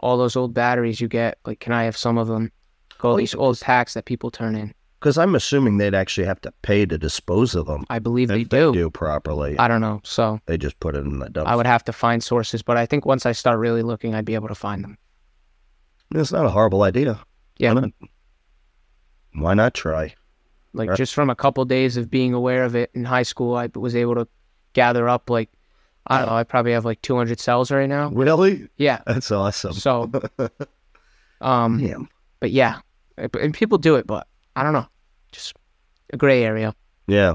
all 0.00 0.16
those 0.16 0.36
old 0.36 0.54
batteries 0.54 1.00
you 1.00 1.08
get, 1.08 1.38
like, 1.44 1.60
can 1.60 1.72
I 1.72 1.84
have 1.84 1.96
some 1.96 2.18
of 2.18 2.28
them? 2.28 2.50
Go 2.98 3.12
Oh, 3.12 3.16
these 3.16 3.34
old 3.34 3.60
packs 3.60 3.94
that 3.94 4.04
people 4.04 4.30
turn 4.30 4.54
in. 4.54 4.74
Because 4.98 5.16
I'm 5.16 5.34
assuming 5.34 5.78
they'd 5.78 5.94
actually 5.94 6.26
have 6.26 6.40
to 6.42 6.52
pay 6.60 6.84
to 6.84 6.98
dispose 6.98 7.54
of 7.54 7.66
them. 7.66 7.86
I 7.88 7.98
believe 7.98 8.28
they 8.28 8.44
do. 8.44 8.72
do 8.74 8.90
properly. 8.90 9.58
I 9.58 9.66
don't 9.66 9.80
know. 9.80 10.00
So 10.04 10.38
they 10.44 10.58
just 10.58 10.78
put 10.80 10.94
it 10.94 11.06
in 11.06 11.18
the 11.18 11.26
dumpster. 11.28 11.46
I 11.46 11.56
would 11.56 11.66
have 11.66 11.84
to 11.84 11.92
find 11.92 12.22
sources, 12.22 12.62
but 12.62 12.76
I 12.76 12.84
think 12.84 13.06
once 13.06 13.24
I 13.24 13.32
start 13.32 13.58
really 13.58 13.82
looking, 13.82 14.14
I'd 14.14 14.26
be 14.26 14.34
able 14.34 14.48
to 14.48 14.54
find 14.54 14.84
them. 14.84 14.98
It's 16.12 16.32
not 16.32 16.44
a 16.44 16.50
horrible 16.50 16.82
idea. 16.82 17.20
Yeah. 17.58 17.74
Why 17.74 17.80
not, 17.80 17.90
Why 19.34 19.54
not 19.54 19.74
try? 19.74 20.14
Like 20.72 20.88
Right. 20.90 20.96
just 20.98 21.14
from 21.14 21.30
a 21.30 21.34
couple 21.34 21.64
days 21.64 21.96
of 21.96 22.10
being 22.10 22.32
aware 22.34 22.64
of 22.64 22.74
it 22.76 22.90
in 22.94 23.04
high 23.04 23.22
school, 23.24 23.56
I 23.56 23.68
was 23.74 23.94
able 23.96 24.14
to 24.16 24.28
gather 24.72 25.08
up 25.08 25.28
like 25.30 25.50
I 26.06 26.18
don't 26.18 26.28
know. 26.28 26.34
I 26.34 26.44
probably 26.44 26.72
have 26.72 26.84
like 26.84 27.00
200 27.02 27.38
cells 27.38 27.70
right 27.70 27.88
now. 27.88 28.08
Really? 28.10 28.68
Yeah. 28.78 29.00
That's 29.06 29.30
awesome. 29.30 29.74
So, 29.74 30.10
um, 31.40 31.78
Damn. 31.78 32.08
but 32.40 32.50
yeah, 32.50 32.80
and 33.18 33.52
people 33.54 33.78
do 33.78 33.96
it, 33.96 34.06
but 34.06 34.26
I 34.56 34.62
don't 34.62 34.72
know. 34.72 34.86
Just 35.30 35.54
a 36.12 36.16
gray 36.16 36.42
area. 36.42 36.74
Yeah. 37.06 37.34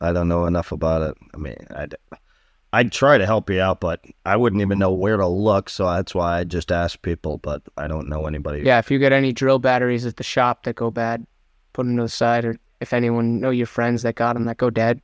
I 0.00 0.12
don't 0.12 0.28
know 0.28 0.46
enough 0.46 0.72
about 0.72 1.02
it. 1.02 1.16
I 1.34 1.36
mean, 1.36 1.56
I'd, 1.74 1.94
I'd 2.72 2.92
try 2.92 3.18
to 3.18 3.26
help 3.26 3.50
you 3.50 3.60
out, 3.60 3.80
but 3.80 4.04
I 4.24 4.36
wouldn't 4.36 4.60
even 4.60 4.76
mm-hmm. 4.76 4.80
know 4.80 4.92
where 4.92 5.16
to 5.16 5.26
look. 5.26 5.68
So 5.68 5.86
that's 5.86 6.14
why 6.14 6.38
I 6.38 6.44
just 6.44 6.70
ask 6.70 7.00
people, 7.02 7.38
but 7.38 7.62
I 7.76 7.88
don't 7.88 8.08
know 8.08 8.26
anybody. 8.26 8.62
Yeah, 8.62 8.78
if 8.78 8.90
you 8.90 8.98
get 8.98 9.12
any 9.12 9.32
drill 9.32 9.58
batteries 9.58 10.06
at 10.06 10.16
the 10.16 10.22
shop 10.22 10.62
that 10.64 10.76
go 10.76 10.90
bad, 10.90 11.26
put 11.72 11.84
them 11.86 11.96
to 11.96 12.02
the 12.04 12.08
side. 12.08 12.44
Or 12.44 12.56
if 12.80 12.92
anyone 12.92 13.40
know 13.40 13.50
your 13.50 13.66
friends 13.66 14.02
that 14.02 14.14
got 14.14 14.34
them 14.34 14.44
that 14.44 14.58
go 14.58 14.70
dead, 14.70 15.00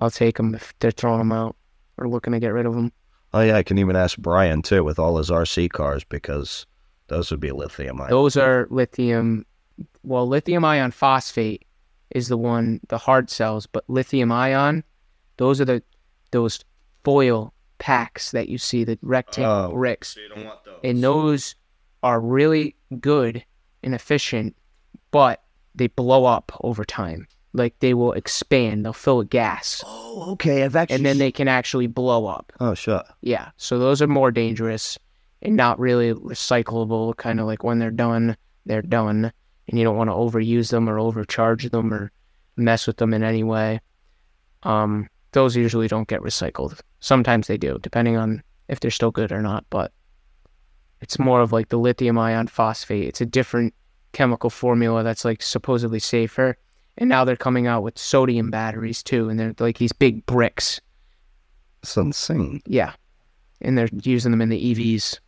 I'll 0.00 0.10
take 0.10 0.36
them 0.36 0.54
if 0.54 0.74
they're 0.80 0.90
throwing 0.90 1.18
them 1.18 1.32
out 1.32 1.54
or 1.96 2.08
looking 2.08 2.32
to 2.32 2.40
get 2.40 2.52
rid 2.52 2.66
of 2.66 2.74
them. 2.74 2.92
Oh, 3.32 3.40
yeah. 3.40 3.56
I 3.56 3.62
can 3.62 3.78
even 3.78 3.94
ask 3.94 4.18
Brian, 4.18 4.62
too, 4.62 4.82
with 4.82 4.98
all 4.98 5.16
his 5.18 5.30
RC 5.30 5.70
cars, 5.70 6.02
because 6.02 6.66
those 7.06 7.30
would 7.30 7.40
be 7.40 7.52
lithium. 7.52 8.00
ion. 8.00 8.10
Those 8.10 8.36
are 8.36 8.66
lithium. 8.70 9.46
Well, 10.02 10.26
lithium 10.26 10.64
ion 10.64 10.90
phosphate 10.90 11.64
is 12.10 12.28
the 12.28 12.36
one, 12.36 12.80
the 12.88 12.98
hard 12.98 13.30
cells, 13.30 13.66
but 13.66 13.84
lithium 13.88 14.32
ion, 14.32 14.82
those 15.36 15.60
are 15.60 15.64
the 15.64 15.82
those 16.34 16.62
foil 17.04 17.54
packs 17.78 18.30
that 18.32 18.48
you 18.48 18.58
see, 18.58 18.84
the 18.84 18.98
rectangle 19.02 19.70
Oh. 19.70 19.72
bricks. 19.72 20.16
you 20.16 20.28
don't 20.28 20.44
want 20.44 20.64
those. 20.64 20.80
and 20.84 21.02
those 21.02 21.54
are 22.02 22.20
really 22.20 22.76
good 23.00 23.44
and 23.82 23.94
efficient, 23.94 24.54
but 25.10 25.42
they 25.74 25.86
blow 25.88 26.24
up 26.26 26.52
over 26.62 26.84
time. 26.84 27.26
Like 27.52 27.78
they 27.78 27.94
will 27.94 28.12
expand, 28.12 28.84
they'll 28.84 28.92
fill 28.92 29.18
with 29.18 29.30
gas, 29.30 29.82
Oh, 29.86 30.32
okay. 30.32 30.64
I've 30.64 30.74
actually. 30.76 30.96
and 30.96 31.06
then 31.06 31.18
they 31.18 31.30
can 31.32 31.46
actually 31.48 31.86
blow 31.86 32.26
up. 32.26 32.52
Oh, 32.60 32.74
sure. 32.74 33.02
Yeah, 33.20 33.50
so 33.56 33.78
those 33.78 34.02
are 34.02 34.06
more 34.08 34.30
dangerous 34.32 34.98
and 35.42 35.54
not 35.56 35.78
really 35.78 36.12
recyclable. 36.14 37.16
Kind 37.16 37.38
of 37.40 37.46
like 37.46 37.62
when 37.62 37.78
they're 37.78 37.90
done, 37.92 38.36
they're 38.66 38.82
done, 38.82 39.32
and 39.68 39.78
you 39.78 39.84
don't 39.84 39.96
want 39.96 40.10
to 40.10 40.14
overuse 40.14 40.70
them 40.70 40.88
or 40.88 40.98
overcharge 40.98 41.70
them 41.70 41.92
or 41.94 42.10
mess 42.56 42.86
with 42.88 42.96
them 42.96 43.14
in 43.14 43.22
any 43.22 43.44
way. 43.44 43.80
Um, 44.64 45.08
those 45.34 45.54
usually 45.54 45.88
don't 45.88 46.08
get 46.08 46.22
recycled. 46.22 46.80
Sometimes 47.00 47.46
they 47.46 47.58
do, 47.58 47.78
depending 47.82 48.16
on 48.16 48.42
if 48.68 48.80
they're 48.80 48.90
still 48.90 49.10
good 49.10 49.30
or 49.30 49.42
not. 49.42 49.64
But 49.68 49.92
it's 51.00 51.18
more 51.18 51.42
of 51.42 51.52
like 51.52 51.68
the 51.68 51.78
lithium 51.78 52.18
ion 52.18 52.46
phosphate. 52.46 53.06
It's 53.06 53.20
a 53.20 53.26
different 53.26 53.74
chemical 54.12 54.48
formula 54.48 55.02
that's 55.02 55.24
like 55.24 55.42
supposedly 55.42 55.98
safer. 55.98 56.56
And 56.96 57.08
now 57.08 57.24
they're 57.24 57.36
coming 57.36 57.66
out 57.66 57.82
with 57.82 57.98
sodium 57.98 58.50
batteries 58.50 59.02
too, 59.02 59.28
and 59.28 59.38
they're 59.38 59.54
like 59.58 59.78
these 59.78 59.92
big 59.92 60.24
bricks. 60.26 60.80
It's 61.82 61.96
insane. 61.96 62.62
Yeah. 62.66 62.92
And 63.60 63.76
they're 63.76 63.90
using 64.02 64.30
them 64.30 64.40
in 64.40 64.48
the 64.48 64.74
EVs. 64.74 65.18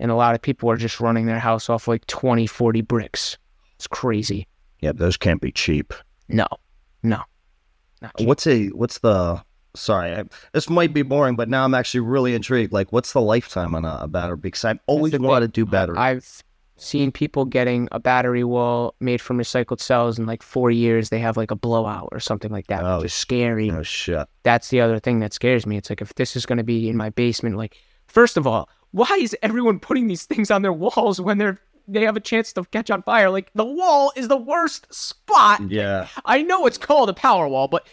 And 0.00 0.10
a 0.10 0.16
lot 0.16 0.34
of 0.34 0.42
people 0.42 0.70
are 0.70 0.76
just 0.76 1.00
running 1.00 1.26
their 1.26 1.38
house 1.38 1.70
off 1.70 1.88
like 1.88 2.06
20, 2.06 2.46
40 2.46 2.80
bricks. 2.82 3.38
It's 3.76 3.86
crazy. 3.86 4.46
Yeah, 4.80 4.92
those 4.92 5.16
can't 5.16 5.40
be 5.40 5.52
cheap. 5.52 5.94
No, 6.28 6.46
no. 7.02 7.22
Uh, 8.06 8.10
cheap. 8.18 8.28
What's 8.28 8.46
a 8.46 8.66
what's 8.68 8.98
the 8.98 9.42
sorry, 9.74 10.14
I, 10.14 10.24
this 10.52 10.70
might 10.70 10.92
be 10.94 11.02
boring, 11.02 11.36
but 11.36 11.48
now 11.48 11.64
I'm 11.64 11.74
actually 11.74 12.00
really 12.00 12.34
intrigued. 12.34 12.72
Like, 12.72 12.92
what's 12.92 13.12
the 13.12 13.20
lifetime 13.20 13.74
on 13.74 13.84
a, 13.84 13.98
a 14.02 14.08
battery? 14.08 14.36
Because 14.36 14.64
I've 14.64 14.78
always 14.86 15.18
wanted 15.18 15.46
to 15.46 15.52
do 15.52 15.66
battery. 15.66 15.96
I've 15.98 16.42
seen 16.76 17.12
people 17.12 17.44
getting 17.44 17.88
a 17.92 18.00
battery 18.00 18.42
wall 18.42 18.94
made 19.00 19.20
from 19.20 19.38
recycled 19.38 19.80
cells 19.80 20.18
in 20.18 20.26
like 20.26 20.42
four 20.42 20.70
years. 20.72 21.08
They 21.08 21.20
have 21.20 21.36
like 21.36 21.50
a 21.52 21.56
blowout 21.56 22.08
or 22.12 22.18
something 22.20 22.50
like 22.50 22.66
that, 22.66 22.82
Oh, 22.84 22.96
which 22.98 23.06
is 23.06 23.14
scary. 23.14 23.70
oh 23.70 23.82
shit! 23.82 24.26
That's 24.42 24.68
the 24.68 24.80
other 24.80 24.98
thing 24.98 25.20
that 25.20 25.32
scares 25.32 25.66
me. 25.66 25.76
It's 25.76 25.90
like 25.90 26.00
if 26.02 26.14
this 26.14 26.36
is 26.36 26.46
going 26.46 26.58
to 26.58 26.64
be 26.64 26.88
in 26.88 26.96
my 26.96 27.10
basement, 27.10 27.56
like, 27.56 27.76
first 28.06 28.36
of 28.36 28.46
all, 28.46 28.68
why 28.92 29.16
is 29.20 29.36
everyone 29.42 29.78
putting 29.80 30.06
these 30.08 30.24
things 30.26 30.50
on 30.50 30.62
their 30.62 30.72
walls 30.72 31.20
when 31.20 31.38
they're 31.38 31.58
they 31.88 32.02
have 32.04 32.16
a 32.16 32.20
chance 32.20 32.52
to 32.54 32.64
catch 32.64 32.90
on 32.90 33.02
fire? 33.02 33.30
Like 33.30 33.50
the 33.54 33.64
wall 33.64 34.12
is 34.16 34.28
the 34.28 34.36
worst 34.36 34.92
spot 34.92 35.60
Yeah, 35.70 36.08
I 36.24 36.42
know 36.42 36.66
it's 36.66 36.78
called 36.78 37.08
a 37.10 37.14
power 37.14 37.48
wall, 37.48 37.68
but 37.68 37.86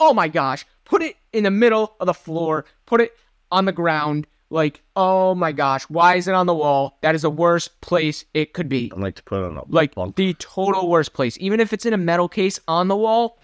oh 0.00 0.12
my 0.14 0.28
gosh, 0.28 0.64
put 0.84 1.02
it 1.02 1.16
in 1.32 1.44
the 1.44 1.50
middle 1.50 1.94
of 2.00 2.06
the 2.06 2.14
floor, 2.14 2.64
put 2.86 3.00
it 3.00 3.12
on 3.50 3.64
the 3.64 3.72
ground. 3.72 4.26
Like, 4.50 4.80
oh 4.96 5.34
my 5.34 5.52
gosh, 5.52 5.82
why 5.90 6.14
is 6.14 6.26
it 6.26 6.34
on 6.34 6.46
the 6.46 6.54
wall? 6.54 6.96
That 7.02 7.14
is 7.14 7.20
the 7.22 7.30
worst 7.30 7.78
place 7.82 8.24
it 8.32 8.54
could 8.54 8.68
be. 8.68 8.90
I'd 8.94 8.98
like 8.98 9.16
to 9.16 9.22
put 9.22 9.40
it 9.40 9.44
on 9.44 9.58
a 9.58 9.62
Like, 9.68 9.94
bunk. 9.94 10.16
the 10.16 10.32
total 10.34 10.88
worst 10.88 11.12
place. 11.12 11.36
Even 11.38 11.60
if 11.60 11.74
it's 11.74 11.84
in 11.84 11.92
a 11.92 11.98
metal 11.98 12.30
case 12.30 12.58
on 12.66 12.88
the 12.88 12.96
wall. 12.96 13.38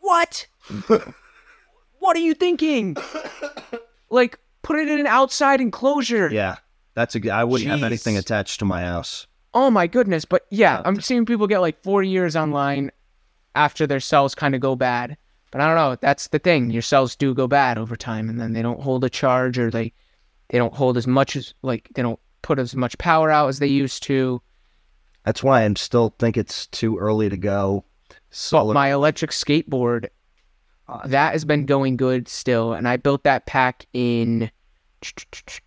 What? 0.00 0.46
what 1.98 2.16
are 2.16 2.20
you 2.20 2.34
thinking? 2.34 2.96
Like, 4.10 4.38
put 4.62 4.78
it 4.78 4.86
in 4.88 5.00
an 5.00 5.06
outside 5.08 5.60
enclosure. 5.60 6.30
Yeah, 6.30 6.56
that's 6.94 7.14
a. 7.14 7.30
I 7.30 7.44
wouldn't 7.44 7.70
have 7.70 7.82
anything 7.82 8.16
attached 8.16 8.58
to 8.60 8.64
my 8.64 8.82
house. 8.82 9.26
Oh 9.52 9.70
my 9.70 9.86
goodness. 9.86 10.24
But 10.24 10.46
yeah, 10.50 10.82
I'm 10.84 11.00
seeing 11.00 11.26
people 11.26 11.46
get 11.46 11.60
like 11.60 11.82
four 11.82 12.02
years 12.02 12.34
online 12.36 12.90
after 13.54 13.86
their 13.86 14.00
cells 14.00 14.34
kind 14.34 14.54
of 14.54 14.60
go 14.60 14.74
bad. 14.76 15.16
But 15.50 15.60
I 15.60 15.66
don't 15.68 15.76
know. 15.76 15.96
That's 16.00 16.28
the 16.28 16.40
thing. 16.40 16.70
Your 16.70 16.82
cells 16.82 17.14
do 17.14 17.32
go 17.32 17.46
bad 17.46 17.78
over 17.78 17.94
time 17.94 18.28
and 18.28 18.40
then 18.40 18.52
they 18.52 18.62
don't 18.62 18.80
hold 18.80 19.04
a 19.04 19.08
charge 19.10 19.56
or 19.58 19.70
they 19.70 19.92
they 20.48 20.58
don't 20.58 20.74
hold 20.74 20.96
as 20.96 21.06
much 21.06 21.36
as 21.36 21.54
like 21.62 21.88
they 21.94 22.02
don't 22.02 22.18
put 22.42 22.58
as 22.58 22.74
much 22.74 22.98
power 22.98 23.30
out 23.30 23.48
as 23.48 23.60
they 23.60 23.68
used 23.68 24.02
to. 24.04 24.42
That's 25.24 25.42
why 25.42 25.62
I'm 25.62 25.76
still 25.76 26.14
think 26.18 26.36
it's 26.36 26.66
too 26.66 26.98
early 26.98 27.28
to 27.28 27.36
go. 27.36 27.84
But 28.50 28.72
my 28.72 28.92
electric 28.92 29.30
skateboard 29.30 30.08
uh, 30.88 31.06
that 31.06 31.32
has 31.32 31.44
been 31.44 31.66
going 31.66 31.96
good 31.96 32.28
still 32.28 32.72
and 32.72 32.88
I 32.88 32.96
built 32.96 33.22
that 33.22 33.46
pack 33.46 33.86
in 33.92 34.50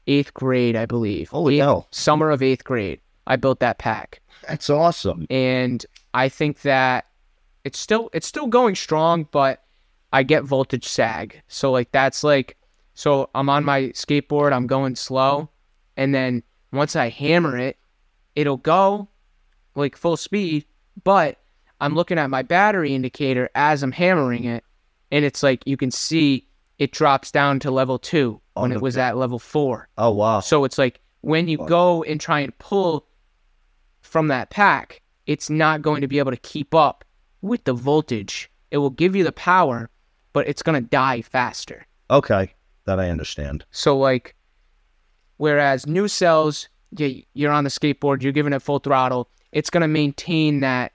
8th 0.08 0.34
grade, 0.34 0.76
I 0.76 0.86
believe. 0.86 1.30
Holy 1.30 1.56
Eighth- 1.56 1.63
hell. 1.63 1.88
Summer 1.91 2.30
of 2.32 2.41
8th 2.41 2.63
grade. 2.63 3.00
I 3.26 3.36
built 3.36 3.60
that 3.60 3.78
pack. 3.78 4.21
That's 4.47 4.69
awesome. 4.69 5.28
and 5.30 5.86
I 6.13 6.30
think 6.30 6.62
that 6.62 7.06
it's 7.63 7.78
still 7.78 8.10
it's 8.13 8.26
still 8.28 8.47
going 8.47 8.76
strong, 8.76 9.28
but 9.32 9.63
I 10.13 10.23
get 10.23 10.43
voltage 10.43 10.88
sag. 10.88 11.41
So 11.47 11.71
like 11.71 11.91
that's 11.91 12.23
like 12.23 12.56
so 12.93 13.30
I'm 13.36 13.50
on 13.50 13.65
my 13.65 13.84
skateboard, 13.89 14.54
I'm 14.54 14.65
going 14.67 14.95
slow, 14.95 15.50
and 15.97 16.15
then 16.15 16.43
once 16.71 16.95
I 16.95 17.10
hammer 17.10 17.58
it, 17.58 17.78
it'll 18.36 18.58
go 18.58 19.10
like 19.76 19.97
full 19.97 20.17
speed, 20.17 20.65
but 21.04 21.38
I'm 21.82 21.93
looking 21.93 22.17
at 22.17 22.30
my 22.30 22.41
battery 22.41 22.95
indicator 22.95 23.50
as 23.54 23.84
I'm 23.84 23.91
hammering 23.91 24.45
it, 24.45 24.63
and 25.12 25.26
it's 25.26 25.43
like 25.43 25.62
you 25.67 25.76
can 25.78 25.91
see 25.91 26.47
it 26.80 26.92
drops 26.92 27.32
down 27.32 27.60
to 27.60 27.72
level 27.72 27.98
two 28.00 28.40
when 28.54 28.72
Oh, 28.72 28.76
it 28.76 28.78
no 28.78 28.82
was 28.82 28.98
at 28.98 29.18
level 29.18 29.40
four. 29.40 29.90
Oh 29.98 30.12
wow. 30.12 30.40
So 30.42 30.63
it's 30.63 30.78
like 30.78 31.00
when 31.22 31.48
you 31.48 31.58
go 31.58 32.04
and 32.04 32.20
try 32.22 32.40
and 32.42 32.58
pull 32.60 33.08
from 34.02 34.28
that 34.30 34.50
pack, 34.50 35.02
it's 35.26 35.50
not 35.50 35.82
going 35.82 36.02
to 36.02 36.08
be 36.08 36.20
able 36.20 36.32
to 36.32 36.38
keep 36.38 36.74
up 36.76 37.04
with 37.42 37.63
the 37.66 37.74
voltage. 37.74 38.50
It 38.72 38.78
will 38.78 38.90
give 38.92 39.16
you 39.16 39.24
the 39.24 39.32
power, 39.32 39.90
but 40.34 40.48
it's 40.48 40.62
going 40.62 40.82
to 40.82 40.90
die 40.90 41.22
faster. 41.22 41.86
Okay, 42.10 42.54
that 42.86 43.00
I 43.00 43.10
understand. 43.10 43.66
So 43.72 43.98
like, 43.98 44.36
whereas 45.38 45.86
new 45.88 46.08
cells, 46.08 46.70
you- 46.98 47.24
you're 47.34 47.52
on 47.52 47.63
the 47.63 47.70
skateboard, 47.70 48.22
you're 48.24 48.32
giving 48.32 48.54
it 48.54 48.62
full 48.62 48.80
throttle, 48.80 49.30
it's 49.52 49.70
going 49.70 49.82
to 49.82 49.88
maintain 49.88 50.60
that 50.62 50.94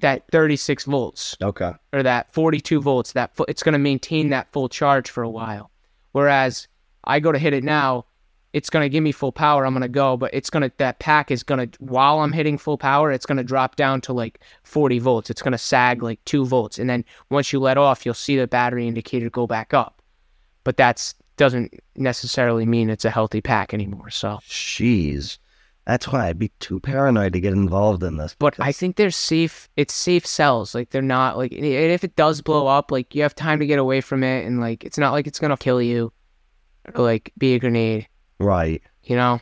that 0.00 0.24
36 0.32 0.84
volts 0.84 1.36
Okay. 1.42 1.72
or 1.92 2.02
that 2.02 2.32
42 2.32 2.80
volts. 2.80 3.12
That 3.12 3.34
fu- 3.34 3.44
it's 3.48 3.62
going 3.62 3.72
to 3.72 3.78
maintain 3.78 4.30
that 4.30 4.50
full 4.52 4.68
charge 4.68 5.10
for 5.10 5.22
a 5.22 5.30
while. 5.30 5.70
Whereas 6.12 6.68
I 7.04 7.20
go 7.20 7.32
to 7.32 7.38
hit 7.38 7.52
it 7.54 7.64
now, 7.64 8.04
it's 8.52 8.68
going 8.68 8.84
to 8.84 8.88
give 8.88 9.04
me 9.04 9.12
full 9.12 9.30
power. 9.30 9.64
I'm 9.64 9.72
going 9.72 9.82
to 9.82 9.88
go, 9.88 10.16
but 10.16 10.34
it's 10.34 10.50
going 10.50 10.62
to 10.68 10.72
that 10.78 10.98
pack 10.98 11.30
is 11.30 11.42
going 11.44 11.70
to 11.70 11.78
while 11.78 12.18
I'm 12.20 12.32
hitting 12.32 12.58
full 12.58 12.76
power, 12.78 13.12
it's 13.12 13.24
going 13.24 13.38
to 13.38 13.44
drop 13.44 13.76
down 13.76 14.00
to 14.02 14.12
like 14.12 14.40
40 14.64 14.98
volts. 14.98 15.30
It's 15.30 15.40
going 15.42 15.52
to 15.52 15.58
sag 15.58 16.02
like 16.02 16.24
2 16.24 16.44
volts 16.46 16.78
and 16.78 16.90
then 16.90 17.04
once 17.30 17.52
you 17.52 17.60
let 17.60 17.78
off, 17.78 18.04
you'll 18.04 18.14
see 18.14 18.36
the 18.36 18.48
battery 18.48 18.88
indicator 18.88 19.30
go 19.30 19.46
back 19.46 19.72
up. 19.72 20.02
But 20.64 20.76
that's 20.76 21.14
doesn't 21.36 21.72
necessarily 21.96 22.66
mean 22.66 22.90
it's 22.90 23.04
a 23.06 23.10
healthy 23.10 23.40
pack 23.40 23.72
anymore. 23.72 24.10
So, 24.10 24.40
Jeez. 24.48 25.38
That's 25.86 26.08
why 26.08 26.28
I'd 26.28 26.38
be 26.38 26.52
too 26.60 26.78
paranoid 26.78 27.32
to 27.32 27.40
get 27.40 27.52
involved 27.52 28.02
in 28.02 28.16
this. 28.16 28.36
but 28.38 28.54
I 28.60 28.70
think 28.70 28.96
they're 28.96 29.10
safe. 29.10 29.68
It's 29.76 29.94
safe 29.94 30.26
cells. 30.26 30.74
Like 30.74 30.90
they're 30.90 31.02
not 31.02 31.36
like 31.36 31.52
and 31.52 31.64
if 31.64 32.04
it 32.04 32.16
does 32.16 32.38
mm-hmm. 32.38 32.52
blow 32.52 32.66
up, 32.66 32.92
like 32.92 33.14
you 33.14 33.22
have 33.22 33.34
time 33.34 33.58
to 33.60 33.66
get 33.66 33.78
away 33.78 34.00
from 34.00 34.22
it, 34.22 34.44
and 34.46 34.60
like 34.60 34.84
it's 34.84 34.98
not 34.98 35.12
like 35.12 35.26
it's 35.26 35.38
gonna 35.38 35.56
kill 35.56 35.80
you, 35.80 36.12
or 36.94 37.02
like 37.02 37.32
be 37.38 37.54
a 37.54 37.58
grenade. 37.58 38.08
right. 38.38 38.82
You 39.02 39.16
know, 39.16 39.40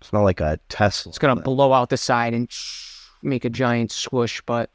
It's 0.00 0.12
not 0.12 0.22
like 0.22 0.40
a 0.40 0.60
Tesla. 0.68 1.10
it's 1.10 1.18
gonna 1.18 1.40
blow 1.40 1.72
out 1.72 1.88
the 1.88 1.96
side 1.96 2.34
and 2.34 2.48
make 3.22 3.44
a 3.44 3.50
giant 3.50 3.90
swoosh, 3.90 4.42
but 4.44 4.70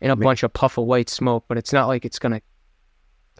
in 0.00 0.10
a 0.10 0.16
bunch 0.16 0.42
of 0.42 0.52
puff 0.52 0.76
of 0.76 0.84
white 0.84 1.08
smoke. 1.08 1.44
But 1.48 1.58
it's 1.58 1.72
not 1.72 1.86
like 1.86 2.04
it's 2.04 2.18
gonna. 2.18 2.42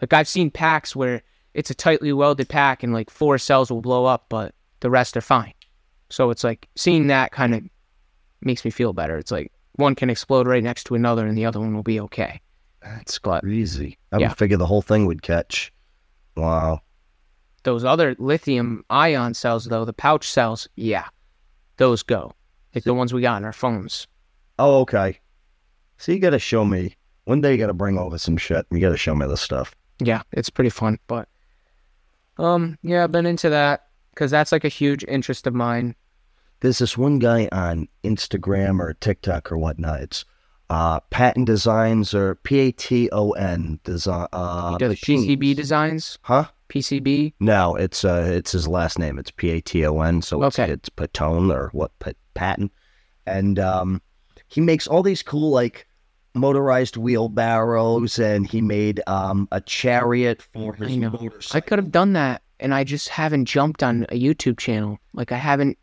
Like 0.01 0.13
I've 0.13 0.27
seen 0.27 0.49
packs 0.49 0.95
where 0.95 1.21
it's 1.53 1.69
a 1.69 1.75
tightly 1.75 2.13
welded 2.13 2.49
pack 2.49 2.81
and 2.81 2.93
like 2.93 3.09
four 3.09 3.37
cells 3.37 3.69
will 3.69 3.81
blow 3.81 4.05
up, 4.05 4.25
but 4.29 4.55
the 4.79 4.89
rest 4.89 5.15
are 5.15 5.21
fine. 5.21 5.53
So 6.13 6.29
it's 6.29 6.43
like 6.43 6.67
seeing 6.75 7.07
that 7.07 7.31
kind 7.31 7.55
of 7.55 7.63
makes 8.41 8.63
me 8.63 8.69
feel 8.69 8.93
better. 8.93 9.17
It's 9.17 9.31
like 9.31 9.51
one 9.77 9.95
can 9.95 10.11
explode 10.11 10.45
right 10.45 10.61
next 10.63 10.83
to 10.85 10.93
another 10.93 11.25
and 11.25 11.35
the 11.35 11.43
other 11.45 11.59
one 11.59 11.73
will 11.73 11.81
be 11.81 11.99
okay. 12.01 12.39
That's 12.83 13.17
crazy. 13.17 13.97
I 14.11 14.19
Yeah. 14.19 14.27
would 14.27 14.37
figure 14.37 14.57
the 14.57 14.67
whole 14.67 14.83
thing 14.83 15.07
would 15.07 15.23
catch. 15.23 15.73
Wow. 16.37 16.81
those 17.63 17.83
other 17.85 18.13
lithium 18.19 18.83
ion 18.89 19.33
cells, 19.33 19.65
though, 19.65 19.85
the 19.85 19.93
pouch 19.93 20.29
cells, 20.29 20.67
yeah, 20.75 21.05
those 21.77 22.03
go. 22.03 22.33
Like 22.75 22.83
the 22.83 22.93
ones 22.93 23.13
we 23.13 23.21
got 23.21 23.37
in 23.37 23.45
our 23.45 23.53
phones. 23.53 24.05
Oh, 24.59 24.81
okay. 24.81 25.17
So 25.97 26.11
you 26.11 26.19
got 26.19 26.31
to 26.31 26.39
show 26.39 26.65
me. 26.65 26.95
One 27.23 27.39
day 27.41 27.53
you 27.53 27.57
got 27.57 27.67
to 27.67 27.73
bring 27.73 27.97
over 27.97 28.17
some 28.19 28.35
shit. 28.37 28.65
You 28.69 28.79
got 28.81 28.89
to 28.89 28.97
show 28.97 29.15
me 29.15 29.25
this 29.27 29.39
stuff. 29.41 29.73
Yeah, 29.99 30.23
it's 30.33 30.49
pretty 30.49 30.71
fun. 30.71 30.99
But, 31.07 31.29
um, 32.37 32.77
yeah, 32.83 33.05
I've 33.05 33.11
been 33.13 33.25
into 33.25 33.49
that 33.49 33.87
because 34.13 34.29
that's 34.29 34.51
like 34.51 34.65
a 34.65 34.69
huge 34.69 35.05
interest 35.07 35.47
of 35.47 35.53
mine. 35.55 35.95
There's 36.63 36.77
this 36.79 36.97
one 36.97 37.19
guy 37.19 37.49
on 37.51 37.89
Instagram 38.05 38.79
or 38.79 38.93
TikTok 38.93 39.51
or 39.51 39.57
whatnot. 39.57 39.99
It's 39.99 40.23
uh, 40.69 41.01
Paton 41.09 41.43
Designs 41.43 42.13
or 42.13 42.35
P 42.35 42.57
A 42.59 42.71
T 42.71 43.09
O 43.11 43.31
N 43.31 43.81
design. 43.83 44.27
Uh, 44.31 44.71
He 44.71 44.77
does. 44.77 44.95
PCB 45.01 45.55
designs, 45.57 46.17
Huh? 46.21 46.45
PCB. 46.69 47.33
No, 47.41 47.75
it's 47.75 48.05
uh, 48.05 48.25
it's 48.31 48.53
his 48.53 48.65
last 48.65 48.97
name. 48.97 49.19
It's 49.19 49.29
P 49.29 49.49
A 49.51 49.59
T 49.61 49.85
O 49.85 49.99
N. 49.99 50.21
So 50.21 50.41
it's, 50.41 50.57
Okay. 50.57 50.71
it's 50.71 50.89
Patone 50.89 51.53
or 51.53 51.69
what? 51.73 51.91
Pat- 51.99 52.15
Patton, 52.33 52.71
and 53.27 53.59
um, 53.59 54.01
he 54.47 54.61
makes 54.61 54.87
all 54.87 55.03
these 55.03 55.21
cool 55.21 55.51
like 55.51 55.85
motorized 56.33 56.95
wheelbarrows, 56.95 58.19
and 58.19 58.47
he 58.49 58.61
made 58.61 59.01
um 59.05 59.49
a 59.51 59.59
chariot 59.59 60.41
for 60.53 60.73
his 60.75 60.93
I 60.93 60.95
motorcycle. 61.09 61.57
I 61.57 61.59
could 61.59 61.77
have 61.79 61.91
done 61.91 62.13
that, 62.13 62.41
and 62.61 62.73
I 62.73 62.85
just 62.85 63.09
haven't 63.09 63.45
jumped 63.45 63.83
on 63.83 64.03
a 64.09 64.17
YouTube 64.19 64.57
channel. 64.57 64.97
Like 65.13 65.33
I 65.33 65.37
haven't. 65.37 65.77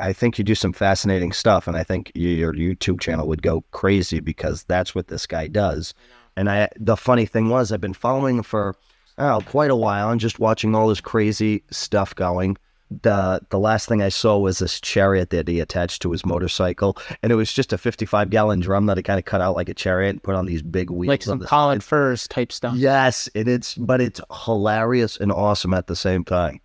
I 0.00 0.12
think 0.12 0.38
you 0.38 0.44
do 0.44 0.54
some 0.54 0.72
fascinating 0.72 1.32
stuff, 1.32 1.66
and 1.66 1.76
I 1.76 1.84
think 1.84 2.12
your 2.14 2.52
YouTube 2.52 3.00
channel 3.00 3.26
would 3.28 3.42
go 3.42 3.62
crazy 3.70 4.20
because 4.20 4.64
that's 4.64 4.94
what 4.94 5.08
this 5.08 5.26
guy 5.26 5.46
does. 5.46 5.94
And 6.36 6.48
I, 6.48 6.68
the 6.76 6.96
funny 6.96 7.26
thing 7.26 7.48
was, 7.48 7.72
I've 7.72 7.80
been 7.80 7.94
following 7.94 8.38
him 8.38 8.42
for 8.44 8.76
oh, 9.18 9.42
quite 9.46 9.70
a 9.70 9.76
while 9.76 10.10
and 10.10 10.20
just 10.20 10.38
watching 10.38 10.74
all 10.74 10.88
this 10.88 11.00
crazy 11.00 11.62
stuff 11.70 12.14
going. 12.14 12.56
The 13.02 13.42
the 13.50 13.58
last 13.58 13.86
thing 13.86 14.00
I 14.00 14.08
saw 14.08 14.38
was 14.38 14.60
this 14.60 14.80
chariot 14.80 15.28
that 15.28 15.46
he 15.46 15.60
attached 15.60 16.00
to 16.02 16.10
his 16.10 16.24
motorcycle, 16.24 16.96
and 17.22 17.30
it 17.30 17.34
was 17.34 17.52
just 17.52 17.74
a 17.74 17.78
55 17.78 18.30
gallon 18.30 18.60
drum 18.60 18.86
that 18.86 18.96
he 18.96 19.02
kind 19.02 19.18
of 19.18 19.26
cut 19.26 19.42
out 19.42 19.56
like 19.56 19.68
a 19.68 19.74
chariot 19.74 20.10
and 20.10 20.22
put 20.22 20.34
on 20.34 20.46
these 20.46 20.62
big 20.62 20.88
wheels. 20.88 21.08
like 21.08 21.22
some 21.22 21.40
Colin. 21.40 21.80
Furze 21.80 22.26
type 22.26 22.50
stuff. 22.50 22.74
Yes, 22.76 23.28
and 23.34 23.46
it's 23.46 23.74
but 23.74 24.00
it's 24.00 24.22
hilarious 24.44 25.18
and 25.18 25.30
awesome 25.30 25.74
at 25.74 25.86
the 25.86 25.96
same 25.96 26.24
time. 26.24 26.60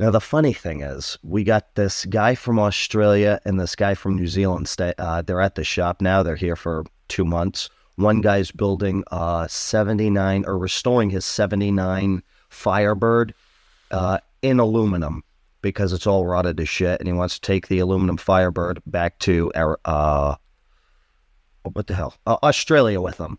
Now 0.00 0.10
the 0.10 0.20
funny 0.20 0.52
thing 0.52 0.82
is, 0.82 1.18
we 1.24 1.42
got 1.42 1.74
this 1.74 2.04
guy 2.04 2.36
from 2.36 2.58
Australia 2.58 3.40
and 3.44 3.58
this 3.58 3.74
guy 3.74 3.94
from 3.94 4.14
New 4.14 4.28
Zealand. 4.28 4.68
Stay, 4.68 4.94
uh, 4.96 5.22
they're 5.22 5.40
at 5.40 5.56
the 5.56 5.64
shop 5.64 6.00
now. 6.00 6.22
They're 6.22 6.36
here 6.36 6.54
for 6.54 6.84
two 7.08 7.24
months. 7.24 7.68
One 7.96 8.20
guy's 8.20 8.52
building 8.52 9.02
uh 9.10 9.48
79 9.48 10.44
or 10.46 10.56
restoring 10.56 11.10
his 11.10 11.24
79 11.24 12.22
Firebird 12.48 13.34
uh, 13.90 14.18
in 14.40 14.60
aluminum 14.60 15.24
because 15.62 15.92
it's 15.92 16.06
all 16.06 16.24
rotted 16.24 16.56
to 16.58 16.64
shit, 16.64 17.00
and 17.00 17.08
he 17.08 17.12
wants 17.12 17.34
to 17.34 17.40
take 17.40 17.66
the 17.66 17.80
aluminum 17.80 18.16
Firebird 18.16 18.80
back 18.86 19.18
to 19.20 19.50
uh 19.84 20.36
what 21.64 21.88
the 21.88 21.94
hell 21.94 22.14
uh, 22.24 22.36
Australia 22.44 23.00
with 23.00 23.18
him. 23.18 23.36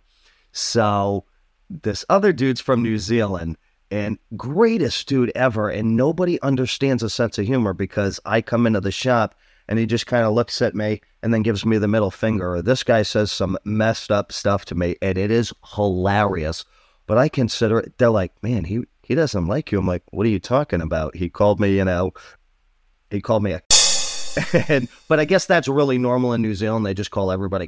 So 0.51 1.23
this 1.69 2.03
other 2.09 2.33
dude's 2.33 2.59
from 2.59 2.83
New 2.83 2.97
Zealand 2.97 3.57
and 3.91 4.17
greatest 4.35 5.07
dude 5.07 5.31
ever. 5.35 5.69
And 5.69 5.95
nobody 5.95 6.41
understands 6.41 7.03
a 7.03 7.09
sense 7.09 7.37
of 7.37 7.45
humor 7.45 7.73
because 7.73 8.19
I 8.25 8.41
come 8.41 8.67
into 8.67 8.81
the 8.81 8.91
shop 8.91 9.35
and 9.67 9.79
he 9.79 9.85
just 9.85 10.07
kind 10.07 10.25
of 10.25 10.33
looks 10.33 10.61
at 10.61 10.75
me 10.75 11.01
and 11.21 11.33
then 11.33 11.43
gives 11.43 11.65
me 11.65 11.77
the 11.77 11.87
middle 11.87 12.11
finger. 12.11 12.55
Or 12.55 12.61
this 12.61 12.83
guy 12.83 13.03
says 13.03 13.31
some 13.31 13.57
messed 13.63 14.11
up 14.11 14.31
stuff 14.31 14.65
to 14.65 14.75
me 14.75 14.95
and 15.01 15.17
it 15.17 15.31
is 15.31 15.53
hilarious. 15.75 16.65
But 17.07 17.17
I 17.17 17.29
consider 17.29 17.79
it, 17.79 17.97
they're 17.97 18.09
like, 18.09 18.31
man, 18.43 18.63
he, 18.65 18.83
he 19.01 19.15
doesn't 19.15 19.47
like 19.47 19.71
you. 19.71 19.79
I'm 19.79 19.87
like, 19.87 20.03
what 20.11 20.25
are 20.25 20.29
you 20.29 20.39
talking 20.39 20.81
about? 20.81 21.15
He 21.15 21.29
called 21.29 21.59
me, 21.59 21.75
you 21.75 21.85
know, 21.85 22.13
he 23.09 23.21
called 23.21 23.43
me 23.43 23.53
a 23.53 23.61
and 24.69 24.87
but 25.07 25.19
I 25.19 25.25
guess 25.25 25.45
that's 25.45 25.67
really 25.67 25.97
normal 25.97 26.33
in 26.33 26.41
New 26.41 26.53
Zealand. 26.55 26.85
They 26.85 26.93
just 26.93 27.11
call 27.11 27.31
everybody. 27.31 27.67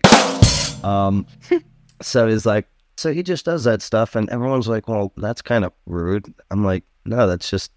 Um, 0.84 1.26
so 2.01 2.28
he's 2.28 2.45
like, 2.45 2.67
so 3.02 3.14
he 3.14 3.24
just 3.24 3.45
does 3.45 3.64
that 3.66 3.82
stuff, 3.82 4.16
and 4.16 4.30
everyone's 4.30 4.68
like, 4.68 4.88
well, 4.88 5.12
that's 5.18 5.41
kind 5.41 5.66
of 5.66 5.74
rude. 5.86 6.34
I'm 6.52 6.64
like, 6.64 6.84
no, 7.06 7.28
that's 7.28 7.49
just 7.49 7.72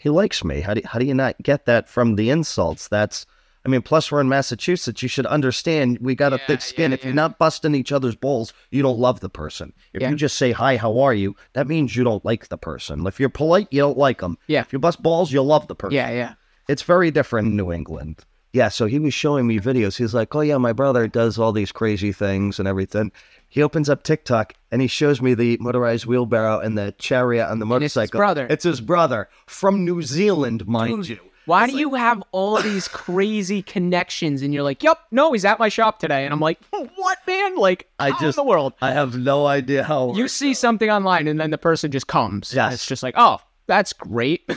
he 0.00 0.08
likes 0.08 0.42
me. 0.42 0.60
How 0.60 0.74
do 0.74 0.80
how 0.84 0.98
do 0.98 1.04
you 1.04 1.14
not 1.14 1.36
get 1.42 1.66
that 1.66 1.88
from 1.88 2.16
the 2.16 2.30
insults? 2.30 2.88
That's 2.88 3.26
I 3.64 3.68
mean, 3.68 3.82
plus 3.82 4.10
we're 4.10 4.20
in 4.20 4.28
Massachusetts. 4.28 5.02
You 5.02 5.08
should 5.08 5.26
understand 5.26 5.98
we 6.00 6.16
got 6.16 6.32
a 6.32 6.36
Yeah, 6.36 6.46
thick 6.48 6.60
skin. 6.62 6.90
yeah, 6.90 6.94
if 6.96 7.04
you're 7.04 7.14
not 7.14 7.38
busting 7.38 7.76
each 7.76 7.92
other's 7.92 8.16
balls, 8.16 8.52
you 8.72 8.82
don't 8.82 8.98
love 8.98 9.20
the 9.20 9.28
person. 9.30 9.72
If 9.92 10.02
Yeah. 10.02 10.10
you 10.10 10.16
just 10.16 10.36
say 10.36 10.50
hi, 10.50 10.76
how 10.76 10.98
are 10.98 11.14
you? 11.14 11.36
That 11.52 11.68
means 11.68 11.94
you 11.94 12.02
don't 12.02 12.24
like 12.24 12.48
the 12.48 12.58
person. 12.58 13.06
If 13.06 13.20
you're 13.20 13.28
polite, 13.28 13.68
you 13.70 13.80
don't 13.80 13.96
like 13.98 14.20
them. 14.20 14.36
Yeah. 14.48 14.62
If 14.62 14.72
you 14.72 14.80
bust 14.80 15.00
balls, 15.02 15.30
you 15.30 15.42
love 15.42 15.68
the 15.68 15.76
person. 15.76 15.94
Yeah, 15.94 16.10
yeah. 16.10 16.34
It's 16.68 16.82
very 16.82 17.10
different 17.12 17.48
in 17.48 17.56
New 17.56 17.70
England. 17.72 18.24
Yeah, 18.52 18.68
so 18.68 18.86
he 18.86 18.98
was 18.98 19.14
showing 19.14 19.46
me 19.46 19.58
videos. 19.60 19.96
He's 19.96 20.12
like, 20.12 20.34
"Oh 20.34 20.40
yeah, 20.40 20.58
my 20.58 20.72
brother 20.72 21.06
does 21.06 21.38
all 21.38 21.52
these 21.52 21.72
crazy 21.72 22.12
things 22.12 22.58
and 22.58 22.66
everything." 22.66 23.12
He 23.52 23.62
opens 23.62 23.90
up 23.90 24.02
TikTok 24.02 24.54
and 24.70 24.80
he 24.80 24.88
shows 24.88 25.20
me 25.20 25.34
the 25.34 25.58
motorized 25.60 26.06
wheelbarrow 26.06 26.58
and 26.60 26.78
the 26.78 26.94
chariot 26.98 27.46
on 27.50 27.58
the 27.58 27.66
And 27.66 27.84
it's 27.84 27.92
his 27.92 27.96
motorcycle. 27.96 28.18
brother. 28.18 28.46
It's 28.48 28.64
his 28.64 28.80
brother 28.80 29.28
from 29.46 29.84
New 29.84 30.00
Zealand, 30.00 30.66
mind 30.66 31.06
you. 31.06 31.18
Why 31.44 31.66
do 31.66 31.76
you 31.76 31.92
have 31.94 32.22
all 32.32 32.62
these 32.62 32.88
crazy 33.04 33.60
connections? 33.60 34.40
And 34.40 34.54
you're 34.54 34.62
like, 34.62 34.82
"Yep, 34.82 34.96
no, 35.10 35.32
he's 35.34 35.44
at 35.44 35.58
my 35.58 35.68
shop 35.68 35.98
today," 35.98 36.24
and 36.24 36.32
I'm 36.32 36.40
like, 36.40 36.58
hmm, 36.72 36.86
"What, 36.96 37.18
man? 37.26 37.56
Like, 37.56 37.88
I 37.98 38.10
how 38.12 38.20
just- 38.20 38.38
in 38.38 38.44
the 38.44 38.48
world?" 38.48 38.72
I 38.80 38.92
have 38.92 39.18
no 39.18 39.44
idea 39.46 39.82
how. 39.84 40.14
You 40.14 40.28
see 40.28 40.54
something 40.54 40.88
online, 40.88 41.28
and 41.28 41.38
then 41.38 41.50
the 41.50 41.58
person 41.58 41.90
just 41.90 42.06
comes. 42.06 42.54
Yes. 42.54 42.72
it's 42.72 42.86
just 42.86 43.02
like, 43.02 43.14
"Oh, 43.18 43.38
that's 43.66 43.92
great. 43.92 44.48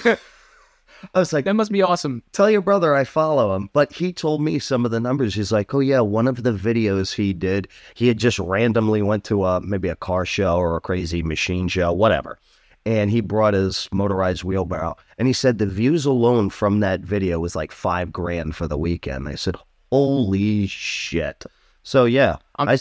I 1.13 1.19
was 1.19 1.33
like, 1.33 1.45
that 1.45 1.53
must 1.55 1.71
be 1.71 1.81
awesome." 1.81 2.23
tell 2.31 2.49
your 2.49 2.61
brother 2.61 2.95
I 2.95 3.03
follow 3.03 3.55
him. 3.55 3.69
But 3.73 3.91
he 3.93 4.11
told 4.13 4.41
me 4.41 4.59
some 4.59 4.85
of 4.85 4.91
the 4.91 4.99
numbers. 4.99 5.35
He's 5.35 5.51
like, 5.51 5.73
oh 5.73 5.79
yeah, 5.79 5.99
one 6.01 6.27
of 6.27 6.43
the 6.43 6.51
videos 6.53 7.13
he 7.13 7.33
did, 7.33 7.67
he 7.93 8.07
had 8.07 8.17
just 8.17 8.39
randomly 8.39 9.01
went 9.01 9.23
to 9.25 9.45
a 9.45 9.61
maybe 9.61 9.89
a 9.89 9.95
car 9.95 10.25
show 10.25 10.57
or 10.57 10.75
a 10.75 10.81
crazy 10.81 11.21
machine 11.23 11.67
show, 11.67 11.91
whatever. 11.93 12.39
And 12.85 13.09
he 13.09 13.21
brought 13.21 13.53
his 13.55 13.89
motorized 13.91 14.43
wheelbarrow. 14.43 14.95
And 15.17 15.27
he 15.27 15.33
said 15.33 15.57
the 15.57 15.65
views 15.65 16.05
alone 16.05 16.49
from 16.49 16.81
that 16.81 17.01
video 17.01 17.39
was 17.39 17.55
like 17.55 17.71
five 17.71 18.11
grand 18.11 18.55
for 18.55 18.67
the 18.67 18.77
weekend. 18.77 19.27
I 19.27 19.35
said, 19.35 19.55
holy 19.91 20.67
shit. 20.67 21.45
So 21.83 22.05
yeah, 22.05 22.37
I'm- 22.57 22.69
I, 22.69 22.77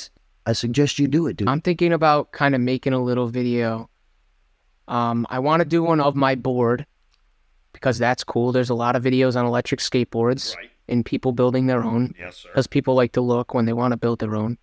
I 0.46 0.52
suggest 0.52 0.98
you 0.98 1.08
do 1.08 1.26
it, 1.26 1.36
dude. 1.38 1.48
I'm 1.48 1.62
thinking 1.62 1.92
about 1.92 2.32
kind 2.32 2.54
of 2.54 2.60
making 2.60 2.92
a 2.92 3.02
little 3.02 3.28
video. 3.28 3.88
Um, 4.88 5.26
I 5.30 5.38
want 5.38 5.60
to 5.60 5.64
do 5.64 5.82
one 5.82 6.00
of 6.00 6.14
my 6.14 6.34
board 6.34 6.84
because 7.84 7.98
that's 7.98 8.24
cool. 8.24 8.50
There's 8.50 8.70
a 8.70 8.74
lot 8.74 8.96
of 8.96 9.02
videos 9.02 9.38
on 9.38 9.44
electric 9.44 9.78
skateboards 9.78 10.56
and 10.88 11.04
people 11.04 11.32
building 11.32 11.66
their 11.66 11.84
own. 11.84 12.14
Yes, 12.18 12.38
sir. 12.38 12.48
because 12.48 12.66
people 12.66 12.94
like 12.94 13.12
to 13.12 13.20
look 13.20 13.52
when 13.52 13.66
they 13.66 13.74
want 13.74 13.92
to 13.92 13.98
build 13.98 14.20
their 14.20 14.34
own. 14.34 14.56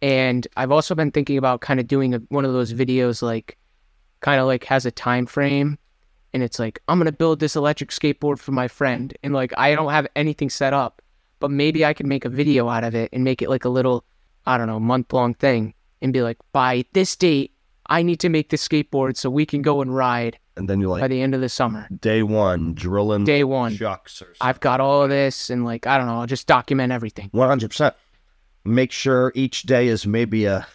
And 0.00 0.48
I've 0.56 0.70
also 0.70 0.94
been 0.94 1.10
thinking 1.10 1.36
about 1.36 1.60
kind 1.60 1.78
of 1.78 1.86
doing 1.86 2.14
a, 2.14 2.18
one 2.30 2.46
of 2.46 2.54
those 2.54 2.72
videos 2.72 3.20
like 3.20 3.58
kind 4.20 4.40
of 4.40 4.46
like 4.46 4.64
has 4.64 4.86
a 4.86 4.90
time 4.90 5.26
frame 5.26 5.78
and 6.32 6.42
it's 6.42 6.58
like 6.58 6.80
I'm 6.88 7.04
to 7.04 7.12
build 7.12 7.40
this 7.40 7.56
electric 7.56 7.90
skateboard 7.90 8.38
for 8.38 8.52
my 8.52 8.68
friend 8.68 9.14
and 9.22 9.34
like 9.34 9.52
I 9.58 9.74
don't 9.74 9.92
have 9.92 10.06
anything 10.16 10.48
set 10.48 10.72
up, 10.72 11.02
but 11.40 11.50
maybe 11.50 11.84
I 11.84 11.92
can 11.92 12.08
make 12.08 12.24
a 12.24 12.30
video 12.30 12.70
out 12.70 12.84
of 12.84 12.94
it 12.94 13.10
and 13.12 13.22
make 13.22 13.42
it 13.42 13.50
like 13.50 13.66
a 13.66 13.68
little 13.68 14.02
I 14.46 14.56
don't 14.56 14.66
know, 14.66 14.80
month 14.80 15.12
long 15.12 15.34
thing 15.34 15.74
and 16.00 16.10
be 16.10 16.22
like 16.22 16.38
by 16.52 16.86
this 16.94 17.14
date 17.16 17.52
I 17.84 18.02
need 18.02 18.20
to 18.20 18.30
make 18.30 18.48
this 18.48 18.66
skateboard 18.66 19.18
so 19.18 19.28
we 19.28 19.44
can 19.44 19.60
go 19.60 19.82
and 19.82 19.94
ride 19.94 20.38
And 20.60 20.68
then 20.68 20.78
you're 20.78 20.90
like 20.90 21.00
by 21.00 21.08
the 21.08 21.22
end 21.22 21.34
of 21.34 21.40
the 21.40 21.48
summer. 21.48 21.88
day 22.00 22.22
one, 22.22 22.74
drilling 22.74 23.24
Day 23.24 23.44
one. 23.44 23.74
chucks 23.74 24.20
or 24.20 24.34
I've 24.42 24.60
got 24.60 24.78
all 24.78 25.02
of 25.02 25.08
this 25.08 25.48
and 25.50 25.64
like 25.64 25.86
I 25.86 25.96
don't 25.98 26.06
know, 26.06 26.20
I'll 26.20 26.26
just 26.26 26.46
document 26.46 26.92
everything. 26.92 27.30
One 27.32 27.48
hundred 27.48 27.70
percent. 27.70 27.94
Make 28.64 28.92
sure 28.92 29.32
each 29.34 29.62
day 29.62 29.88
is 29.88 30.06
maybe 30.06 30.44
a. 30.44 30.66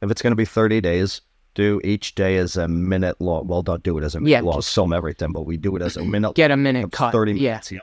If 0.00 0.10
it's 0.10 0.22
going 0.22 0.30
to 0.30 0.36
be 0.36 0.44
thirty 0.44 0.80
days, 0.80 1.20
do 1.54 1.80
each 1.82 2.14
day 2.14 2.36
as 2.36 2.56
a 2.56 2.68
minute 2.68 3.20
long. 3.20 3.48
Well, 3.48 3.62
don't 3.62 3.82
do 3.82 3.98
it 3.98 4.04
as 4.04 4.14
a 4.14 4.20
minute 4.20 4.30
Yeah, 4.30 4.40
long. 4.42 4.54
just- 4.58 4.72
Film 4.74 4.92
everything, 4.92 5.32
but 5.32 5.42
we 5.42 5.56
do 5.56 5.74
it 5.76 5.82
as 5.82 5.96
a 5.96 6.04
minute. 6.04 6.34
Get 6.36 6.52
a 6.52 6.56
minute 6.56 6.92
cut. 6.92 7.10
Thirty 7.10 7.32
yeah. 7.32 7.50
minutes. 7.50 7.72
Yeah. 7.72 7.80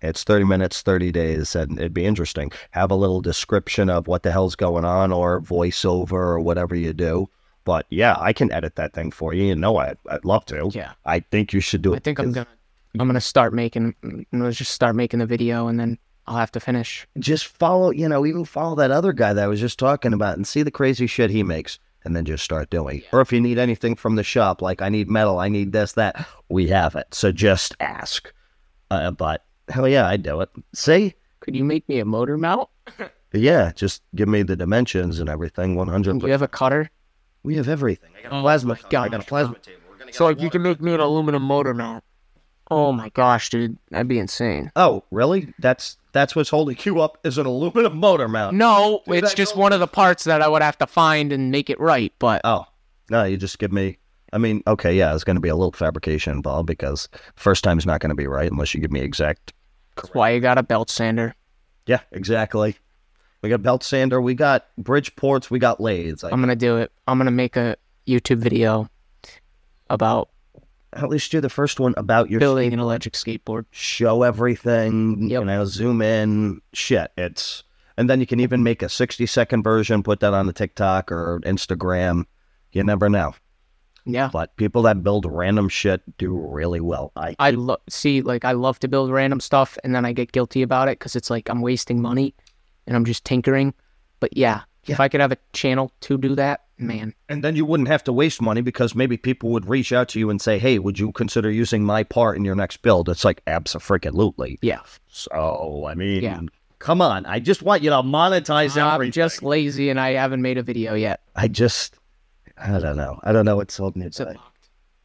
It's 0.00 0.24
thirty 0.24 0.44
minutes, 0.46 0.80
thirty 0.82 1.12
days, 1.12 1.54
and 1.54 1.78
it'd 1.78 1.94
be 1.94 2.06
interesting. 2.06 2.50
Have 2.70 2.90
a 2.90 2.94
little 2.96 3.20
description 3.20 3.88
of 3.90 4.08
what 4.08 4.22
the 4.24 4.32
hell's 4.32 4.56
going 4.56 4.84
on, 4.86 5.12
or 5.12 5.40
voiceover, 5.42 6.12
or 6.12 6.40
whatever 6.40 6.74
you 6.74 6.92
do. 6.94 7.28
But 7.64 7.86
yeah, 7.90 8.16
I 8.18 8.32
can 8.32 8.50
edit 8.52 8.76
that 8.76 8.92
thing 8.92 9.10
for 9.10 9.34
you. 9.34 9.44
You 9.44 9.54
know, 9.54 9.76
I'd, 9.76 9.98
I'd 10.08 10.24
love 10.24 10.44
to. 10.46 10.70
Yeah. 10.72 10.92
I 11.04 11.20
think 11.20 11.52
you 11.52 11.60
should 11.60 11.82
do 11.82 11.92
it. 11.92 11.96
I 11.96 12.00
think 12.00 12.18
I'm 12.18 12.32
gonna 12.32 12.46
I'm 12.98 13.06
gonna 13.06 13.20
start 13.20 13.54
making 13.54 13.94
I'm 14.02 14.26
gonna 14.32 14.52
just 14.52 14.72
start 14.72 14.96
making 14.96 15.20
the 15.20 15.26
video 15.26 15.68
and 15.68 15.78
then 15.78 15.98
I'll 16.26 16.36
have 16.36 16.52
to 16.52 16.60
finish. 16.60 17.06
just 17.18 17.46
follow, 17.46 17.90
you 17.90 18.08
know, 18.08 18.24
even 18.24 18.44
follow 18.44 18.76
that 18.76 18.90
other 18.92 19.12
guy 19.12 19.32
that 19.32 19.42
I 19.44 19.48
was 19.48 19.60
just 19.60 19.78
talking 19.78 20.12
about 20.12 20.36
and 20.36 20.46
see 20.46 20.62
the 20.62 20.70
crazy 20.70 21.06
shit 21.06 21.30
he 21.30 21.42
makes 21.42 21.78
and 22.04 22.14
then 22.14 22.24
just 22.24 22.44
start 22.44 22.70
doing. 22.70 22.98
it. 22.98 23.04
Or 23.12 23.20
if 23.20 23.32
you 23.32 23.40
need 23.40 23.58
anything 23.58 23.96
from 23.96 24.16
the 24.16 24.22
shop, 24.22 24.62
like 24.62 24.82
I 24.82 24.88
need 24.88 25.10
metal, 25.10 25.40
I 25.40 25.48
need 25.48 25.72
this, 25.72 25.92
that, 25.94 26.26
we 26.48 26.68
have 26.68 26.94
it. 26.94 27.12
So 27.12 27.32
just 27.32 27.74
ask. 27.80 28.32
Uh, 28.90 29.10
but 29.10 29.44
hell 29.68 29.88
yeah, 29.88 30.06
I'd 30.06 30.22
do 30.22 30.40
it. 30.40 30.50
See? 30.74 31.14
Could 31.40 31.56
you 31.56 31.64
make 31.64 31.88
me 31.88 31.98
a 31.98 32.04
motor 32.04 32.38
mount? 32.38 32.68
Yeah, 33.34 33.72
just 33.74 34.02
give 34.14 34.28
me 34.28 34.42
the 34.42 34.56
dimensions 34.56 35.18
and 35.18 35.28
everything. 35.28 35.74
100. 35.74 36.18
Do 36.20 36.26
you 36.26 36.32
have 36.32 36.42
a 36.42 36.48
cutter? 36.48 36.90
We 37.42 37.56
have 37.56 37.68
everything. 37.68 38.10
I 38.18 38.22
got 38.22 38.32
a 38.32 38.36
Oh 38.36 38.40
plasma. 38.42 38.68
my 38.74 38.98
I 38.98 39.08
got 39.08 39.14
a 39.20 39.24
plasma 39.24 39.58
table. 39.58 39.78
So 40.12 40.24
like 40.26 40.40
you 40.40 40.50
can 40.50 40.62
make 40.62 40.80
me 40.80 40.92
an 40.94 41.00
aluminum 41.00 41.42
motor 41.42 41.74
mount. 41.74 42.04
Oh 42.70 42.92
my 42.92 43.08
gosh, 43.10 43.50
dude, 43.50 43.76
that'd 43.90 44.08
be 44.08 44.18
insane. 44.18 44.70
Oh, 44.76 45.04
really? 45.10 45.52
That's 45.58 45.96
that's 46.12 46.34
what's 46.36 46.50
holding 46.50 46.76
you 46.84 47.00
up 47.00 47.18
is 47.24 47.38
an 47.38 47.46
aluminum 47.46 47.96
motor 47.98 48.28
mount. 48.28 48.56
No, 48.56 49.02
Dude, 49.06 49.24
it's 49.24 49.34
just 49.34 49.56
one 49.56 49.72
of 49.72 49.80
the 49.80 49.86
parts 49.86 50.24
that 50.24 50.42
I 50.42 50.48
would 50.48 50.62
have 50.62 50.78
to 50.78 50.86
find 50.86 51.32
and 51.32 51.50
make 51.50 51.68
it 51.70 51.80
right. 51.80 52.12
But 52.18 52.40
Oh, 52.44 52.64
no, 53.10 53.24
you 53.24 53.36
just 53.36 53.58
give 53.58 53.72
me. 53.72 53.98
I 54.34 54.38
mean, 54.38 54.62
okay, 54.66 54.94
yeah, 54.94 55.14
it's 55.14 55.24
going 55.24 55.36
to 55.36 55.40
be 55.42 55.50
a 55.50 55.56
little 55.56 55.72
fabrication 55.72 56.32
involved 56.32 56.66
because 56.66 57.08
first 57.36 57.62
time's 57.64 57.84
not 57.84 58.00
going 58.00 58.08
to 58.10 58.14
be 58.16 58.26
right 58.26 58.50
unless 58.50 58.74
you 58.74 58.80
give 58.80 58.90
me 58.92 59.00
exact. 59.00 59.52
that's 59.96 60.08
why 60.14 60.30
you 60.30 60.40
got 60.40 60.56
a 60.56 60.62
belt 60.62 60.88
sander. 60.88 61.34
Yeah, 61.86 62.00
exactly. 62.12 62.76
We 63.42 63.48
got 63.48 63.62
belt 63.62 63.82
sander, 63.82 64.20
we 64.20 64.34
got 64.34 64.66
Bridgeports, 64.80 65.50
we 65.50 65.58
got 65.58 65.80
lathes. 65.80 66.22
I, 66.22 66.30
I'm 66.30 66.40
gonna 66.40 66.56
do 66.56 66.76
it. 66.76 66.92
I'm 67.08 67.18
gonna 67.18 67.30
make 67.30 67.56
a 67.56 67.76
YouTube 68.06 68.38
video 68.38 68.88
about 69.90 70.30
at 70.92 71.08
least 71.08 71.30
do 71.32 71.40
the 71.40 71.48
first 71.48 71.80
one 71.80 71.94
about 71.96 72.30
your 72.30 72.38
building 72.38 72.72
an 72.72 72.78
electric 72.78 73.14
skateboard. 73.14 73.64
show 73.70 74.22
everything. 74.22 75.28
Yep. 75.28 75.40
You 75.40 75.44
know, 75.44 75.64
zoom 75.64 76.02
in. 76.02 76.60
Shit, 76.72 77.10
it's 77.16 77.64
and 77.96 78.08
then 78.08 78.20
you 78.20 78.26
can 78.26 78.40
even 78.40 78.62
make 78.62 78.82
a 78.82 78.88
60 78.88 79.26
second 79.26 79.62
version, 79.62 80.02
put 80.02 80.20
that 80.20 80.34
on 80.34 80.46
the 80.46 80.52
TikTok 80.52 81.10
or 81.10 81.40
Instagram. 81.44 82.24
You 82.72 82.84
never 82.84 83.08
know. 83.08 83.34
Yeah. 84.04 84.30
But 84.32 84.56
people 84.56 84.82
that 84.82 85.02
build 85.02 85.26
random 85.26 85.68
shit 85.68 86.00
do 86.18 86.36
really 86.36 86.80
well. 86.80 87.12
I 87.16 87.36
I 87.38 87.50
lo- 87.50 87.76
see, 87.88 88.22
like, 88.22 88.44
I 88.44 88.52
love 88.52 88.78
to 88.80 88.88
build 88.88 89.10
random 89.10 89.40
stuff, 89.40 89.78
and 89.84 89.94
then 89.94 90.04
I 90.04 90.12
get 90.12 90.32
guilty 90.32 90.62
about 90.62 90.88
it 90.88 90.98
because 90.98 91.14
it's 91.14 91.30
like 91.30 91.48
I'm 91.48 91.60
wasting 91.60 92.02
money, 92.02 92.34
and 92.86 92.96
I'm 92.96 93.04
just 93.04 93.24
tinkering. 93.24 93.74
But 94.20 94.36
yeah, 94.36 94.62
if 94.86 95.00
I 95.00 95.08
could 95.08 95.20
have 95.20 95.32
a 95.32 95.38
channel 95.52 95.92
to 96.02 96.18
do 96.18 96.34
that, 96.36 96.62
mm-hmm. 96.76 96.86
man, 96.86 97.14
And 97.28 97.42
then 97.44 97.56
you 97.56 97.64
wouldn't 97.64 97.88
have 97.88 98.04
to 98.04 98.12
waste 98.12 98.40
money 98.42 98.60
because 98.60 98.94
maybe 98.94 99.16
people 99.16 99.50
would 99.50 99.68
reach 99.68 99.92
out 99.92 100.08
to 100.10 100.18
you 100.18 100.30
and 100.30 100.40
say, 100.40 100.58
"Hey, 100.58 100.78
would 100.78 100.98
you 100.98 101.12
consider 101.12 101.50
using 101.50 101.84
my 101.84 102.02
part 102.04 102.36
in 102.36 102.44
your 102.44 102.54
next 102.54 102.82
build?" 102.82 103.08
It's 103.08 103.24
like 103.24 103.42
absolutely. 103.46 104.58
yeah, 104.62 104.80
So 105.08 105.86
I 105.88 105.94
mean, 105.94 106.22
Yeah. 106.22 106.40
come 106.78 107.00
on. 107.00 107.26
I 107.26 107.38
just 107.40 107.62
want 107.62 107.82
you 107.82 107.90
to 107.90 107.96
monetize 107.96 108.76
I'm 108.80 108.94
everything. 108.94 109.12
just 109.12 109.42
lazy, 109.42 109.90
and 109.90 109.98
I 110.00 110.12
haven't 110.12 110.42
made 110.42 110.58
a 110.58 110.62
video 110.62 110.94
yet. 110.94 111.20
I 111.36 111.48
just, 111.48 111.96
I 112.58 112.78
don't 112.78 112.96
know. 112.96 113.18
I 113.22 113.32
don't 113.32 113.44
know 113.44 113.56
what's 113.56 113.76
holding 113.76 114.02
it 114.02 114.16
back. 114.16 114.36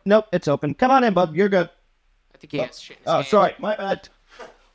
Nope, 0.05 0.25
it's 0.31 0.47
open. 0.47 0.73
Come 0.73 0.91
on 0.91 1.03
in, 1.03 1.13
bub. 1.13 1.35
You're 1.35 1.49
good. 1.49 1.69
I 2.33 2.37
think 2.37 2.51
he 2.51 2.57
has 2.59 2.79
shit. 2.79 2.97
in 2.97 3.03
Oh, 3.07 3.13
hand. 3.15 3.25
sorry, 3.27 3.55
my 3.59 3.75
bad. 3.75 4.09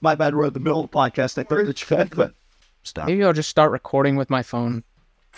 My 0.00 0.14
bad. 0.14 0.34
We're 0.34 0.46
in 0.46 0.52
the 0.52 0.60
middle 0.60 0.84
of 0.84 0.90
the 0.90 0.96
podcast. 0.96 1.38
I 1.38 1.44
thought 1.44 1.64
the 1.88 1.96
had, 1.96 2.14
but 2.14 2.34
stop. 2.82 3.06
Maybe 3.06 3.24
I'll 3.24 3.32
just 3.32 3.48
start 3.50 3.72
recording 3.72 4.16
with 4.16 4.30
my 4.30 4.42
phone. 4.42 4.84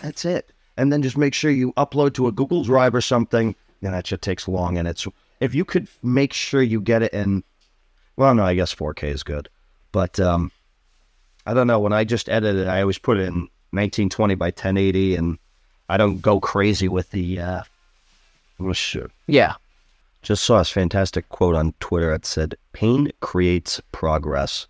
That's 0.02 0.24
it. 0.24 0.52
And 0.76 0.92
then 0.92 1.02
just 1.02 1.16
make 1.16 1.34
sure 1.34 1.50
you 1.50 1.72
upload 1.74 2.14
to 2.14 2.26
a 2.26 2.32
Google 2.32 2.64
Drive 2.64 2.94
or 2.94 3.00
something. 3.00 3.54
And 3.82 3.94
that 3.94 4.06
shit 4.06 4.22
takes 4.22 4.48
long, 4.48 4.78
and 4.78 4.88
it's 4.88 5.06
if 5.40 5.54
you 5.54 5.64
could 5.64 5.88
make 6.02 6.32
sure 6.32 6.62
you 6.62 6.80
get 6.80 7.02
it 7.02 7.12
in. 7.12 7.44
Well, 8.16 8.34
no, 8.34 8.44
I 8.44 8.54
guess 8.54 8.74
4K 8.74 9.04
is 9.04 9.22
good, 9.22 9.48
but 9.92 10.18
um, 10.18 10.50
I 11.46 11.52
don't 11.52 11.66
know. 11.66 11.80
When 11.80 11.92
I 11.92 12.04
just 12.04 12.28
edit 12.28 12.56
it, 12.56 12.66
I 12.66 12.80
always 12.80 12.98
put 12.98 13.18
it 13.18 13.28
in 13.28 13.48
1920 13.72 14.36
by 14.36 14.46
1080, 14.46 15.16
and 15.16 15.38
I 15.88 15.96
don't 15.96 16.22
go 16.22 16.40
crazy 16.40 16.88
with 16.88 17.10
the. 17.10 17.40
Uh, 17.40 17.62
oh 18.60 18.72
shit! 18.72 19.10
Yeah, 19.26 19.54
Just 20.22 20.44
saw 20.44 20.58
this 20.58 20.70
fantastic 20.70 21.28
quote 21.28 21.54
on 21.54 21.74
Twitter 21.80 22.10
that 22.12 22.24
said, 22.24 22.54
"Pain 22.72 23.10
creates 23.20 23.82
progress." 23.92 24.66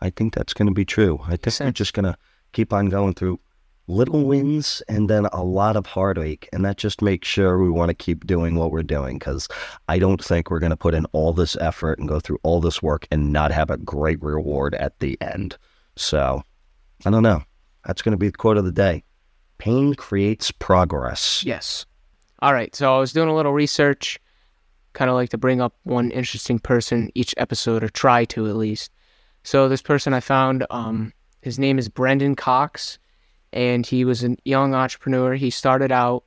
I 0.00 0.10
think 0.10 0.34
that's 0.34 0.54
going 0.54 0.68
to 0.68 0.74
be 0.74 0.84
true. 0.84 1.20
I 1.24 1.36
think 1.36 1.60
we're 1.60 1.70
just 1.72 1.94
going 1.94 2.04
to 2.04 2.16
keep 2.52 2.72
on 2.72 2.86
going 2.86 3.14
through 3.14 3.38
little 3.86 4.24
wins 4.24 4.82
and 4.88 5.10
then 5.10 5.26
a 5.32 5.42
lot 5.42 5.76
of 5.76 5.84
heartache, 5.84 6.48
and 6.52 6.64
that 6.64 6.76
just 6.76 7.02
makes 7.02 7.28
sure 7.28 7.58
we 7.58 7.68
want 7.68 7.88
to 7.90 7.94
keep 7.94 8.26
doing 8.26 8.54
what 8.54 8.70
we're 8.70 8.82
doing. 8.82 9.18
Because 9.18 9.48
I 9.88 9.98
don't 9.98 10.22
think 10.24 10.50
we're 10.50 10.60
going 10.60 10.70
to 10.70 10.76
put 10.76 10.94
in 10.94 11.06
all 11.06 11.32
this 11.32 11.56
effort 11.56 11.98
and 11.98 12.08
go 12.08 12.20
through 12.20 12.38
all 12.42 12.60
this 12.60 12.82
work 12.82 13.06
and 13.10 13.32
not 13.32 13.50
have 13.50 13.70
a 13.70 13.76
great 13.76 14.22
reward 14.22 14.74
at 14.74 14.98
the 15.00 15.18
end. 15.20 15.58
So, 15.96 16.42
I 17.04 17.10
don't 17.10 17.22
know. 17.22 17.42
That's 17.86 18.02
going 18.02 18.12
to 18.12 18.18
be 18.18 18.28
the 18.28 18.36
quote 18.36 18.56
of 18.56 18.64
the 18.64 18.72
day. 18.72 19.02
Pain 19.58 19.94
creates 19.94 20.50
progress. 20.50 21.42
Yes. 21.44 21.84
All 22.40 22.54
right. 22.54 22.74
So 22.74 22.94
I 22.94 22.98
was 22.98 23.12
doing 23.12 23.28
a 23.28 23.34
little 23.34 23.52
research, 23.52 24.18
kind 24.94 25.10
of 25.10 25.16
like 25.16 25.30
to 25.30 25.38
bring 25.38 25.60
up 25.60 25.74
one 25.82 26.10
interesting 26.10 26.58
person 26.58 27.10
each 27.14 27.34
episode, 27.36 27.84
or 27.84 27.88
try 27.88 28.24
to 28.26 28.48
at 28.48 28.56
least. 28.56 28.90
So 29.42 29.68
this 29.68 29.82
person 29.82 30.12
I 30.12 30.20
found, 30.20 30.66
um, 30.70 31.12
his 31.42 31.58
name 31.58 31.78
is 31.78 31.88
Brendan 31.88 32.34
Cox, 32.34 32.98
and 33.52 33.86
he 33.86 34.04
was 34.04 34.22
a 34.22 34.36
young 34.44 34.74
entrepreneur. 34.74 35.34
He 35.34 35.50
started 35.50 35.90
out 35.90 36.24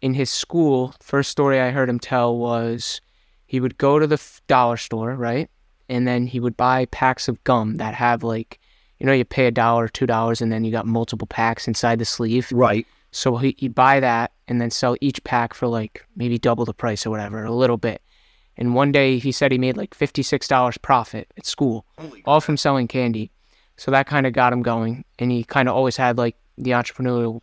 in 0.00 0.14
his 0.14 0.30
school. 0.30 0.94
First 1.00 1.30
story 1.30 1.60
I 1.60 1.70
heard 1.70 1.88
him 1.88 1.98
tell 1.98 2.36
was 2.36 3.00
he 3.46 3.60
would 3.60 3.78
go 3.78 3.98
to 3.98 4.06
the 4.06 4.20
dollar 4.46 4.76
store, 4.76 5.14
right, 5.14 5.48
and 5.88 6.06
then 6.06 6.26
he 6.26 6.40
would 6.40 6.56
buy 6.56 6.86
packs 6.86 7.28
of 7.28 7.42
gum 7.44 7.76
that 7.76 7.94
have 7.94 8.22
like, 8.22 8.58
you 8.98 9.06
know, 9.06 9.12
you 9.12 9.24
pay 9.24 9.46
a 9.46 9.50
dollar, 9.52 9.88
two 9.88 10.06
dollars, 10.06 10.40
and 10.40 10.52
then 10.52 10.64
you 10.64 10.72
got 10.72 10.86
multiple 10.86 11.26
packs 11.26 11.68
inside 11.68 11.98
the 11.98 12.04
sleeve. 12.04 12.50
Right. 12.52 12.86
So 13.10 13.36
he, 13.36 13.54
he'd 13.58 13.74
buy 13.74 14.00
that 14.00 14.32
and 14.48 14.60
then 14.60 14.70
sell 14.70 14.96
each 15.00 15.22
pack 15.24 15.54
for 15.54 15.66
like 15.66 16.04
maybe 16.16 16.38
double 16.38 16.64
the 16.64 16.74
price 16.74 17.06
or 17.06 17.10
whatever, 17.10 17.44
a 17.44 17.52
little 17.52 17.78
bit. 17.78 18.02
And 18.58 18.74
one 18.74 18.92
day 18.92 19.18
he 19.18 19.32
said 19.32 19.52
he 19.52 19.58
made 19.58 19.76
like 19.76 19.96
$56 19.96 20.82
profit 20.82 21.32
at 21.38 21.46
school, 21.46 21.86
all 22.24 22.40
from 22.40 22.56
selling 22.56 22.88
candy. 22.88 23.30
So 23.76 23.90
that 23.92 24.06
kind 24.06 24.26
of 24.26 24.32
got 24.32 24.52
him 24.52 24.62
going. 24.62 25.04
And 25.18 25.30
he 25.30 25.44
kind 25.44 25.68
of 25.68 25.76
always 25.76 25.96
had 25.96 26.18
like 26.18 26.36
the 26.58 26.72
entrepreneurial, 26.72 27.40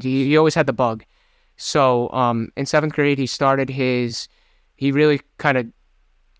he, 0.00 0.26
he 0.26 0.36
always 0.36 0.54
had 0.54 0.66
the 0.66 0.72
bug. 0.72 1.04
So 1.56 2.08
um, 2.10 2.50
in 2.56 2.66
seventh 2.66 2.94
grade, 2.94 3.18
he 3.18 3.26
started 3.26 3.68
his, 3.68 4.28
he 4.76 4.92
really 4.92 5.20
kind 5.38 5.58
of 5.58 5.66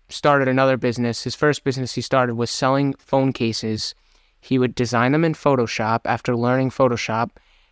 started 0.07 0.47
another 0.47 0.77
business. 0.77 1.23
His 1.23 1.35
first 1.35 1.65
business 1.65 1.93
he 1.93 2.01
started 2.01 2.35
was 2.35 2.49
selling 2.49 2.93
phone 2.93 3.33
cases. 3.33 3.93
He 4.39 4.57
would 4.57 4.73
design 4.73 5.11
them 5.11 5.25
in 5.25 5.33
Photoshop 5.33 6.01
after 6.05 6.37
learning 6.37 6.69
Photoshop 6.69 7.31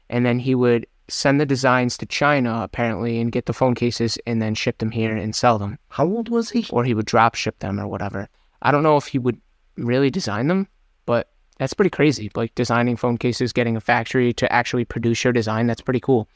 and 0.09 0.25
then 0.25 0.39
he 0.39 0.55
would 0.55 0.87
send 1.09 1.39
the 1.39 1.45
designs 1.45 1.97
to 1.97 2.05
China 2.05 2.61
apparently 2.63 3.19
and 3.19 3.31
get 3.31 3.45
the 3.45 3.53
phone 3.53 3.75
cases 3.75 4.17
and 4.27 4.41
then 4.41 4.55
ship 4.55 4.79
them 4.79 4.91
here 4.91 5.15
and 5.15 5.35
sell 5.35 5.57
them, 5.57 5.79
How 5.89 6.05
old 6.05 6.29
was 6.29 6.49
he? 6.49 6.65
or 6.69 6.83
he 6.83 6.93
would 6.93 7.05
drop 7.05 7.35
ship 7.35 7.59
them 7.59 7.79
or 7.79 7.87
whatever. 7.87 8.27
I 8.61 8.71
don't 8.71 8.83
know 8.83 8.97
if 8.97 9.07
he 9.07 9.19
would 9.19 9.39
really 9.77 10.09
design 10.09 10.47
them, 10.47 10.67
but 11.05 11.29
that's 11.59 11.73
pretty 11.73 11.89
crazy. 11.89 12.31
Like 12.35 12.53
designing 12.55 12.97
phone 12.97 13.17
cases, 13.17 13.53
getting 13.53 13.75
a 13.75 13.81
factory 13.81 14.33
to 14.33 14.51
actually 14.51 14.85
produce 14.85 15.23
your 15.23 15.33
design, 15.33 15.67
that's 15.67 15.81
pretty 15.81 15.99
cool. 15.99 16.27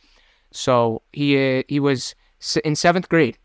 So 0.52 1.02
he 1.14 1.60
uh, 1.60 1.64
he 1.68 1.80
was 1.80 2.16
in 2.64 2.76
seventh 2.76 3.10
grade 3.10 3.38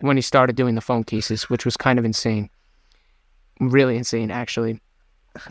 when 0.00 0.16
he 0.16 0.22
started 0.22 0.56
doing 0.56 0.74
the 0.74 0.80
phone 0.80 1.04
cases, 1.04 1.48
which 1.50 1.64
was 1.64 1.76
kind 1.76 1.98
of 1.98 2.04
insane, 2.04 2.50
really 3.60 3.96
insane 3.96 4.30
actually. 4.30 4.80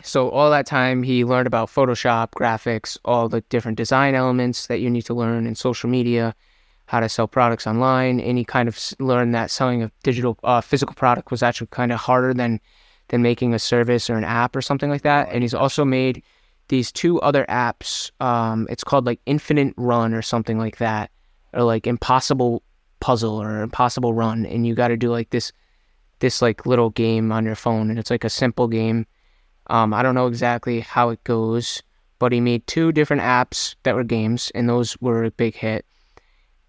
So 0.02 0.28
all 0.30 0.50
that 0.50 0.66
time 0.66 1.02
he 1.02 1.24
learned 1.24 1.46
about 1.46 1.68
Photoshop, 1.68 2.30
graphics, 2.32 2.98
all 3.04 3.28
the 3.28 3.40
different 3.42 3.76
design 3.76 4.14
elements 4.14 4.66
that 4.66 4.80
you 4.80 4.90
need 4.90 5.02
to 5.06 5.14
learn 5.14 5.46
in 5.46 5.54
social 5.54 5.88
media, 5.88 6.34
how 6.86 7.00
to 7.00 7.08
sell 7.08 7.28
products 7.28 7.66
online, 7.66 8.20
and 8.20 8.36
he 8.36 8.44
kind 8.44 8.68
of 8.68 8.78
learned 8.98 9.34
that 9.34 9.50
selling 9.50 9.82
a 9.82 9.90
digital 10.02 10.38
uh, 10.44 10.60
physical 10.60 10.94
product 10.94 11.30
was 11.30 11.42
actually 11.42 11.68
kind 11.68 11.92
of 11.92 12.00
harder 12.00 12.34
than 12.34 12.60
than 13.08 13.22
making 13.22 13.54
a 13.54 13.58
service 13.58 14.08
or 14.10 14.16
an 14.16 14.24
app 14.24 14.54
or 14.54 14.62
something 14.62 14.90
like 14.90 15.02
that. 15.02 15.28
And 15.32 15.42
he's 15.42 15.54
also 15.54 15.84
made 15.84 16.22
these 16.68 16.92
two 16.92 17.20
other 17.20 17.44
apps. 17.48 18.10
Um, 18.20 18.66
it's 18.70 18.84
called 18.84 19.06
like 19.06 19.20
Infinite 19.26 19.74
Run 19.76 20.14
or 20.14 20.22
something 20.22 20.58
like 20.58 20.78
that, 20.78 21.10
or 21.52 21.62
like 21.62 21.86
Impossible 21.86 22.62
Puzzle 23.00 23.40
or 23.40 23.62
Impossible 23.62 24.12
Run, 24.12 24.44
and 24.46 24.66
you 24.66 24.74
got 24.74 24.88
to 24.88 24.96
do 24.96 25.10
like 25.10 25.30
this 25.30 25.52
this 26.18 26.42
like 26.42 26.66
little 26.66 26.90
game 26.90 27.32
on 27.32 27.44
your 27.44 27.54
phone, 27.54 27.88
and 27.88 27.98
it's 27.98 28.10
like 28.10 28.24
a 28.24 28.30
simple 28.30 28.68
game. 28.68 29.06
Um, 29.70 29.94
I 29.94 30.02
don't 30.02 30.16
know 30.16 30.26
exactly 30.26 30.80
how 30.80 31.10
it 31.10 31.22
goes, 31.22 31.80
but 32.18 32.32
he 32.32 32.40
made 32.40 32.66
two 32.66 32.90
different 32.90 33.22
apps 33.22 33.76
that 33.84 33.94
were 33.94 34.02
games, 34.02 34.50
and 34.52 34.68
those 34.68 35.00
were 35.00 35.22
a 35.22 35.30
big 35.30 35.54
hit. 35.54 35.86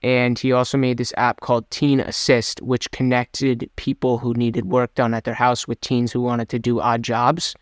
And 0.03 0.37
he 0.37 0.51
also 0.51 0.77
made 0.77 0.97
this 0.97 1.13
app 1.17 1.39
called 1.41 1.69
Teen 1.71 1.99
Assist, 1.99 2.61
which 2.61 2.91
connected 2.91 3.69
people 3.75 4.19
who 4.19 4.35
needed 4.35 4.65
work 4.65 4.93
done 4.93 5.15
at 5.15 5.23
their 5.23 5.33
house 5.33 5.67
with 5.67 5.81
teens 5.81 6.11
who 6.11 6.21
wanted 6.21 6.47
to 6.49 6.59
do 6.59 6.79
odd 6.79 7.01
jobs. 7.01 7.55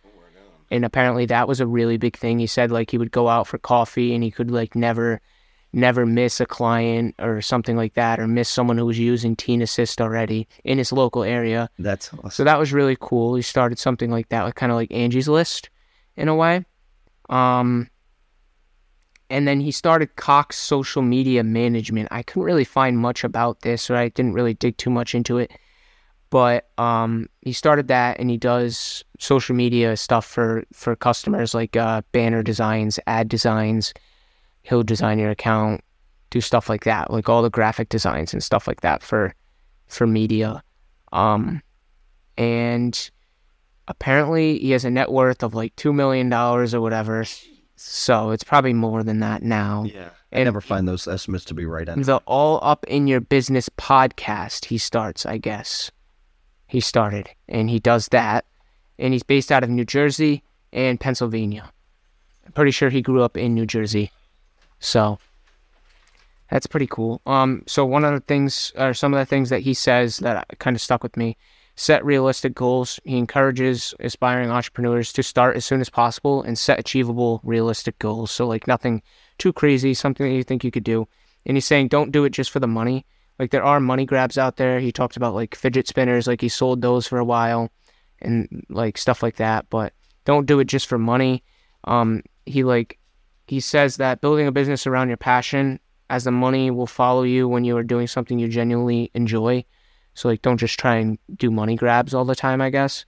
And 0.71 0.83
apparently 0.83 1.25
that 1.27 1.47
was 1.47 1.61
a 1.61 1.67
really 1.67 1.97
big 1.97 2.17
thing. 2.17 2.39
He 2.39 2.47
said 2.47 2.69
like 2.69 2.91
he 2.91 2.97
would 2.97 3.11
go 3.11 3.29
out 3.29 3.47
for 3.47 3.57
coffee 3.57 4.13
and 4.13 4.23
he 4.23 4.31
could 4.31 4.51
like 4.51 4.75
never 4.75 5.21
never 5.73 6.05
miss 6.05 6.39
a 6.39 6.45
client 6.45 7.15
or 7.19 7.41
something 7.41 7.77
like 7.77 7.93
that 7.93 8.19
or 8.19 8.27
miss 8.27 8.49
someone 8.49 8.77
who 8.77 8.85
was 8.85 8.97
using 8.97 9.35
Teen 9.35 9.61
Assist 9.61 10.01
already 10.01 10.47
in 10.63 10.77
his 10.77 10.91
local 10.91 11.23
area. 11.23 11.69
That's 11.77 12.13
awesome. 12.13 12.31
So 12.31 12.43
that 12.43 12.59
was 12.59 12.73
really 12.73 12.97
cool. 12.99 13.35
He 13.35 13.41
started 13.41 13.77
something 13.77 14.09
like 14.09 14.29
that, 14.29 14.43
like 14.43 14.55
kind 14.55 14.71
of 14.71 14.77
like 14.77 14.91
Angie's 14.91 15.27
List 15.27 15.69
in 16.15 16.27
a 16.27 16.35
way. 16.35 16.65
Um, 17.29 17.89
and 19.29 19.47
then 19.47 19.59
he 19.59 19.71
started 19.71 20.15
Cox 20.15 20.57
Social 20.57 21.03
Media 21.03 21.43
Management. 21.43 22.09
I 22.11 22.23
couldn't 22.23 22.43
really 22.43 22.63
find 22.63 22.97
much 22.97 23.23
about 23.23 23.61
this, 23.61 23.89
or 23.89 23.95
I 23.95 24.09
didn't 24.09 24.33
really 24.33 24.55
dig 24.55 24.77
too 24.77 24.89
much 24.89 25.13
into 25.13 25.37
it. 25.37 25.51
But 26.31 26.69
um, 26.77 27.27
he 27.41 27.53
started 27.53 27.87
that, 27.87 28.19
and 28.19 28.29
he 28.29 28.37
does 28.37 29.03
social 29.19 29.55
media 29.55 29.97
stuff 29.97 30.25
for 30.25 30.63
for 30.73 30.95
customers, 30.95 31.53
like 31.53 31.75
uh, 31.75 32.01
banner 32.11 32.43
designs, 32.43 32.99
ad 33.07 33.29
designs. 33.29 33.93
He'll 34.63 34.83
design 34.83 35.19
your 35.19 35.31
account, 35.31 35.81
do 36.29 36.41
stuff 36.41 36.69
like 36.69 36.83
that, 36.83 37.11
like 37.11 37.27
all 37.29 37.41
the 37.41 37.49
graphic 37.49 37.89
designs 37.89 38.33
and 38.33 38.43
stuff 38.43 38.67
like 38.67 38.81
that 38.81 39.01
for 39.03 39.33
for 39.87 40.05
media. 40.05 40.61
Um, 41.11 41.61
and 42.37 43.09
apparently 43.87 44.59
he 44.59 44.71
has 44.71 44.85
a 44.85 44.89
net 44.89 45.11
worth 45.11 45.43
of 45.43 45.53
like 45.55 45.75
$2 45.75 45.93
million 45.93 46.31
or 46.31 46.65
whatever. 46.81 47.25
So 47.75 48.31
it's 48.31 48.43
probably 48.43 48.73
more 48.73 49.03
than 49.03 49.19
that 49.21 49.41
now. 49.41 49.83
Yeah. 49.85 50.09
I 50.31 50.37
And- 50.39 50.45
never 50.45 50.61
find 50.61 50.87
those 50.87 51.07
estimates 51.07 51.45
to 51.45 51.53
be 51.55 51.65
right. 51.65 51.89
On. 51.89 52.01
The 52.01 52.17
All 52.27 52.59
Up 52.61 52.85
in 52.87 53.07
Your 53.07 53.19
Business 53.21 53.67
podcast, 53.69 54.65
he 54.65 54.77
starts, 54.77 55.25
I 55.25 55.37
guess. 55.39 55.89
He 56.67 56.79
started, 56.81 57.29
and 57.47 57.67
he 57.69 57.79
does 57.79 58.09
that. 58.09 58.45
And 58.99 59.13
he's 59.13 59.23
based 59.23 59.51
out 59.51 59.63
of 59.63 59.69
New 59.71 59.85
Jersey 59.85 60.43
and 60.71 60.99
Pennsylvania. 60.99 61.71
I'm 62.45 62.51
pretty 62.51 62.69
sure 62.71 62.89
he 62.91 63.01
grew 63.01 63.23
up 63.23 63.37
in 63.37 63.55
New 63.55 63.65
Jersey. 63.65 64.11
So 64.79 65.19
that's 66.49 66.67
pretty 66.67 66.87
cool. 66.87 67.21
Um, 67.25 67.63
so 67.67 67.85
one 67.85 68.05
of 68.05 68.13
the 68.13 68.21
things, 68.21 68.71
or 68.77 68.93
some 68.93 69.13
of 69.13 69.19
the 69.19 69.25
things 69.25 69.49
that 69.49 69.61
he 69.61 69.73
says 69.73 70.17
that 70.17 70.47
kind 70.59 70.75
of 70.75 70.81
stuck 70.81 71.03
with 71.03 71.17
me 71.17 71.37
set 71.79 72.03
realistic 72.03 72.53
goals. 72.53 72.99
He 73.05 73.17
encourages 73.17 73.93
aspiring 74.01 74.51
entrepreneurs 74.51 75.13
to 75.13 75.23
start 75.23 75.55
as 75.55 75.63
soon 75.63 75.79
as 75.79 75.89
possible 75.89 76.43
and 76.43 76.57
set 76.57 76.77
achievable, 76.77 77.39
realistic 77.45 77.97
goals. 77.99 78.31
So, 78.31 78.45
like, 78.45 78.67
nothing 78.67 79.01
too 79.37 79.53
crazy, 79.53 79.93
something 79.93 80.27
that 80.27 80.35
you 80.35 80.43
think 80.43 80.65
you 80.65 80.71
could 80.71 80.83
do. 80.83 81.07
And 81.45 81.55
he's 81.55 81.65
saying, 81.65 81.87
don't 81.87 82.11
do 82.11 82.25
it 82.25 82.31
just 82.31 82.51
for 82.51 82.59
the 82.59 82.67
money. 82.67 83.05
Like, 83.39 83.51
there 83.51 83.63
are 83.63 83.79
money 83.79 84.05
grabs 84.05 84.37
out 84.37 84.57
there. 84.57 84.81
He 84.81 84.91
talked 84.91 85.15
about 85.15 85.33
like 85.33 85.55
fidget 85.55 85.87
spinners, 85.87 86.27
like, 86.27 86.41
he 86.41 86.49
sold 86.49 86.81
those 86.81 87.07
for 87.07 87.17
a 87.17 87.23
while 87.23 87.71
and 88.21 88.65
like 88.67 88.97
stuff 88.97 89.23
like 89.23 89.37
that. 89.37 89.69
But 89.69 89.93
don't 90.25 90.45
do 90.45 90.59
it 90.59 90.65
just 90.65 90.87
for 90.87 90.97
money. 90.97 91.45
Um, 91.85 92.23
he 92.45 92.65
like, 92.65 92.98
he 93.49 93.59
says 93.59 93.97
that 93.97 94.21
building 94.21 94.45
a 94.45 94.51
business 94.51 94.85
around 94.85 95.07
your 95.07 95.17
passion 95.17 95.79
as 96.09 96.23
the 96.23 96.31
money 96.31 96.69
will 96.69 96.87
follow 96.87 97.23
you 97.23 97.47
when 97.47 97.63
you 97.63 97.75
are 97.77 97.83
doing 97.83 98.05
something 98.05 98.37
you 98.37 98.47
genuinely 98.47 99.09
enjoy. 99.15 99.65
So 100.13 100.27
like 100.27 100.41
don't 100.43 100.57
just 100.57 100.79
try 100.79 100.95
and 100.95 101.17
do 101.35 101.49
money 101.49 101.75
grabs 101.75 102.13
all 102.13 102.25
the 102.25 102.35
time, 102.35 102.61
I 102.61 102.69
guess. 102.69 103.05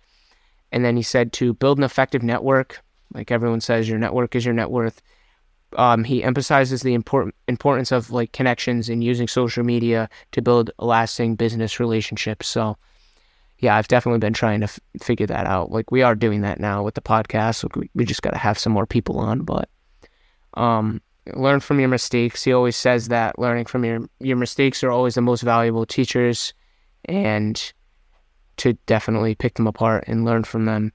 And 0.71 0.83
then 0.83 0.95
he 0.95 1.03
said 1.03 1.31
to 1.33 1.53
build 1.53 1.77
an 1.77 1.83
effective 1.83 2.23
network. 2.23 2.81
Like 3.13 3.29
everyone 3.29 3.61
says, 3.61 3.87
your 3.87 3.99
network 3.99 4.35
is 4.35 4.43
your 4.43 4.53
net 4.53 4.71
worth. 4.71 5.01
Um, 5.77 6.03
he 6.03 6.23
emphasizes 6.23 6.81
the 6.81 6.93
important 6.93 7.35
importance 7.47 7.91
of 7.91 8.11
like 8.11 8.31
connections 8.31 8.89
and 8.89 9.03
using 9.03 9.27
social 9.27 9.63
media 9.63 10.09
to 10.31 10.41
build 10.41 10.71
lasting 10.79 11.35
business 11.35 11.79
relationships. 11.79 12.47
So, 12.47 12.77
yeah, 13.59 13.75
I've 13.75 13.87
definitely 13.87 14.19
been 14.19 14.33
trying 14.33 14.61
to 14.61 14.65
f- 14.65 14.79
figure 15.01 15.27
that 15.27 15.45
out. 15.45 15.71
Like 15.71 15.91
we 15.91 16.01
are 16.01 16.15
doing 16.15 16.41
that 16.41 16.59
now 16.59 16.83
with 16.83 16.95
the 16.95 17.01
podcast. 17.01 17.55
So 17.55 17.67
we, 17.75 17.89
we 17.93 18.05
just 18.05 18.21
got 18.21 18.31
to 18.31 18.37
have 18.37 18.57
some 18.57 18.73
more 18.73 18.85
people 18.85 19.19
on. 19.19 19.41
But 19.41 19.69
um, 20.55 21.01
learn 21.33 21.59
from 21.59 21.79
your 21.79 21.89
mistakes. 21.89 22.43
He 22.43 22.53
always 22.53 22.75
says 22.75 23.07
that 23.09 23.37
learning 23.39 23.65
from 23.65 23.85
your 23.85 24.09
your 24.19 24.37
mistakes 24.37 24.83
are 24.83 24.91
always 24.91 25.15
the 25.15 25.21
most 25.21 25.41
valuable 25.41 25.85
teachers, 25.85 26.53
and 27.05 27.73
to 28.57 28.73
definitely 28.85 29.35
pick 29.35 29.55
them 29.55 29.67
apart 29.67 30.03
and 30.07 30.25
learn 30.25 30.43
from 30.43 30.65
them. 30.65 30.91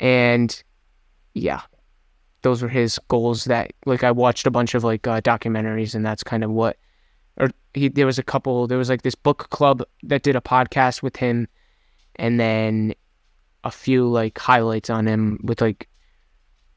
And 0.00 0.62
yeah, 1.34 1.62
those 2.42 2.62
were 2.62 2.68
his 2.68 2.98
goals. 3.08 3.44
That 3.44 3.72
like 3.86 4.04
I 4.04 4.10
watched 4.10 4.46
a 4.46 4.50
bunch 4.50 4.74
of 4.74 4.84
like 4.84 5.06
uh, 5.06 5.20
documentaries, 5.20 5.94
and 5.94 6.04
that's 6.04 6.22
kind 6.22 6.44
of 6.44 6.50
what. 6.50 6.76
Or 7.36 7.50
he 7.72 7.88
there 7.88 8.06
was 8.06 8.18
a 8.18 8.22
couple. 8.22 8.66
There 8.66 8.78
was 8.78 8.88
like 8.88 9.02
this 9.02 9.16
book 9.16 9.50
club 9.50 9.82
that 10.04 10.22
did 10.22 10.36
a 10.36 10.40
podcast 10.40 11.02
with 11.02 11.16
him, 11.16 11.48
and 12.16 12.38
then 12.38 12.94
a 13.64 13.70
few 13.70 14.06
like 14.06 14.38
highlights 14.38 14.90
on 14.90 15.06
him 15.08 15.40
with 15.42 15.60
like 15.60 15.88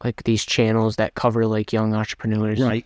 like 0.04 0.24
these 0.24 0.46
channels 0.46 0.96
that 0.98 1.16
cover 1.16 1.46
like 1.46 1.74
young 1.74 1.94
entrepreneurs. 1.94 2.60
Right. 2.60 2.86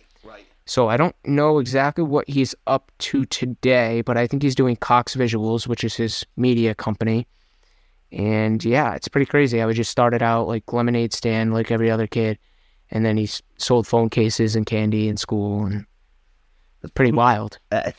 So 0.64 0.88
I 0.88 0.96
don't 0.96 1.16
know 1.24 1.58
exactly 1.58 2.04
what 2.04 2.28
he's 2.28 2.54
up 2.66 2.92
to 3.00 3.24
today, 3.26 4.02
but 4.02 4.16
I 4.16 4.26
think 4.26 4.42
he's 4.42 4.54
doing 4.54 4.76
Cox 4.76 5.16
Visuals, 5.16 5.66
which 5.66 5.82
is 5.82 5.96
his 5.96 6.24
media 6.36 6.74
company. 6.74 7.26
And 8.12 8.64
yeah, 8.64 8.94
it's 8.94 9.08
pretty 9.08 9.26
crazy. 9.26 9.60
I 9.60 9.66
would 9.66 9.76
just 9.76 9.90
started 9.90 10.22
out 10.22 10.46
like 10.46 10.72
lemonade 10.72 11.12
stand 11.12 11.52
like 11.52 11.70
every 11.70 11.90
other 11.90 12.06
kid, 12.06 12.38
and 12.90 13.04
then 13.04 13.16
he 13.16 13.28
sold 13.56 13.86
phone 13.86 14.10
cases 14.10 14.54
and 14.54 14.66
candy 14.66 15.08
in 15.08 15.16
school, 15.16 15.64
and 15.64 15.86
it's 16.82 16.92
pretty 16.92 17.12
wild. 17.12 17.58
Uh, 17.72 17.90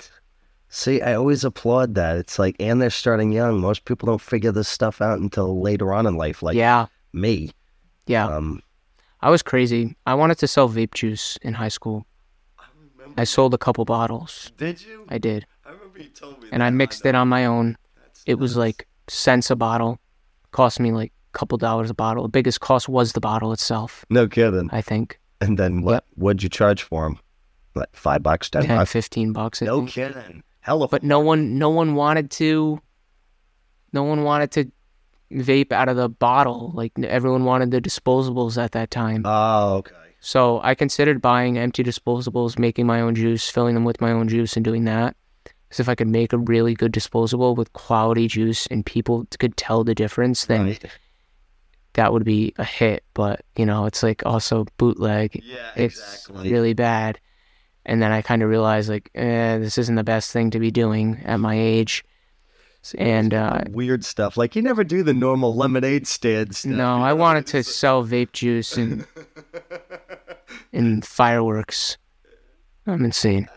see, 0.69 1.01
I 1.01 1.15
always 1.15 1.43
applaud 1.43 1.95
that. 1.95 2.17
It's 2.17 2.37
like, 2.37 2.55
and 2.59 2.81
they're 2.81 2.91
starting 2.91 3.31
young. 3.31 3.59
Most 3.59 3.85
people 3.85 4.05
don't 4.05 4.21
figure 4.21 4.51
this 4.51 4.69
stuff 4.69 5.01
out 5.01 5.19
until 5.19 5.61
later 5.61 5.93
on 5.93 6.05
in 6.05 6.15
life, 6.15 6.43
like 6.43 6.55
yeah, 6.55 6.85
me. 7.11 7.51
yeah. 8.05 8.27
Um, 8.27 8.61
I 9.23 9.29
was 9.29 9.41
crazy. 9.41 9.95
I 10.05 10.13
wanted 10.15 10.37
to 10.39 10.47
sell 10.47 10.67
vape 10.69 10.93
juice 10.93 11.37
in 11.41 11.53
high 11.53 11.69
school. 11.77 12.05
I 12.59 13.21
I 13.21 13.23
sold 13.25 13.53
a 13.53 13.57
couple 13.57 13.85
bottles. 13.85 14.51
did 14.57 14.81
you? 14.85 15.05
I 15.09 15.17
did, 15.17 15.45
I 15.65 15.69
remember 15.71 15.99
you 15.99 16.09
told 16.09 16.41
me. 16.41 16.49
and 16.51 16.61
I 16.63 16.69
mixed 16.69 17.05
it 17.05 17.15
on 17.15 17.27
my 17.29 17.45
own. 17.45 17.77
It 18.25 18.35
was 18.39 18.55
like 18.57 18.87
cents 19.07 19.49
a 19.51 19.55
bottle. 19.55 19.97
Cost 20.51 20.79
me 20.79 20.91
like 20.91 21.11
a 21.33 21.37
couple 21.37 21.57
dollars 21.57 21.89
a 21.89 21.93
bottle. 21.93 22.23
The 22.23 22.29
biggest 22.29 22.59
cost 22.59 22.87
was 22.89 23.13
the 23.13 23.19
bottle 23.21 23.51
itself, 23.53 24.05
no 24.09 24.27
kidding. 24.27 24.69
I 24.71 24.81
think. 24.81 25.19
And 25.41 25.57
then 25.57 25.81
what? 25.83 25.91
Yep. 25.93 26.05
What'd 26.15 26.43
you 26.43 26.49
charge 26.49 26.83
for 26.83 27.03
them? 27.05 27.19
Like 27.75 27.89
five 27.95 28.21
bucks, 28.23 28.49
ten 28.49 28.63
10, 28.65 28.77
bucks? 28.77 28.91
15 28.91 29.33
bucks. 29.33 29.61
I 29.61 29.65
No 29.65 29.77
think. 29.79 29.89
kidding. 29.91 30.43
Hell 30.61 30.83
of 30.83 30.91
But 30.91 31.03
no 31.03 31.19
one 31.19 31.57
no 31.57 31.69
one 31.69 31.95
wanted 31.95 32.29
to 32.39 32.79
no 33.93 34.03
one 34.03 34.23
wanted 34.23 34.51
to 34.51 34.71
vape 35.33 35.71
out 35.71 35.89
of 35.89 35.95
the 35.97 36.09
bottle. 36.09 36.71
Like 36.73 36.91
everyone 36.99 37.43
wanted 37.45 37.71
the 37.71 37.81
disposables 37.81 38.61
at 38.61 38.71
that 38.73 38.91
time. 38.91 39.23
Oh, 39.25 39.75
okay. 39.77 39.95
So 40.19 40.61
I 40.63 40.73
considered 40.75 41.21
buying 41.21 41.57
empty 41.57 41.83
disposables, 41.83 42.57
making 42.57 42.85
my 42.85 43.01
own 43.01 43.13
juice, 43.15 43.49
filling 43.49 43.73
them 43.75 43.83
with 43.83 43.99
my 43.99 44.11
own 44.11 44.27
juice, 44.29 44.55
and 44.55 44.63
doing 44.63 44.85
that. 44.85 45.15
Because 45.43 45.81
if 45.81 45.89
I 45.89 45.95
could 45.95 46.07
make 46.07 46.31
a 46.31 46.37
really 46.37 46.75
good 46.75 46.91
disposable 46.93 47.55
with 47.55 47.73
quality 47.73 48.27
juice 48.27 48.65
and 48.67 48.85
people 48.85 49.27
could 49.39 49.57
tell 49.57 49.83
the 49.83 49.95
difference, 49.95 50.45
then 50.45 50.65
Right. 50.67 50.85
that 51.93 52.13
would 52.13 52.23
be 52.23 52.53
a 52.57 52.63
hit. 52.63 53.03
But 53.13 53.41
you 53.57 53.65
know, 53.65 53.85
it's 53.85 54.01
like 54.03 54.25
also 54.25 54.65
bootleg. 54.77 55.41
Yeah, 55.43 55.71
It's 55.75 56.29
really 56.29 56.73
bad. 56.73 57.19
And 57.85 58.01
then 58.01 58.13
I 58.13 58.21
kind 58.21 58.41
of 58.41 58.49
realized 58.49 58.87
like, 58.89 59.09
eh, 59.15 59.57
this 59.57 59.77
isn't 59.77 59.95
the 59.95 60.05
best 60.05 60.31
thing 60.31 60.51
to 60.51 60.59
be 60.59 60.71
doing 60.71 61.21
at 61.25 61.37
my 61.41 61.59
age. 61.59 62.05
See, 62.83 62.97
And 62.97 63.33
uh, 63.33 63.61
weird 63.69 64.03
stuff. 64.03 64.35
Like 64.35 64.55
you 64.57 64.61
never 64.61 64.83
do 64.83 65.03
the 65.03 65.13
normal 65.13 65.55
lemonade 65.55 66.05
stand 66.05 66.53
stuff. 66.53 66.71
no, 66.71 66.97
I 66.97 67.13
wanted 67.13 67.47
to 67.47 67.63
sell 67.63 68.03
vape 68.03 68.33
juice 68.33 68.75
and 68.77 69.07
and 70.73 71.05
fireworks. 71.05 71.97
I'm 72.85 73.05
insane. 73.05 73.47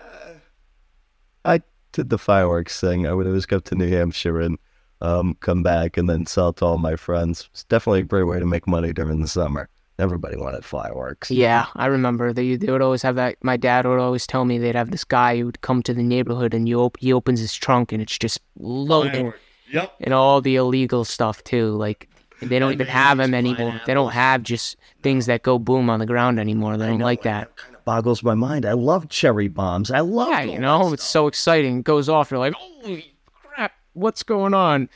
I 1.45 1.61
did 1.91 2.09
the 2.11 2.19
fireworks 2.19 2.81
thing. 2.81 3.07
I 3.07 3.13
would 3.13 3.27
always 3.27 3.47
go 3.47 3.59
to 3.59 3.75
New 3.75 3.89
Hampshire 3.89 4.41
and 4.41 4.59
um, 5.01 5.37
come 5.41 5.63
back 5.65 5.97
and 5.97 6.09
then 6.09 6.27
sell 6.27 6.53
to 6.55 6.65
all 6.65 6.79
my 6.79 6.95
friends. 6.95 7.49
It's 7.53 7.65
definitely 7.65 8.01
a 8.01 8.05
great 8.05 8.25
way 8.29 8.39
to 8.39 8.47
make 8.47 8.69
money 8.69 8.93
during 8.93 9.21
the 9.21 9.29
summer. 9.29 9.69
Everybody 9.99 10.37
wanted 10.37 10.65
fireworks. 10.65 11.31
Yeah, 11.31 11.67
I 11.75 11.87
remember 11.87 12.33
they 12.33 12.57
they 12.57 12.71
would 12.71 12.83
always 12.83 13.03
have 13.03 13.15
that. 13.17 13.37
My 13.43 13.57
dad 13.57 13.87
would 13.87 13.99
always 13.99 14.27
tell 14.27 14.45
me 14.45 14.59
they'd 14.59 14.75
have 14.75 14.91
this 14.91 15.05
guy 15.05 15.39
who 15.39 15.47
would 15.47 15.61
come 15.63 15.83
to 15.85 15.95
the 15.95 16.03
neighborhood 16.03 16.53
and 16.53 16.69
you 16.69 16.81
op- 16.81 16.99
he 17.01 17.13
opens 17.13 17.41
his 17.41 17.55
trunk 17.55 17.93
and 17.93 18.03
it's 18.03 18.19
just 18.19 18.41
loaded 18.59 19.33
Yep. 19.73 19.95
and 20.03 20.13
all 20.15 20.41
the 20.43 20.57
illegal 20.57 21.05
stuff 21.05 21.43
too. 21.45 21.71
Like 21.71 22.09
they 22.43 22.59
don't 22.59 22.73
even 22.73 22.87
have 22.87 23.17
them 23.17 23.31
Bananas, 23.31 23.59
anymore. 23.59 23.81
They 23.87 23.95
don't 23.95 24.13
have 24.13 24.43
just 24.43 24.77
things 25.03 25.25
that 25.27 25.43
go 25.43 25.59
boom 25.59 25.89
on 25.89 25.99
the 25.99 26.07
ground 26.07 26.39
anymore. 26.39 26.77
They 26.77 26.87
don't 26.87 26.99
like 26.99 27.23
that. 27.23 27.57
Kind 27.57 27.75
of 27.75 27.85
boggles 27.87 28.23
my 28.23 28.35
mind. 28.35 28.67
I 28.67 28.73
love 28.75 29.09
cherry 29.09 29.49
bombs. 29.49 29.91
I 29.91 30.01
love. 30.01 30.29
Yeah, 30.29 30.43
you 30.43 30.59
know, 30.59 30.93
it's 30.93 31.05
so 31.05 31.27
exciting. 31.27 31.79
It 31.79 31.85
goes 31.85 32.11
off. 32.11 32.31
You're 32.31 32.39
like, 32.39 32.53
holy 32.53 33.17
crap, 33.33 33.73
what's 33.95 34.23
going 34.23 34.53
on? 34.53 34.91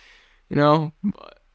You 0.50 0.56
know? 0.56 0.92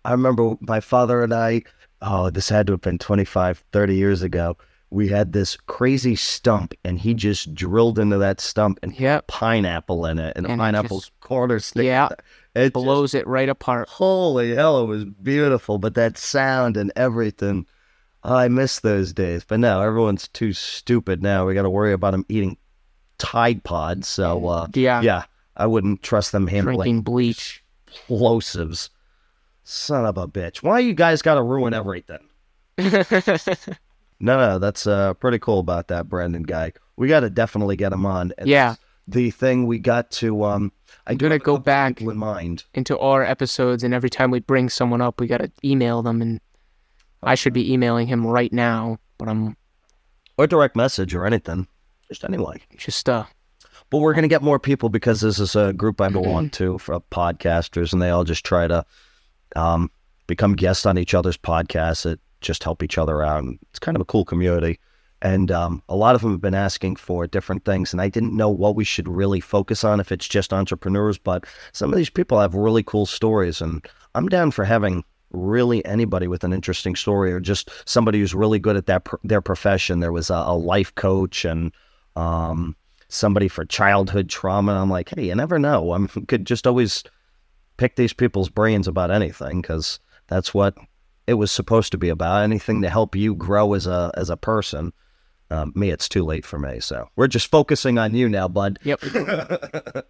I 0.03 0.11
remember 0.11 0.55
my 0.61 0.79
father 0.79 1.23
and 1.23 1.33
I, 1.33 1.63
oh, 2.01 2.29
this 2.29 2.49
had 2.49 2.67
to 2.67 2.73
have 2.73 2.81
been 2.81 2.97
25, 2.97 3.63
30 3.71 3.95
years 3.95 4.21
ago. 4.21 4.57
We 4.91 5.07
had 5.09 5.33
this 5.33 5.57
crazy 5.57 6.15
stump, 6.15 6.73
and 6.85 6.99
he 6.99 7.13
just 7.13 7.53
drilled 7.55 7.99
into 7.99 8.17
that 8.19 8.39
stump 8.39 8.79
and 8.83 8.97
Yep. 8.97 9.27
pineapple 9.27 10.05
in 10.05 10.19
it, 10.19 10.33
and, 10.35 10.45
And 10.45 10.55
it 10.55 10.57
pineapple 10.57 10.99
just- 10.99 11.19
quarter 11.19 11.59
stick. 11.59 11.85
Yeah. 11.85 12.09
It 12.53 12.65
just- 12.65 12.73
Blows 12.73 13.13
it 13.13 13.27
right 13.27 13.49
apart. 13.49 13.89
holy 13.89 14.55
hell, 14.55 14.83
it 14.83 14.85
was 14.87 15.03
beautiful. 15.05 15.77
But 15.79 15.95
that 15.95 16.17
sound 16.17 16.77
and 16.77 16.93
everything, 16.95 17.65
oh, 18.23 18.35
I 18.35 18.47
miss 18.47 18.79
those 18.79 19.11
days. 19.11 19.43
But 19.43 19.59
now 19.59 19.81
everyone's 19.81 20.27
too 20.29 20.53
stupid 20.53 21.21
now. 21.21 21.45
We 21.45 21.53
got 21.55 21.63
to 21.63 21.69
worry 21.69 21.91
about 21.91 22.11
them 22.11 22.25
eating 22.29 22.55
Tide 23.17 23.63
Pods. 23.63 24.07
So, 24.07 24.47
uh, 24.47 24.67
Yeah. 24.73 25.01
yeah, 25.01 25.23
I 25.57 25.65
wouldn't 25.65 26.03
trust 26.03 26.31
them 26.31 26.47
handling 26.47 26.77
Drinking 26.77 27.01
bleach. 27.01 27.63
explosives. 27.87 28.89
Son 29.67 30.05
of 30.05 30.17
a 30.17 30.27
bitch. 30.27 30.57
Why 30.63 30.79
you 30.79 30.93
guys 30.93 31.21
got 31.21 31.35
to 31.35 31.43
ruin 31.43 31.73
everything? 31.73 32.29
No, 34.17 34.37
no, 34.37 34.59
that's 34.59 34.87
uh, 34.87 35.13
pretty 35.15 35.39
cool 35.39 35.59
about 35.59 35.89
that 35.89 36.07
Brandon 36.07 36.43
guy. 36.43 36.71
We 36.95 37.09
got 37.09 37.19
to 37.19 37.29
definitely 37.29 37.75
get 37.75 37.91
him 37.91 38.05
on. 38.05 38.31
And 38.37 38.47
Yeah. 38.47 38.75
The 39.09 39.29
thing 39.29 39.67
we 39.67 39.77
got 39.77 40.09
to, 40.11 40.45
um, 40.45 40.71
I 41.05 41.11
I'm 41.11 41.17
gonna 41.17 41.37
go 41.37 41.57
back. 41.57 41.99
in 42.01 42.17
mind. 42.17 42.63
into 42.73 42.97
our 42.97 43.23
episodes, 43.23 43.83
and 43.83 43.93
every 43.93 44.09
time 44.09 44.31
we 44.31 44.39
bring 44.39 44.69
someone 44.69 45.01
up, 45.01 45.19
we 45.19 45.27
gotta 45.27 45.51
email 45.63 46.01
them, 46.01 46.21
and 46.23 46.39
I 47.21 47.35
should 47.35 47.53
be 47.53 47.71
emailing 47.71 48.07
him 48.07 48.25
right 48.25 48.51
now, 48.53 48.97
but 49.19 49.27
I'm 49.27 49.57
Or 50.37 50.47
direct 50.47 50.75
message 50.75 51.13
or 51.13 51.25
anything. 51.25 51.67
Just 52.07 52.23
anyone. 52.23 52.59
just 52.77 53.07
uh 53.09 53.25
But 53.89 53.97
we're 53.99 54.13
going 54.13 54.23
to 54.23 54.27
get 54.29 54.41
more 54.41 54.59
people 54.59 54.89
because 54.89 55.21
this 55.21 55.39
is 55.39 55.55
a 55.57 55.73
group 55.73 55.99
I 56.01 56.07
belong 56.09 56.49
to 56.51 56.77
for 56.79 56.99
podcasters, 57.11 57.91
and 57.93 58.01
they 58.01 58.09
all 58.09 58.23
just 58.23 58.45
try 58.45 58.65
to 58.65 58.85
um, 59.55 59.89
become 60.27 60.53
guests 60.53 60.85
on 60.85 60.97
each 60.97 61.13
other's 61.13 61.37
podcasts 61.37 62.03
that 62.03 62.19
just 62.41 62.63
help 62.63 62.83
each 62.83 62.97
other 62.97 63.23
out. 63.23 63.43
And 63.43 63.59
it's 63.69 63.79
kind 63.79 63.97
of 63.97 64.01
a 64.01 64.05
cool 64.05 64.25
community. 64.25 64.79
And 65.21 65.49
um, 65.51 65.81
a 65.89 65.95
lot 65.95 66.13
of 66.13 66.21
them 66.21 66.31
have 66.31 66.41
been 66.41 66.53
asking 66.53 66.97
for 66.97 67.25
different 67.25 67.65
things, 67.65 67.91
and 67.91 68.01
I 68.01 68.09
didn't 68.09 68.35
know 68.35 68.49
what 68.49 68.75
we 68.75 68.83
should 68.83 69.07
really 69.07 69.39
focus 69.39 69.83
on 69.83 69.99
if 69.99 70.11
it's 70.11 70.27
just 70.27 70.53
entrepreneurs. 70.53 71.17
But 71.17 71.45
some 71.71 71.91
of 71.91 71.97
these 71.97 72.09
people 72.09 72.39
have 72.39 72.53
really 72.53 72.83
cool 72.83 73.05
stories, 73.05 73.61
and 73.61 73.83
I'm 74.13 74.27
down 74.27 74.51
for 74.51 74.65
having 74.65 75.03
really 75.31 75.83
anybody 75.85 76.27
with 76.27 76.43
an 76.43 76.53
interesting 76.53 76.95
story 76.95 77.33
or 77.33 77.39
just 77.39 77.69
somebody 77.85 78.19
who's 78.19 78.35
really 78.35 78.59
good 78.59 78.75
at 78.75 78.85
that 78.85 79.07
their 79.23 79.41
profession. 79.41 79.99
There 79.99 80.11
was 80.11 80.29
a, 80.29 80.35
a 80.35 80.55
life 80.55 80.93
coach 80.95 81.45
and 81.45 81.71
um, 82.15 82.75
somebody 83.07 83.47
for 83.47 83.65
childhood 83.65 84.29
trauma. 84.29 84.73
I'm 84.73 84.89
like, 84.89 85.09
hey, 85.09 85.25
you 85.25 85.35
never 85.35 85.57
know. 85.57 85.91
I 85.91 86.07
could 86.27 86.45
just 86.45 86.67
always 86.67 87.03
pick 87.77 87.95
these 87.95 88.13
people's 88.13 88.49
brains 88.49 88.87
about 88.87 89.11
anything 89.11 89.61
because 89.61 89.99
that's 90.27 90.53
what 90.53 90.75
it 91.27 91.35
was 91.35 91.51
supposed 91.51 91.91
to 91.91 91.97
be 91.97 92.09
about. 92.09 92.43
Anything 92.43 92.81
to 92.81 92.89
help 92.89 93.15
you 93.15 93.35
grow 93.35 93.73
as 93.73 93.87
a 93.87 94.11
as 94.15 94.29
a 94.29 94.37
person. 94.37 94.93
Um, 95.51 95.71
me, 95.75 95.91
it's 95.91 96.09
too 96.09 96.23
late 96.23 96.45
for 96.45 96.57
me. 96.57 96.79
So 96.79 97.07
we're 97.15 97.27
just 97.27 97.51
focusing 97.51 97.97
on 97.99 98.15
you 98.15 98.27
now, 98.27 98.47
bud. 98.47 98.79
Yep. 98.83 99.01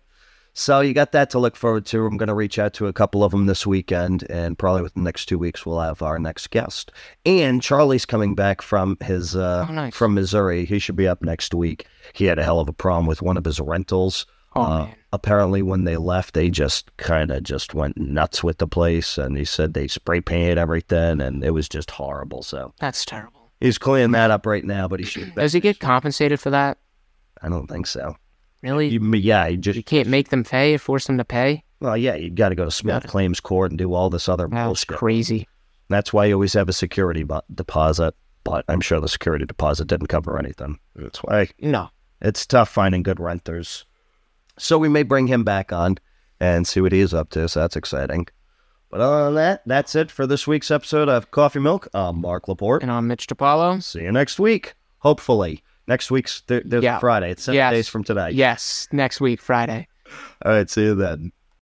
So 0.57 0.79
you 0.79 0.93
got 0.93 1.11
that 1.11 1.29
to 1.31 1.39
look 1.39 1.57
forward 1.57 1.85
to. 1.87 2.05
I'm 2.05 2.15
going 2.15 2.29
to 2.29 2.33
reach 2.33 2.57
out 2.59 2.73
to 2.75 2.87
a 2.87 2.93
couple 2.93 3.25
of 3.25 3.31
them 3.31 3.45
this 3.45 3.67
weekend, 3.67 4.25
and 4.29 4.57
probably 4.57 4.83
within 4.83 5.03
the 5.03 5.07
next 5.09 5.25
two 5.25 5.37
weeks 5.37 5.65
we'll 5.65 5.81
have 5.81 6.01
our 6.01 6.17
next 6.17 6.49
guest. 6.49 6.93
And 7.25 7.61
Charlie's 7.61 8.05
coming 8.05 8.35
back 8.35 8.61
from 8.61 8.95
his 9.03 9.35
uh, 9.35 9.65
Oh, 9.67 9.73
nice. 9.73 9.93
from 9.93 10.13
Missouri. 10.13 10.63
He 10.63 10.79
should 10.79 10.95
be 10.95 11.09
up 11.09 11.21
next 11.21 11.53
week. 11.53 11.87
He 12.13 12.23
had 12.23 12.39
a 12.39 12.43
hell 12.45 12.61
of 12.61 12.69
a 12.69 12.73
problem 12.73 13.05
with 13.05 13.21
one 13.21 13.35
of 13.35 13.43
his 13.43 13.59
rentals. 13.59 14.25
Oh, 14.55 14.61
Uh, 14.61 14.87
apparently, 15.11 15.61
when 15.61 15.83
they 15.83 15.97
left, 15.97 16.33
they 16.33 16.49
just 16.49 16.95
kind 16.97 17.31
of 17.31 17.43
just 17.43 17.73
went 17.73 17.97
nuts 17.97 18.43
with 18.43 18.57
the 18.59 18.67
place, 18.67 19.17
and 19.17 19.37
he 19.37 19.43
said 19.45 19.73
they 19.73 19.87
spray 19.87 20.21
painted 20.21 20.57
everything, 20.57 21.19
and 21.21 21.43
it 21.43 21.51
was 21.51 21.67
just 21.67 21.91
horrible. 21.91 22.41
So 22.43 22.73
That's 22.79 23.03
terrible. 23.05 23.51
he's 23.59 23.77
cleaning 23.77 24.11
that 24.11 24.31
up 24.31 24.45
right 24.45 24.63
now, 24.63 24.87
but 24.87 24.99
he 24.99 25.05
should. 25.05 25.35
Does 25.35 25.53
he 25.53 25.59
get 25.59 25.79
compensated 25.79 26.39
for 26.39 26.49
that? 26.51 26.77
I 27.41 27.49
don't 27.49 27.67
think 27.67 27.85
so. 27.87 28.15
Really? 28.63 28.87
You, 28.87 29.13
yeah, 29.15 29.47
he 29.49 29.57
just 29.57 29.75
You 29.77 29.83
can't 29.83 30.07
make 30.07 30.29
them 30.29 30.43
pay, 30.43 30.75
or 30.75 30.77
force 30.79 31.05
them 31.07 31.17
to 31.17 31.25
pay? 31.25 31.63
well, 31.81 31.97
yeah, 31.97 32.15
you 32.15 32.29
got 32.31 32.49
to 32.49 32.55
go 32.55 32.65
to 32.65 32.71
small 32.71 32.95
Got 32.95 33.05
it. 33.05 33.07
claims 33.09 33.39
court 33.39 33.69
and 33.71 33.77
do 33.77 33.93
all 33.93 34.09
this 34.09 34.27
other 34.29 34.47
That's 34.47 34.65
bullshit. 34.65 34.87
crazy. 34.97 35.47
That's 35.89 36.11
why 36.13 36.25
you 36.25 36.33
always 36.33 36.53
have 36.53 36.67
a 36.69 36.73
security 36.73 37.23
bu- 37.23 37.41
deposit. 37.53 38.15
But 38.43 38.63
I'm 38.67 38.81
sure 38.81 38.99
the 39.01 39.07
security 39.09 39.45
deposit 39.45 39.87
didn't 39.87 40.07
cover 40.07 40.39
anything. 40.39 40.79
That's 40.95 41.19
why 41.19 41.49
No. 41.61 41.89
it's 42.21 42.45
tough 42.45 42.69
finding 42.69 43.03
good 43.03 43.19
renters. 43.19 43.85
So 44.57 44.77
we 44.77 44.89
may 44.89 45.03
bring 45.03 45.27
him 45.27 45.43
back 45.43 45.73
on 45.73 45.97
and 46.39 46.67
see 46.67 46.81
what 46.81 46.91
he's 46.91 47.13
up 47.13 47.29
to. 47.31 47.47
So 47.49 47.59
that's 47.61 47.75
exciting. 47.75 48.27
But 48.89 49.01
other 49.01 49.25
than 49.25 49.35
that, 49.35 49.61
that's 49.65 49.95
it 49.95 50.09
for 50.11 50.25
this 50.25 50.47
week's 50.47 50.71
episode 50.71 51.09
of 51.09 51.31
Coffee 51.31 51.59
Milk. 51.59 51.87
I'm 51.93 52.21
Mark 52.21 52.47
Laporte. 52.47 52.81
And 52.81 52.91
I'm 52.91 53.07
Mitch 53.07 53.27
DiPaolo. 53.27 53.81
See 53.83 54.03
you 54.03 54.11
next 54.11 54.39
week. 54.39 54.73
Hopefully. 54.99 55.61
Next 55.87 56.09
week's 56.09 56.41
th- 56.41 56.63
Yeah. 56.81 56.99
Friday. 56.99 57.31
It's 57.31 57.43
seven 57.43 57.57
Yes. 57.57 57.73
days 57.73 57.87
from 57.89 58.03
today. 58.03 58.29
Yes, 58.31 58.87
next 58.91 59.19
week, 59.21 59.41
Friday. 59.41 59.87
All 60.43 60.51
right. 60.51 60.69
See 60.69 60.83
you 60.83 60.95
then. 60.95 61.31